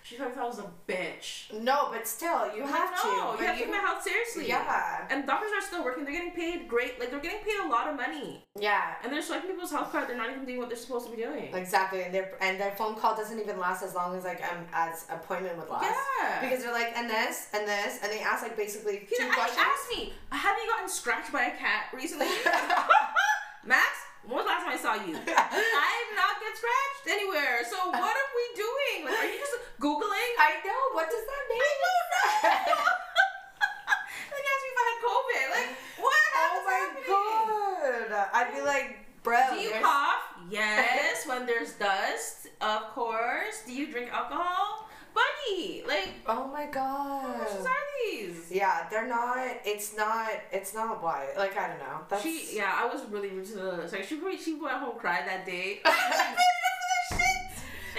She 0.02 0.15
thought 0.15 0.36
I 0.36 0.45
was 0.45 0.58
a 0.60 0.72
bitch. 0.88 1.54
No, 1.54 1.89
but 1.91 2.08
still, 2.08 2.56
you 2.56 2.65
have 2.65 2.89
no, 3.04 3.36
to. 3.36 3.41
you 3.43 3.48
have 3.48 3.58
to 3.58 3.63
take 3.63 3.69
my 3.69 3.78
health 3.78 4.02
seriously. 4.02 4.48
Yeah. 4.48 5.06
And 5.12 5.28
doctors 5.28 5.52
are 5.56 5.62
still 5.62 5.84
working. 5.84 6.04
They're 6.04 6.13
getting 6.13 6.32
paid 6.32 6.67
great. 6.67 7.00
Like 7.00 7.12
they're 7.12 7.19
getting 7.19 7.43
paid 7.43 7.60
a 7.63 7.67
lot 7.67 7.88
of 7.89 7.95
money. 7.95 8.43
Yeah. 8.58 8.95
And 9.04 9.12
they're 9.12 9.22
swiping 9.22 9.52
people's 9.52 9.69
health 9.72 9.91
card. 9.91 10.08
They're 10.08 10.17
not 10.17 10.32
even 10.32 10.45
doing 10.45 10.58
what 10.58 10.69
they're 10.69 10.78
supposed 10.80 11.06
to 11.12 11.15
be 11.15 11.22
doing. 11.22 11.54
Exactly, 11.54 12.02
and 12.02 12.12
their 12.15 12.32
and 12.41 12.60
their 12.60 12.72
phone 12.72 12.95
call 12.95 13.15
doesn't 13.15 13.38
even 13.39 13.60
last 13.60 13.84
as 13.84 13.93
long 13.93 14.15
as 14.15 14.24
like 14.24 14.41
um 14.41 14.65
as 14.74 15.06
appointment 15.12 15.58
would 15.60 15.69
last. 15.69 15.86
yeah. 16.22 16.41
Because 16.41 16.63
they're 16.63 16.74
like, 16.74 16.93
and 16.95 17.08
this, 17.08 17.50
and 17.54 17.67
this, 17.67 18.00
and 18.02 18.12
they 18.12 18.22
ask 18.22 18.41
like 18.41 18.58
basically 18.58 19.00
two 19.00 19.06
actually 19.22 19.36
questions. 19.36 19.67
asked 19.67 19.89
me, 19.95 20.13
have 20.32 20.56
you 20.63 20.72
gotten 20.72 20.89
scratched 20.89 21.32
by 21.32 21.43
a 21.43 21.56
cat 21.58 21.88
recently? 21.93 22.28
Max, 23.65 23.89
when 24.28 24.36
was 24.38 24.46
the 24.46 24.52
last 24.52 24.64
time 24.66 24.74
I 24.76 24.80
saw 24.80 24.94
you? 25.00 25.16
I 25.28 25.90
have 26.04 26.14
not 26.16 26.34
get 26.44 26.54
scratched 26.58 27.06
anywhere. 27.10 27.64
So 27.68 27.78
what 27.90 28.14
are 28.16 28.30
we 28.36 28.46
doing? 28.56 28.98
Like, 29.08 29.20
are 29.20 29.30
you 29.32 29.40
just 29.40 29.56
Googling? 29.80 30.32
I 30.40 30.60
know. 30.66 30.82
What 30.94 31.08
does 31.10 31.24
that 31.24 31.44
mean? 31.50 31.62
I 31.64 31.74
don't 31.80 32.10
know. 32.14 32.84
like, 34.36 34.46
ask 34.46 34.62
me 34.64 34.70
if 34.74 34.78
I 34.80 34.86
had 34.90 35.00
COVID. 35.08 35.46
Like, 35.56 35.72
what 36.04 36.24
oh 36.36 36.56
my 36.66 36.80
happening? 36.84 37.08
god! 37.10 38.30
I'd 38.34 38.52
be 38.54 38.62
like, 38.62 38.90
bro. 39.24 39.40
Do 39.52 39.56
you 39.60 39.70
there's- 39.70 39.84
cough? 39.84 40.24
Yes. 40.50 41.28
when 41.28 41.46
there's 41.46 41.74
dust, 41.74 42.48
of 42.60 42.82
course. 42.96 43.62
Do 43.68 43.72
you 43.74 43.92
drink 43.92 44.10
alcohol? 44.12 44.88
Bunny, 45.13 45.84
like, 45.88 46.10
Oh 46.28 46.48
my 46.48 46.69
how 46.74 47.38
much 47.38 47.50
god. 47.50 47.65
are 47.65 47.76
these? 48.12 48.52
Yeah, 48.52 48.88
they're 48.89 49.08
not. 49.08 49.38
It's 49.65 49.95
not. 49.95 50.30
It's 50.52 50.74
not 50.74 51.02
why. 51.04 51.28
Like 51.38 51.58
I 51.58 51.67
don't 51.69 51.80
know. 51.80 52.00
That's, 52.08 52.24
She, 52.24 52.56
yeah, 52.56 52.72
I 52.76 52.86
was 52.93 53.04
really 53.10 53.30
rude 53.30 53.45
to 53.48 53.54
the. 53.56 53.89
Like, 53.91 54.04
she 54.04 54.15
probably 54.15 54.38
she 54.38 54.54
went 54.56 54.78
home 54.78 54.98
cried 54.98 55.28
that 55.28 55.45
day. 55.45 55.80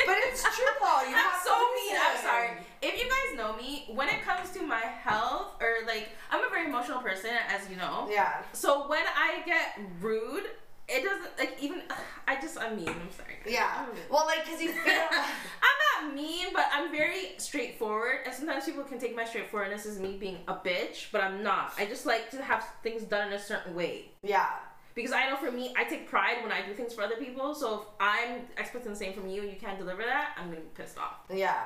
But 0.06 0.16
it's 0.28 0.42
true 0.42 0.64
though. 0.80 1.02
You 1.02 1.08
I'm 1.14 1.30
have 1.30 1.42
so 1.44 1.50
mean. 1.74 1.96
I'm 2.00 2.16
sorry. 2.22 2.50
If 2.80 2.94
you 2.98 3.04
guys 3.08 3.36
know 3.36 3.54
me, 3.56 3.86
when 3.94 4.08
it 4.08 4.22
comes 4.24 4.50
to 4.52 4.62
my 4.62 4.80
health 4.80 5.56
or 5.60 5.86
like, 5.86 6.08
I'm 6.30 6.44
a 6.44 6.48
very 6.48 6.66
emotional 6.66 7.00
person, 7.02 7.30
as 7.48 7.68
you 7.68 7.76
know. 7.76 8.08
Yeah. 8.10 8.42
So 8.52 8.88
when 8.88 9.02
I 9.16 9.42
get 9.44 9.78
rude, 10.00 10.44
it 10.88 11.04
doesn't 11.04 11.38
like 11.38 11.56
even. 11.60 11.82
I 12.26 12.40
just 12.40 12.58
I'm 12.58 12.76
mean. 12.76 12.88
I'm 12.88 13.10
sorry. 13.10 13.36
Yeah. 13.46 13.84
Well, 14.10 14.24
like, 14.26 14.46
cause 14.48 14.60
you 14.62 14.70
feel. 14.72 14.94
I'm 16.60 16.70
but 16.70 16.78
I'm 16.78 16.90
very 16.90 17.32
straightforward. 17.38 18.18
And 18.26 18.34
sometimes 18.34 18.64
people 18.64 18.84
can 18.84 18.98
take 18.98 19.16
my 19.16 19.24
straightforwardness 19.24 19.86
as 19.86 19.98
me 19.98 20.16
being 20.18 20.38
a 20.48 20.54
bitch, 20.54 21.06
but 21.12 21.22
I'm 21.22 21.42
not. 21.42 21.72
I 21.78 21.86
just 21.86 22.06
like 22.06 22.30
to 22.32 22.42
have 22.42 22.66
things 22.82 23.02
done 23.02 23.28
in 23.28 23.34
a 23.34 23.38
certain 23.38 23.74
way. 23.74 24.10
yeah. 24.22 24.50
Because 24.92 25.12
I 25.12 25.30
know 25.30 25.36
for 25.36 25.52
me, 25.52 25.72
I 25.78 25.84
take 25.84 26.08
pride 26.08 26.42
when 26.42 26.50
I 26.50 26.66
do 26.66 26.74
things 26.74 26.92
for 26.92 27.02
other 27.02 27.14
people. 27.16 27.54
So 27.54 27.80
if 27.80 27.86
I'm 28.00 28.40
expecting 28.58 28.90
the 28.90 28.98
same 28.98 29.14
from 29.14 29.28
you 29.28 29.42
and 29.42 29.50
you 29.50 29.56
can't 29.56 29.78
deliver 29.78 30.02
that, 30.02 30.34
I'm 30.36 30.48
gonna 30.48 30.60
be 30.60 30.66
pissed 30.74 30.98
off. 30.98 31.20
Yeah. 31.32 31.62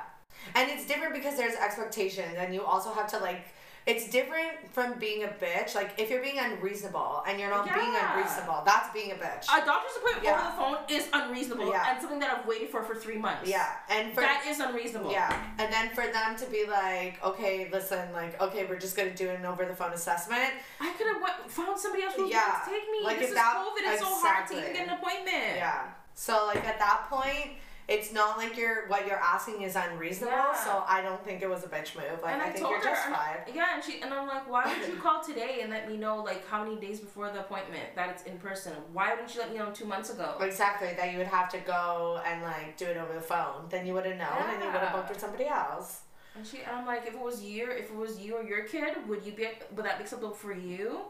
And 0.54 0.70
it's 0.70 0.86
different 0.86 1.14
because 1.14 1.36
there's 1.36 1.54
expectations, 1.54 2.34
and 2.36 2.54
you 2.54 2.62
also 2.62 2.92
have 2.92 3.08
to 3.10 3.18
like. 3.18 3.46
It's 3.86 4.08
different 4.08 4.72
from 4.72 4.98
being 4.98 5.24
a 5.24 5.28
bitch. 5.28 5.74
Like 5.74 5.92
if 5.98 6.08
you're 6.08 6.22
being 6.22 6.38
unreasonable 6.38 7.22
and 7.28 7.38
you're 7.38 7.50
not 7.50 7.66
being 7.66 7.92
unreasonable, 7.94 8.62
that's 8.64 8.90
being 8.94 9.12
a 9.12 9.14
bitch. 9.14 9.44
A 9.44 9.64
doctor's 9.66 9.92
appointment 9.98 10.24
Yeah. 10.24 10.40
over 10.40 10.44
the 10.44 10.56
phone 10.56 10.76
is 10.88 11.08
unreasonable 11.12 11.68
Yeah. 11.68 11.90
and 11.92 12.00
something 12.00 12.18
that 12.20 12.30
I've 12.34 12.46
waited 12.46 12.70
for 12.70 12.82
for 12.82 12.94
three 12.94 13.18
months. 13.18 13.46
yeah. 13.46 13.74
And 13.90 14.14
for 14.14 14.22
that 14.22 14.44
is 14.46 14.58
unreasonable. 14.60 15.12
Yeah, 15.12 15.36
and 15.58 15.70
then 15.70 15.90
for 15.90 16.06
them 16.06 16.34
to 16.36 16.46
be 16.46 16.64
like, 16.66 17.22
okay, 17.22 17.68
listen, 17.70 18.10
like, 18.14 18.40
okay, 18.40 18.64
we're 18.64 18.78
just 18.78 18.96
gonna 18.96 19.14
do 19.14 19.28
an 19.28 19.44
over 19.44 19.66
the 19.66 19.74
phone 19.76 19.92
assessment. 19.92 20.54
I 20.80 20.90
could 20.96 21.06
have 21.06 21.50
found 21.50 21.78
somebody 21.78 22.04
else 22.04 22.14
who 22.14 22.26
Yeah. 22.26 22.60
would 22.64 22.72
take 22.72 22.90
me. 22.90 23.00
Like, 23.04 23.16
this 23.18 23.24
if 23.24 23.30
is 23.30 23.36
that- 23.36 23.54
COVID. 23.66 23.92
It's 23.92 24.00
so 24.00 24.14
hard 24.14 24.46
to 24.46 24.58
even 24.58 24.72
get 24.72 24.88
an 24.88 24.94
appointment. 24.94 25.56
Yeah. 25.56 25.82
So 26.14 26.46
like 26.46 26.64
at 26.64 26.78
that 26.78 27.10
point, 27.10 27.58
it's 27.86 28.12
not 28.12 28.38
like 28.38 28.56
you're 28.56 28.88
what 28.88 29.06
you're 29.06 29.18
asking 29.18 29.62
is 29.62 29.76
unreasonable. 29.76 30.32
Yeah. 30.36 30.64
So 30.64 30.84
I 30.86 31.02
don't 31.02 31.22
think 31.24 31.42
it 31.42 31.48
was 31.48 31.64
a 31.64 31.68
bitch 31.68 31.94
move. 31.94 32.22
Like 32.22 32.34
and 32.34 32.42
I, 32.42 32.46
I, 32.46 32.50
think 32.50 32.64
told 32.64 32.70
you're 32.72 32.80
her, 32.80 32.84
just 32.86 33.06
and- 33.06 33.54
yeah, 33.54 33.74
and 33.74 33.84
she 33.84 34.00
and 34.00 34.12
I'm 34.12 34.26
like, 34.26 34.50
why 34.50 34.66
would 34.66 34.88
you 34.88 34.96
call 35.00 35.22
today 35.22 35.58
and 35.60 35.70
let 35.70 35.90
me 35.90 35.96
know 35.96 36.22
like 36.22 36.46
how 36.48 36.64
many 36.64 36.80
days 36.80 37.00
before 37.00 37.30
the 37.30 37.40
appointment 37.40 37.94
that 37.94 38.10
it's 38.10 38.22
in 38.22 38.38
person? 38.38 38.72
Why 38.92 39.14
didn't 39.14 39.34
you 39.34 39.40
let 39.40 39.52
me 39.52 39.58
know 39.58 39.70
two 39.70 39.84
months 39.84 40.10
ago? 40.10 40.36
Exactly. 40.40 40.92
That 40.96 41.12
you 41.12 41.18
would 41.18 41.26
have 41.26 41.50
to 41.50 41.58
go 41.58 42.22
and 42.26 42.42
like 42.42 42.76
do 42.78 42.86
it 42.86 42.96
over 42.96 43.12
the 43.12 43.20
phone. 43.20 43.66
Then 43.68 43.86
you 43.86 43.92
would 43.94 44.06
have 44.06 44.16
known, 44.16 44.50
and 44.50 44.62
you 44.62 44.70
would 44.70 44.80
have 44.80 44.92
booked 44.92 45.10
with 45.10 45.20
somebody 45.20 45.46
else. 45.46 46.02
And 46.36 46.46
she 46.46 46.62
and 46.62 46.74
I'm 46.74 46.86
like, 46.86 47.06
if 47.06 47.14
it 47.14 47.20
was 47.20 47.42
you, 47.42 47.70
if 47.70 47.90
it 47.90 47.96
was 47.96 48.18
you 48.18 48.36
or 48.36 48.42
your 48.42 48.64
kid, 48.64 48.94
would 49.06 49.24
you 49.24 49.32
be 49.32 49.46
would 49.76 49.84
that 49.84 49.98
be 49.98 50.04
acceptable 50.04 50.32
for 50.32 50.54
you? 50.54 51.00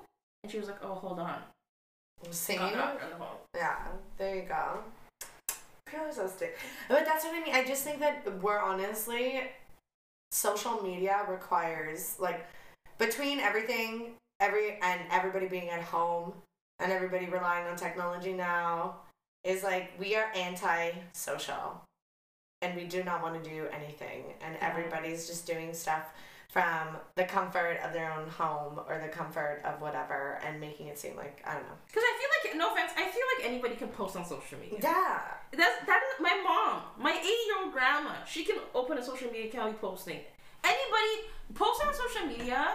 And 0.42 0.50
she 0.50 0.58
was 0.58 0.66
like, 0.66 0.84
oh, 0.84 0.94
hold 0.94 1.20
on. 1.20 1.38
See? 2.30 2.56
Got 2.56 2.74
her 2.74 3.04
on 3.04 3.10
the 3.10 3.16
phone. 3.16 3.28
Yeah. 3.54 3.76
There 4.18 4.36
you 4.36 4.42
go. 4.42 4.80
But 6.88 7.04
that's 7.04 7.24
what 7.24 7.34
I 7.34 7.44
mean. 7.44 7.54
I 7.54 7.64
just 7.64 7.84
think 7.84 8.00
that 8.00 8.42
we're 8.42 8.58
honestly, 8.58 9.42
social 10.32 10.82
media 10.82 11.24
requires 11.28 12.16
like 12.18 12.46
between 12.98 13.40
everything, 13.40 14.14
every 14.40 14.78
and 14.82 15.00
everybody 15.10 15.46
being 15.46 15.68
at 15.68 15.82
home 15.82 16.32
and 16.80 16.90
everybody 16.90 17.26
relying 17.26 17.66
on 17.68 17.76
technology 17.76 18.32
now 18.32 18.96
is 19.44 19.62
like 19.62 19.92
we 19.98 20.16
are 20.16 20.30
anti-social, 20.34 21.82
and 22.62 22.74
we 22.74 22.84
do 22.84 23.04
not 23.04 23.22
want 23.22 23.42
to 23.42 23.50
do 23.50 23.66
anything, 23.72 24.24
and 24.40 24.56
everybody's 24.60 25.26
just 25.26 25.46
doing 25.46 25.72
stuff 25.74 26.14
from 26.54 26.96
the 27.16 27.24
comfort 27.24 27.80
of 27.84 27.92
their 27.92 28.12
own 28.12 28.28
home 28.28 28.78
or 28.88 29.00
the 29.02 29.08
comfort 29.08 29.60
of 29.64 29.80
whatever 29.80 30.38
and 30.46 30.60
making 30.60 30.86
it 30.86 30.96
seem 30.96 31.16
like 31.16 31.42
I 31.44 31.54
don't 31.54 31.64
know. 31.64 31.74
Because 31.88 32.04
I 32.06 32.12
feel 32.16 32.52
like, 32.52 32.56
no 32.56 32.72
offense, 32.72 32.92
I 32.96 33.02
feel 33.02 33.26
like 33.36 33.50
anybody 33.50 33.74
can 33.74 33.88
post 33.88 34.14
on 34.14 34.24
social 34.24 34.60
media. 34.60 34.78
Yeah. 34.80 35.18
That's 35.50 35.84
that 35.84 36.00
is 36.14 36.22
my 36.22 36.40
mom, 36.44 36.82
my 36.96 37.10
80 37.10 37.26
year 37.26 37.56
old 37.64 37.72
grandma. 37.72 38.12
She 38.24 38.44
can 38.44 38.58
open 38.72 38.98
a 38.98 39.04
social 39.04 39.32
media 39.32 39.48
account 39.48 39.70
and 39.70 39.80
posting. 39.80 40.20
Anybody 40.62 41.12
posting 41.54 41.88
on 41.88 41.94
social 41.94 42.28
media 42.28 42.68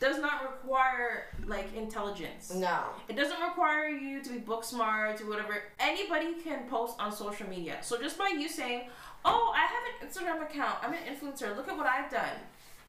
does 0.00 0.18
not 0.18 0.42
require 0.42 1.28
like 1.46 1.72
intelligence. 1.76 2.52
No. 2.52 2.86
It 3.08 3.14
doesn't 3.14 3.40
require 3.40 3.88
you 3.88 4.20
to 4.24 4.30
be 4.30 4.38
book 4.38 4.64
smart 4.64 5.20
or 5.20 5.28
whatever. 5.28 5.62
Anybody 5.78 6.34
can 6.42 6.66
post 6.68 6.98
on 6.98 7.12
social 7.12 7.48
media. 7.48 7.78
So 7.82 8.02
just 8.02 8.18
by 8.18 8.34
you 8.36 8.48
saying, 8.48 8.88
"Oh, 9.24 9.52
I 9.54 9.64
have 9.66 9.84
an 9.92 10.08
Instagram 10.08 10.42
account. 10.42 10.78
I'm 10.82 10.92
an 10.92 11.04
influencer. 11.06 11.56
Look 11.56 11.68
at 11.68 11.76
what 11.76 11.86
I've 11.86 12.10
done." 12.10 12.36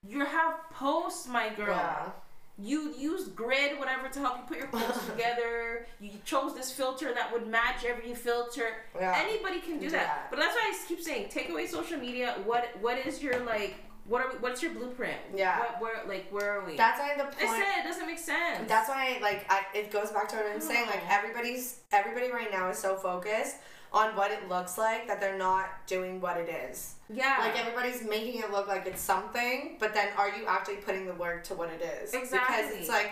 You 0.08 0.26
have 0.26 0.56
posts, 0.72 1.28
my 1.28 1.50
girl. 1.50 1.68
Yeah. 1.68 2.10
You 2.60 2.94
used 2.96 3.36
grid, 3.36 3.80
whatever, 3.80 4.10
to 4.10 4.20
help 4.20 4.38
you 4.38 4.44
put 4.48 4.58
your 4.58 4.68
posts 4.68 5.06
together. 5.12 5.88
You 6.00 6.12
chose 6.24 6.54
this 6.54 6.72
filter 6.72 7.12
that 7.14 7.32
would 7.34 7.48
match 7.48 7.84
every 7.84 8.14
filter. 8.14 8.76
Yeah. 8.96 9.20
Anybody 9.26 9.60
can 9.60 9.80
do 9.80 9.90
that. 9.90 10.28
But 10.30 10.40
that's 10.40 10.54
why 10.56 10.72
I 10.72 10.88
keep 10.88 11.02
saying, 11.02 11.30
take 11.30 11.50
away 11.50 11.66
social 11.66 11.98
media. 11.98 12.36
What 12.46 12.70
What 12.82 13.00
is 13.06 13.24
your 13.24 13.40
like? 13.40 13.76
What 14.06 14.22
are 14.22 14.32
we, 14.34 14.38
What's 14.40 14.62
your 14.62 14.74
blueprint? 14.74 15.18
Yeah. 15.34 15.60
What, 15.60 15.82
where 15.82 16.08
like 16.08 16.28
where 16.30 16.60
are 16.60 16.66
we? 16.66 16.76
That's 16.78 17.00
why 17.00 17.16
the 17.18 17.24
I 17.24 17.26
point. 17.26 17.40
said 17.40 17.80
it 17.80 17.84
doesn't 17.88 18.06
make 18.06 18.20
sense. 18.20 18.68
That's 18.68 18.90
why, 18.90 19.18
like, 19.22 19.46
I, 19.50 19.64
it 19.74 19.92
goes 19.92 20.12
back 20.12 20.28
to 20.30 20.36
what 20.36 20.46
I'm 20.54 20.60
saying. 20.62 20.88
Like, 20.88 21.10
everybody's 21.10 21.80
everybody 21.92 22.30
right 22.32 22.52
now 22.52 22.70
is 22.70 22.78
so 22.78 22.96
focused 22.98 23.56
on 23.94 24.16
what 24.16 24.32
it 24.32 24.50
looks 24.50 24.78
like 24.78 25.08
that 25.08 25.20
they're 25.22 25.38
not 25.38 25.68
doing 25.86 26.20
what 26.20 26.36
it 26.38 26.50
is. 26.50 26.96
yeah. 27.10 27.38
Like, 27.40 27.60
everybody's 27.60 28.02
making 28.04 28.42
it 28.42 28.52
look 28.52 28.68
like 28.68 28.88
it's 28.88 29.02
something, 29.02 29.78
but 29.80 29.94
then 29.94 30.08
are 30.18 30.30
you 30.30 30.46
actually 30.48 30.78
putting 30.78 31.06
the 31.06 31.14
work 31.14 31.44
to 31.46 31.54
what 31.54 31.70
it 31.70 31.82
is? 32.02 32.14
Exactly. 32.14 32.56
Because 32.64 32.76
it's 32.80 32.90
like, 32.90 33.12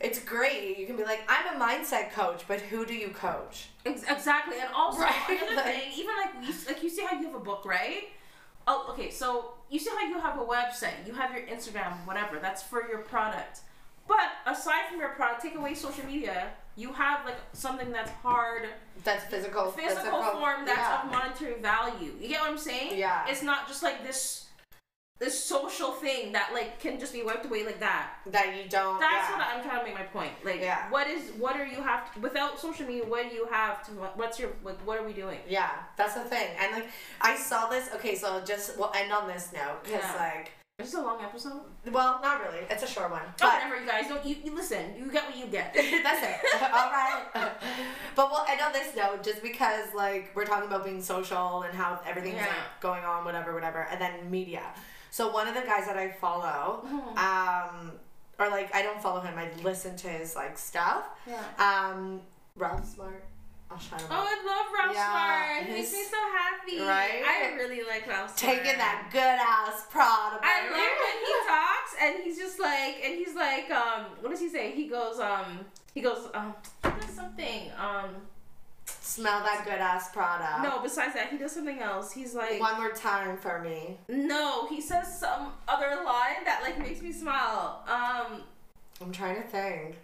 it's 0.00 0.20
great. 0.20 0.78
You 0.78 0.86
can 0.86 0.96
be 0.96 1.02
like, 1.04 1.22
I'm 1.28 1.60
a 1.60 1.64
mindset 1.64 2.12
coach, 2.12 2.44
but 2.46 2.60
who 2.60 2.86
do 2.86 2.94
you 2.94 3.08
coach? 3.08 3.66
Exactly, 3.84 4.58
and 4.60 4.68
also 4.74 5.00
Right, 5.00 5.14
another 5.28 5.56
like- 5.56 5.64
thing, 5.64 5.92
even 5.96 6.14
like 6.16 6.46
you, 6.48 6.54
like 6.68 6.82
you 6.82 6.88
see 6.90 7.04
how 7.04 7.18
you 7.18 7.26
have 7.26 7.34
a 7.34 7.40
book, 7.40 7.64
right? 7.64 8.04
Oh, 8.66 8.86
okay. 8.90 9.10
So 9.10 9.54
you 9.68 9.78
see 9.78 9.90
how 9.90 10.06
you 10.06 10.18
have 10.20 10.38
a 10.38 10.44
website, 10.44 11.06
you 11.06 11.12
have 11.14 11.32
your 11.36 11.42
Instagram, 11.46 12.06
whatever. 12.06 12.38
That's 12.38 12.62
for 12.62 12.88
your 12.88 12.98
product. 12.98 13.60
But 14.06 14.30
aside 14.46 14.86
from 14.90 15.00
your 15.00 15.10
product, 15.10 15.42
take 15.42 15.54
away 15.56 15.74
social 15.74 16.06
media. 16.06 16.48
You 16.76 16.92
have 16.92 17.24
like 17.24 17.36
something 17.52 17.92
that's 17.92 18.10
hard, 18.10 18.68
That's 19.04 19.24
physical. 19.24 19.70
physical 19.70 20.22
form 20.22 20.64
that's 20.64 20.78
yeah. 20.78 21.04
of 21.04 21.10
monetary 21.10 21.60
value. 21.60 22.12
You 22.20 22.28
get 22.28 22.40
what 22.40 22.50
I'm 22.50 22.58
saying? 22.58 22.98
Yeah. 22.98 23.24
It's 23.28 23.42
not 23.42 23.68
just 23.68 23.82
like 23.82 24.02
this 24.04 24.40
this 25.20 25.42
social 25.42 25.92
thing 25.92 26.32
that 26.32 26.50
like 26.52 26.80
can 26.80 26.98
just 26.98 27.12
be 27.12 27.22
wiped 27.22 27.46
away 27.46 27.64
like 27.64 27.78
that. 27.78 28.14
that 28.26 28.56
you 28.56 28.68
don't. 28.68 28.98
That's 28.98 29.30
yeah. 29.30 29.38
what 29.38 29.46
I'm 29.46 29.62
trying 29.62 29.78
to 29.80 29.84
make 29.84 29.94
my 29.94 30.02
point. 30.02 30.32
Like, 30.44 30.60
Yeah. 30.60 30.90
what 30.90 31.06
is 31.06 31.30
what 31.38 31.56
are 31.56 31.64
you 31.64 31.80
have 31.82 32.12
to, 32.14 32.20
without 32.20 32.58
social 32.58 32.86
media? 32.86 33.04
What 33.04 33.30
do 33.30 33.36
you 33.36 33.46
have 33.46 33.84
to? 33.86 33.92
What's 33.92 34.40
your 34.40 34.50
like? 34.64 34.78
What 34.84 34.98
are 34.98 35.06
we 35.06 35.12
doing? 35.12 35.38
Yeah, 35.48 35.70
that's 35.96 36.14
the 36.14 36.24
thing. 36.24 36.48
And 36.58 36.72
like, 36.72 36.88
I 37.20 37.36
saw 37.36 37.68
this. 37.68 37.88
Okay, 37.94 38.16
so 38.16 38.42
just 38.44 38.76
we'll 38.76 38.92
end 38.96 39.12
on 39.12 39.28
this 39.28 39.52
note 39.52 39.84
because 39.84 40.02
Yeah. 40.02 40.16
like, 40.34 40.50
Is 40.80 40.90
this 40.90 40.94
a 41.00 41.02
long 41.04 41.22
episode? 41.22 41.60
well, 41.92 42.18
not 42.20 42.40
really. 42.42 42.64
It's 42.68 42.82
a 42.82 42.86
short 42.88 43.08
one. 43.12 43.22
Oh, 43.40 43.46
whatever, 43.48 43.80
you 43.80 43.86
guys. 43.86 44.08
Don't 44.08 44.26
you, 44.26 44.34
you 44.44 44.52
listen? 44.56 44.96
You 44.98 45.08
get 45.08 45.24
what 45.24 45.36
you 45.38 45.46
get. 45.46 45.72
that's 46.02 46.20
it. 46.26 46.36
All 46.62 46.90
right. 46.90 47.22
But 48.16 48.28
we'll 48.28 48.44
end 48.50 48.60
on 48.60 48.72
this 48.72 48.88
note 48.96 49.22
just 49.22 49.40
because 49.40 49.94
like 49.94 50.32
we're 50.34 50.44
talking 50.44 50.66
about 50.66 50.84
being 50.84 51.00
social 51.00 51.62
and 51.62 51.72
how 51.78 52.00
everything's 52.04 52.36
Yeah. 52.38 52.46
like 52.48 52.80
going 52.80 53.04
on, 53.04 53.24
whatever, 53.24 53.54
whatever, 53.54 53.86
and 53.88 54.00
then 54.00 54.28
media. 54.28 54.64
So 55.12 55.30
one 55.30 55.46
of 55.46 55.54
the 55.54 55.60
guys 55.60 55.86
that 55.86 55.96
I 55.96 56.10
follow, 56.10 56.84
Mm-hmm. 56.88 57.18
um, 57.18 57.92
or 58.40 58.48
like 58.50 58.74
I 58.74 58.82
don't 58.82 59.00
follow 59.00 59.20
him, 59.20 59.38
I 59.38 59.50
listen 59.62 59.94
to 59.98 60.08
his 60.08 60.34
like 60.34 60.58
stuff. 60.58 61.04
Yeah. 61.24 61.40
Um, 61.56 62.20
Ralph 62.56 62.84
Smart. 62.84 63.22
I'll 63.74 63.98
him 63.98 64.06
Oh. 64.10 64.14
I 64.14 64.34
love 64.46 64.66
Ralph 64.74 64.94
Yeah, 64.96 65.10
Smart. 65.10 65.66
He 65.66 65.72
makes 65.74 65.92
me 65.92 66.02
so 66.04 66.16
happy. 66.32 66.80
Right? 66.80 67.22
I 67.26 67.54
really 67.56 67.82
like 67.82 68.06
Ralph 68.06 68.36
Smart. 68.38 68.54
Taking 68.56 68.78
that 68.78 69.08
good 69.12 69.20
ass 69.20 69.86
prana. 69.90 70.38
I 70.42 70.70
love 70.70 70.94
when 71.04 71.16
he 71.26 71.34
talks 71.48 71.92
and 72.00 72.22
he's 72.24 72.38
just 72.38 72.58
like 72.60 72.96
and 73.04 73.14
he's 73.14 73.34
like 73.34 73.70
um 73.70 74.06
what 74.20 74.30
does 74.30 74.40
he 74.40 74.48
say? 74.48 74.72
He 74.72 74.86
goes 74.86 75.18
um 75.18 75.60
he 75.94 76.00
goes 76.00 76.28
um 76.34 76.54
he 76.84 76.90
does 77.00 77.14
something 77.14 77.70
um 77.78 78.10
Smell 78.86 79.40
that 79.44 79.62
good 79.64 79.74
ass 79.74 80.10
prana. 80.12 80.62
no 80.62 80.80
besides 80.82 81.14
that 81.14 81.28
he 81.30 81.38
does 81.38 81.52
something 81.52 81.78
else. 81.80 82.12
He's 82.12 82.34
like 82.34 82.60
One 82.60 82.76
more 82.78 82.92
time 82.92 83.36
for 83.36 83.60
me. 83.60 83.98
no 84.08 84.66
he 84.68 84.80
says 84.80 85.18
some 85.18 85.52
other 85.68 86.02
line 86.04 86.44
that 86.44 86.60
like 86.62 86.78
makes 86.78 87.00
me 87.02 87.12
smile. 87.12 87.82
Um 87.88 88.42
I'm 89.00 89.10
trying 89.12 89.36
to 89.42 89.48
think. 89.48 89.96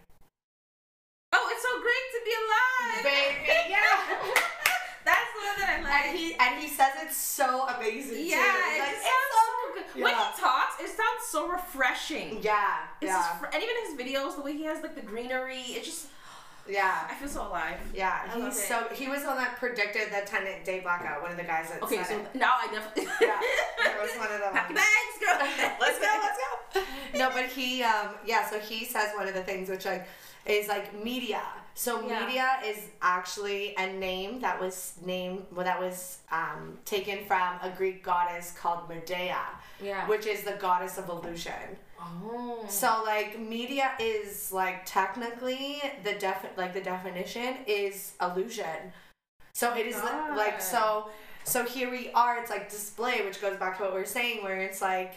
Oh 1.32 1.48
it's 1.50 1.62
so 1.62 1.72
great 1.80 2.06
to 2.14 2.20
be 2.24 2.34
alive. 2.42 3.04
Baby, 3.04 3.70
yeah. 3.70 4.40
That's 5.04 5.30
the 5.32 5.40
one 5.40 5.56
that 5.58 5.78
I 5.78 5.82
like. 5.82 6.06
And 6.10 6.18
he 6.18 6.34
and 6.38 6.60
he 6.60 6.68
says 6.68 6.92
it's 7.02 7.16
so 7.16 7.66
amazing 7.68 8.26
yeah, 8.26 8.52
it 8.76 8.80
like, 8.80 8.90
"It's 8.92 9.02
sounds 9.02 9.32
so 9.32 9.74
good. 9.94 10.02
When 10.02 10.14
he 10.14 10.40
talks, 10.40 10.74
it 10.80 10.88
sounds 10.88 11.22
so 11.28 11.48
refreshing. 11.48 12.38
Yeah, 12.42 12.84
It's 13.00 13.08
yeah, 13.10 13.36
fr- 13.38 13.46
and 13.46 13.62
even 13.62 13.74
his 13.86 13.94
videos, 13.98 14.36
the 14.36 14.42
way 14.42 14.52
he 14.56 14.64
has 14.64 14.82
like 14.82 14.94
the 14.94 15.00
greenery, 15.02 15.60
it 15.60 15.84
just 15.84 16.06
Yeah. 16.68 17.06
I 17.10 17.14
feel 17.14 17.28
so 17.28 17.46
alive. 17.48 17.78
Yeah, 17.94 18.20
I 18.30 18.40
he's 18.40 18.62
so 18.68 18.86
he 18.92 19.08
was 19.08 19.22
the 19.22 19.28
one 19.28 19.38
that 19.38 19.56
predicted 19.56 20.08
the 20.12 20.26
tenant 20.26 20.64
day 20.64 20.80
blackout. 20.80 21.22
One 21.22 21.30
of 21.30 21.36
the 21.38 21.44
guys 21.44 21.70
that 21.70 21.82
Okay, 21.82 21.96
said 21.96 22.06
so 22.06 22.18
it. 22.20 22.34
now 22.34 22.54
I 22.60 22.66
definitely. 22.70 23.08
Yeah, 23.20 23.40
there 23.84 24.00
was 24.02 24.10
one 24.18 24.30
of 24.32 24.40
them. 24.40 24.52
Pack 24.52 24.68
bags, 24.74 25.16
girl. 25.18 25.38
let's 25.80 25.98
go, 25.98 26.20
let's 26.22 26.38
go. 26.74 27.18
No, 27.18 27.30
but 27.30 27.46
he, 27.46 27.82
um, 27.82 28.08
yeah, 28.26 28.48
so 28.48 28.58
he 28.60 28.84
says 28.84 29.10
one 29.16 29.26
of 29.26 29.34
the 29.34 29.42
things 29.42 29.68
which 29.70 29.86
like 29.86 30.06
is 30.46 30.68
like 30.68 31.04
media. 31.04 31.42
So 31.74 32.00
Yeah. 32.06 32.26
media 32.26 32.58
is 32.64 32.78
actually 33.00 33.74
a 33.76 33.86
name 33.92 34.40
that 34.40 34.60
was 34.60 34.94
named, 35.04 35.46
well, 35.52 35.64
that 35.64 35.80
was 35.80 36.18
um, 36.30 36.78
taken 36.84 37.24
from 37.26 37.58
a 37.62 37.70
Greek 37.70 38.02
goddess 38.02 38.52
called 38.52 38.88
Medea, 38.88 39.38
Yeah. 39.80 40.06
which 40.08 40.26
is 40.26 40.42
the 40.44 40.52
goddess 40.52 40.98
of 40.98 41.08
illusion. 41.08 41.78
Oh. 42.00 42.64
So 42.68 43.02
like 43.04 43.38
media 43.38 43.92
is 44.00 44.52
like 44.52 44.84
technically 44.86 45.80
the 46.02 46.14
def 46.14 46.44
like 46.56 46.72
the 46.74 46.80
definition 46.80 47.56
is 47.66 48.14
illusion. 48.20 48.92
So 49.52 49.74
it 49.74 49.86
is 49.86 49.96
li- 49.96 50.36
like 50.36 50.60
so 50.62 51.10
so 51.44 51.64
here 51.64 51.90
we 51.90 52.10
are 52.12 52.38
it's 52.40 52.50
like 52.50 52.70
display 52.70 53.22
which 53.24 53.40
goes 53.40 53.58
back 53.58 53.76
to 53.78 53.82
what 53.84 53.92
we 53.92 54.00
were 54.00 54.06
saying 54.06 54.42
where 54.42 54.56
it's 54.60 54.80
like 54.80 55.12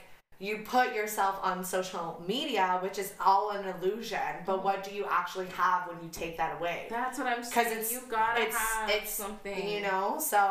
you 0.45 0.53
put 0.75 0.87
yourself 0.99 1.35
on 1.49 1.63
social 1.63 2.07
media 2.33 2.65
which 2.85 2.97
is 3.03 3.09
all 3.29 3.45
an 3.57 3.63
illusion 3.73 4.19
but 4.49 4.57
what 4.65 4.77
do 4.87 4.91
you 4.99 5.05
actually 5.19 5.47
have 5.63 5.79
when 5.89 5.97
you 6.03 6.09
take 6.21 6.33
that 6.41 6.51
away? 6.59 6.79
That's 6.97 7.17
what 7.19 7.27
I'm 7.31 7.41
Because 7.41 7.67
saying. 7.67 7.79
it's 7.79 7.91
you 7.93 8.01
gotta 8.09 8.41
it's 8.45 8.57
have 8.57 8.89
it's 8.97 9.11
something. 9.23 9.61
you 9.73 9.81
know 9.87 10.05
so 10.33 10.41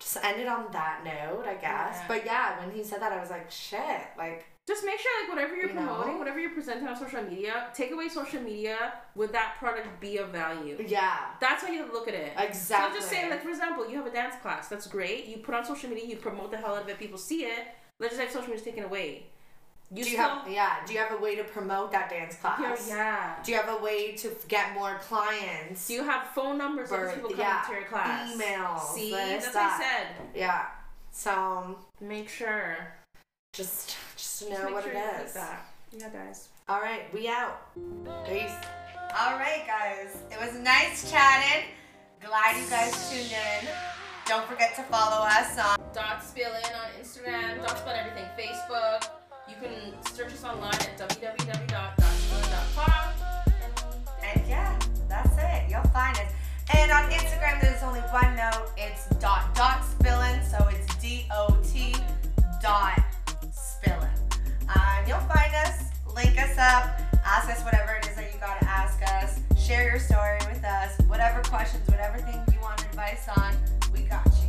just 0.00 0.16
ended 0.30 0.48
on 0.56 0.62
that 0.78 0.96
note 1.04 1.44
I 1.46 1.54
guess. 1.66 1.94
Yeah. 1.98 2.04
But 2.12 2.20
yeah, 2.30 2.46
when 2.60 2.70
he 2.76 2.82
said 2.90 3.00
that 3.02 3.12
I 3.16 3.20
was 3.24 3.30
like 3.36 3.50
shit 3.50 4.02
like 4.24 4.40
Just 4.72 4.84
make 4.84 4.98
sure, 5.04 5.12
like, 5.20 5.30
whatever 5.32 5.54
you're 5.58 5.70
You 5.72 5.78
know? 5.80 5.86
promoting, 5.86 6.16
whatever 6.22 6.38
you're 6.42 6.56
presenting 6.60 6.86
on 6.92 6.96
social 7.04 7.22
media, 7.32 7.52
take 7.80 7.90
away 7.96 8.06
social 8.20 8.42
media. 8.50 8.76
Would 9.18 9.32
that 9.38 9.48
product 9.60 9.88
be 10.04 10.12
of 10.22 10.28
value? 10.42 10.76
yeah 10.96 11.18
That's 11.44 11.60
how 11.64 11.70
you 11.76 11.82
look 11.96 12.06
at 12.12 12.16
it. 12.24 12.30
exactly. 12.36 12.58
So 12.70 12.74
I'm 12.86 12.94
just 12.98 13.08
saying, 13.12 13.30
like, 13.32 13.42
for 13.46 13.52
example, 13.56 13.82
you 13.90 13.96
have 14.00 14.08
a 14.12 14.14
dance 14.20 14.36
class. 14.42 14.64
That's 14.72 14.86
great. 14.98 15.20
You 15.30 15.36
put 15.46 15.54
on 15.58 15.62
social 15.72 15.88
media, 15.92 16.06
you 16.12 16.16
promote 16.28 16.48
the 16.54 16.58
hell 16.62 16.74
out 16.76 16.82
of 16.84 16.88
it, 16.92 16.98
people 17.04 17.20
see 17.30 17.42
it. 17.56 17.62
Let's 18.00 18.16
just 18.16 18.28
say 18.28 18.32
social 18.32 18.48
media 18.50 18.56
is 18.56 18.62
taken 18.62 18.84
away. 18.84 19.24
You 19.90 20.04
do 20.04 20.10
you 20.10 20.16
still. 20.16 20.28
have 20.28 20.50
yeah? 20.50 20.76
Do 20.86 20.92
you 20.92 20.98
have 20.98 21.12
a 21.12 21.22
way 21.22 21.34
to 21.36 21.44
promote 21.44 21.92
that 21.92 22.10
dance 22.10 22.36
class? 22.36 22.86
yeah, 22.88 22.96
yeah. 22.96 23.34
Do 23.42 23.52
you 23.52 23.56
have 23.58 23.68
a 23.80 23.82
way 23.82 24.12
to 24.16 24.30
get 24.46 24.74
more 24.74 24.98
clients? 25.00 25.86
Do 25.88 25.94
you 25.94 26.04
have 26.04 26.28
phone 26.34 26.58
numbers 26.58 26.90
of 26.92 26.98
Birth- 26.98 27.06
these 27.08 27.14
people 27.16 27.30
coming 27.30 27.46
yeah, 27.46 27.62
to 27.66 27.72
your 27.72 27.84
class? 27.84 28.36
emails, 28.36 28.94
See, 28.94 29.10
that's 29.12 29.46
that. 29.52 29.54
what 29.54 29.72
I 29.72 29.78
said. 29.82 30.26
yeah. 30.34 30.66
So 31.10 31.78
Make 32.02 32.28
sure. 32.28 32.76
just 33.54 33.96
just 34.16 34.40
to 34.40 34.48
Just 34.50 34.62
know 34.62 34.72
what 34.72 34.84
sure 34.84 34.92
it 34.92 34.96
you 35.18 35.24
is. 35.24 35.32
that. 35.32 35.66
Yeah, 35.92 36.08
guys. 36.10 36.48
All 36.68 36.80
right, 36.82 37.12
we 37.14 37.26
out. 37.28 37.74
Peace. 38.28 38.52
All 39.18 39.38
right, 39.38 39.64
guys. 39.66 40.14
It 40.30 40.38
was 40.38 40.54
nice 40.60 41.10
chatting. 41.10 41.64
Glad 42.22 42.56
you 42.62 42.68
guys 42.68 43.10
tuned 43.10 43.32
in. 43.32 43.68
Don't 44.28 44.46
forget 44.46 44.76
to 44.76 44.82
follow 44.82 45.24
us 45.26 45.58
on. 45.58 45.78
Dot 45.94 46.20
Spillin 46.20 46.62
on 46.76 46.88
Instagram. 47.00 47.56
Dot 47.66 47.78
Spillin 47.78 47.96
everything. 47.96 48.26
Facebook. 48.36 49.08
You 49.48 49.54
can 49.58 49.94
search 50.12 50.34
us 50.34 50.44
online 50.44 50.74
at 50.74 50.98
www.dotspillin.com. 50.98 53.14
And 54.22 54.46
yeah, 54.46 54.78
that's 55.08 55.34
it. 55.38 55.70
You'll 55.70 55.82
find 55.94 56.14
us. 56.18 56.30
And 56.74 56.92
on 56.92 57.10
Instagram, 57.10 57.58
there's 57.62 57.82
only 57.82 58.00
one 58.00 58.36
note. 58.36 58.70
It's 58.76 59.06
dot 59.16 59.54
dot 59.54 59.80
spillin. 59.80 60.44
So 60.44 60.68
it's 60.68 60.94
D 60.96 61.26
O 61.32 61.56
T 61.64 61.94
dot 62.62 63.00
spillin. 63.50 64.12
Um, 64.68 65.06
you'll 65.06 65.20
find 65.20 65.54
us, 65.64 65.84
link 66.14 66.36
us 66.38 66.58
up, 66.58 67.00
ask 67.24 67.48
us 67.48 67.62
whatever 67.64 67.94
it 67.94 68.06
is 68.06 68.14
that 68.16 68.30
you 68.30 68.38
gotta 68.38 68.68
ask 68.68 69.00
us. 69.22 69.40
Share 69.58 69.88
your 69.88 69.98
story 69.98 70.36
with 70.52 70.62
us. 70.64 70.98
Whatever 71.06 71.40
questions, 71.48 71.88
whatever 71.88 72.18
thing 72.18 72.38
you 72.52 72.60
want 72.60 72.84
advice 72.84 73.26
on, 73.34 73.56
got 74.08 74.24
you. 74.26 74.47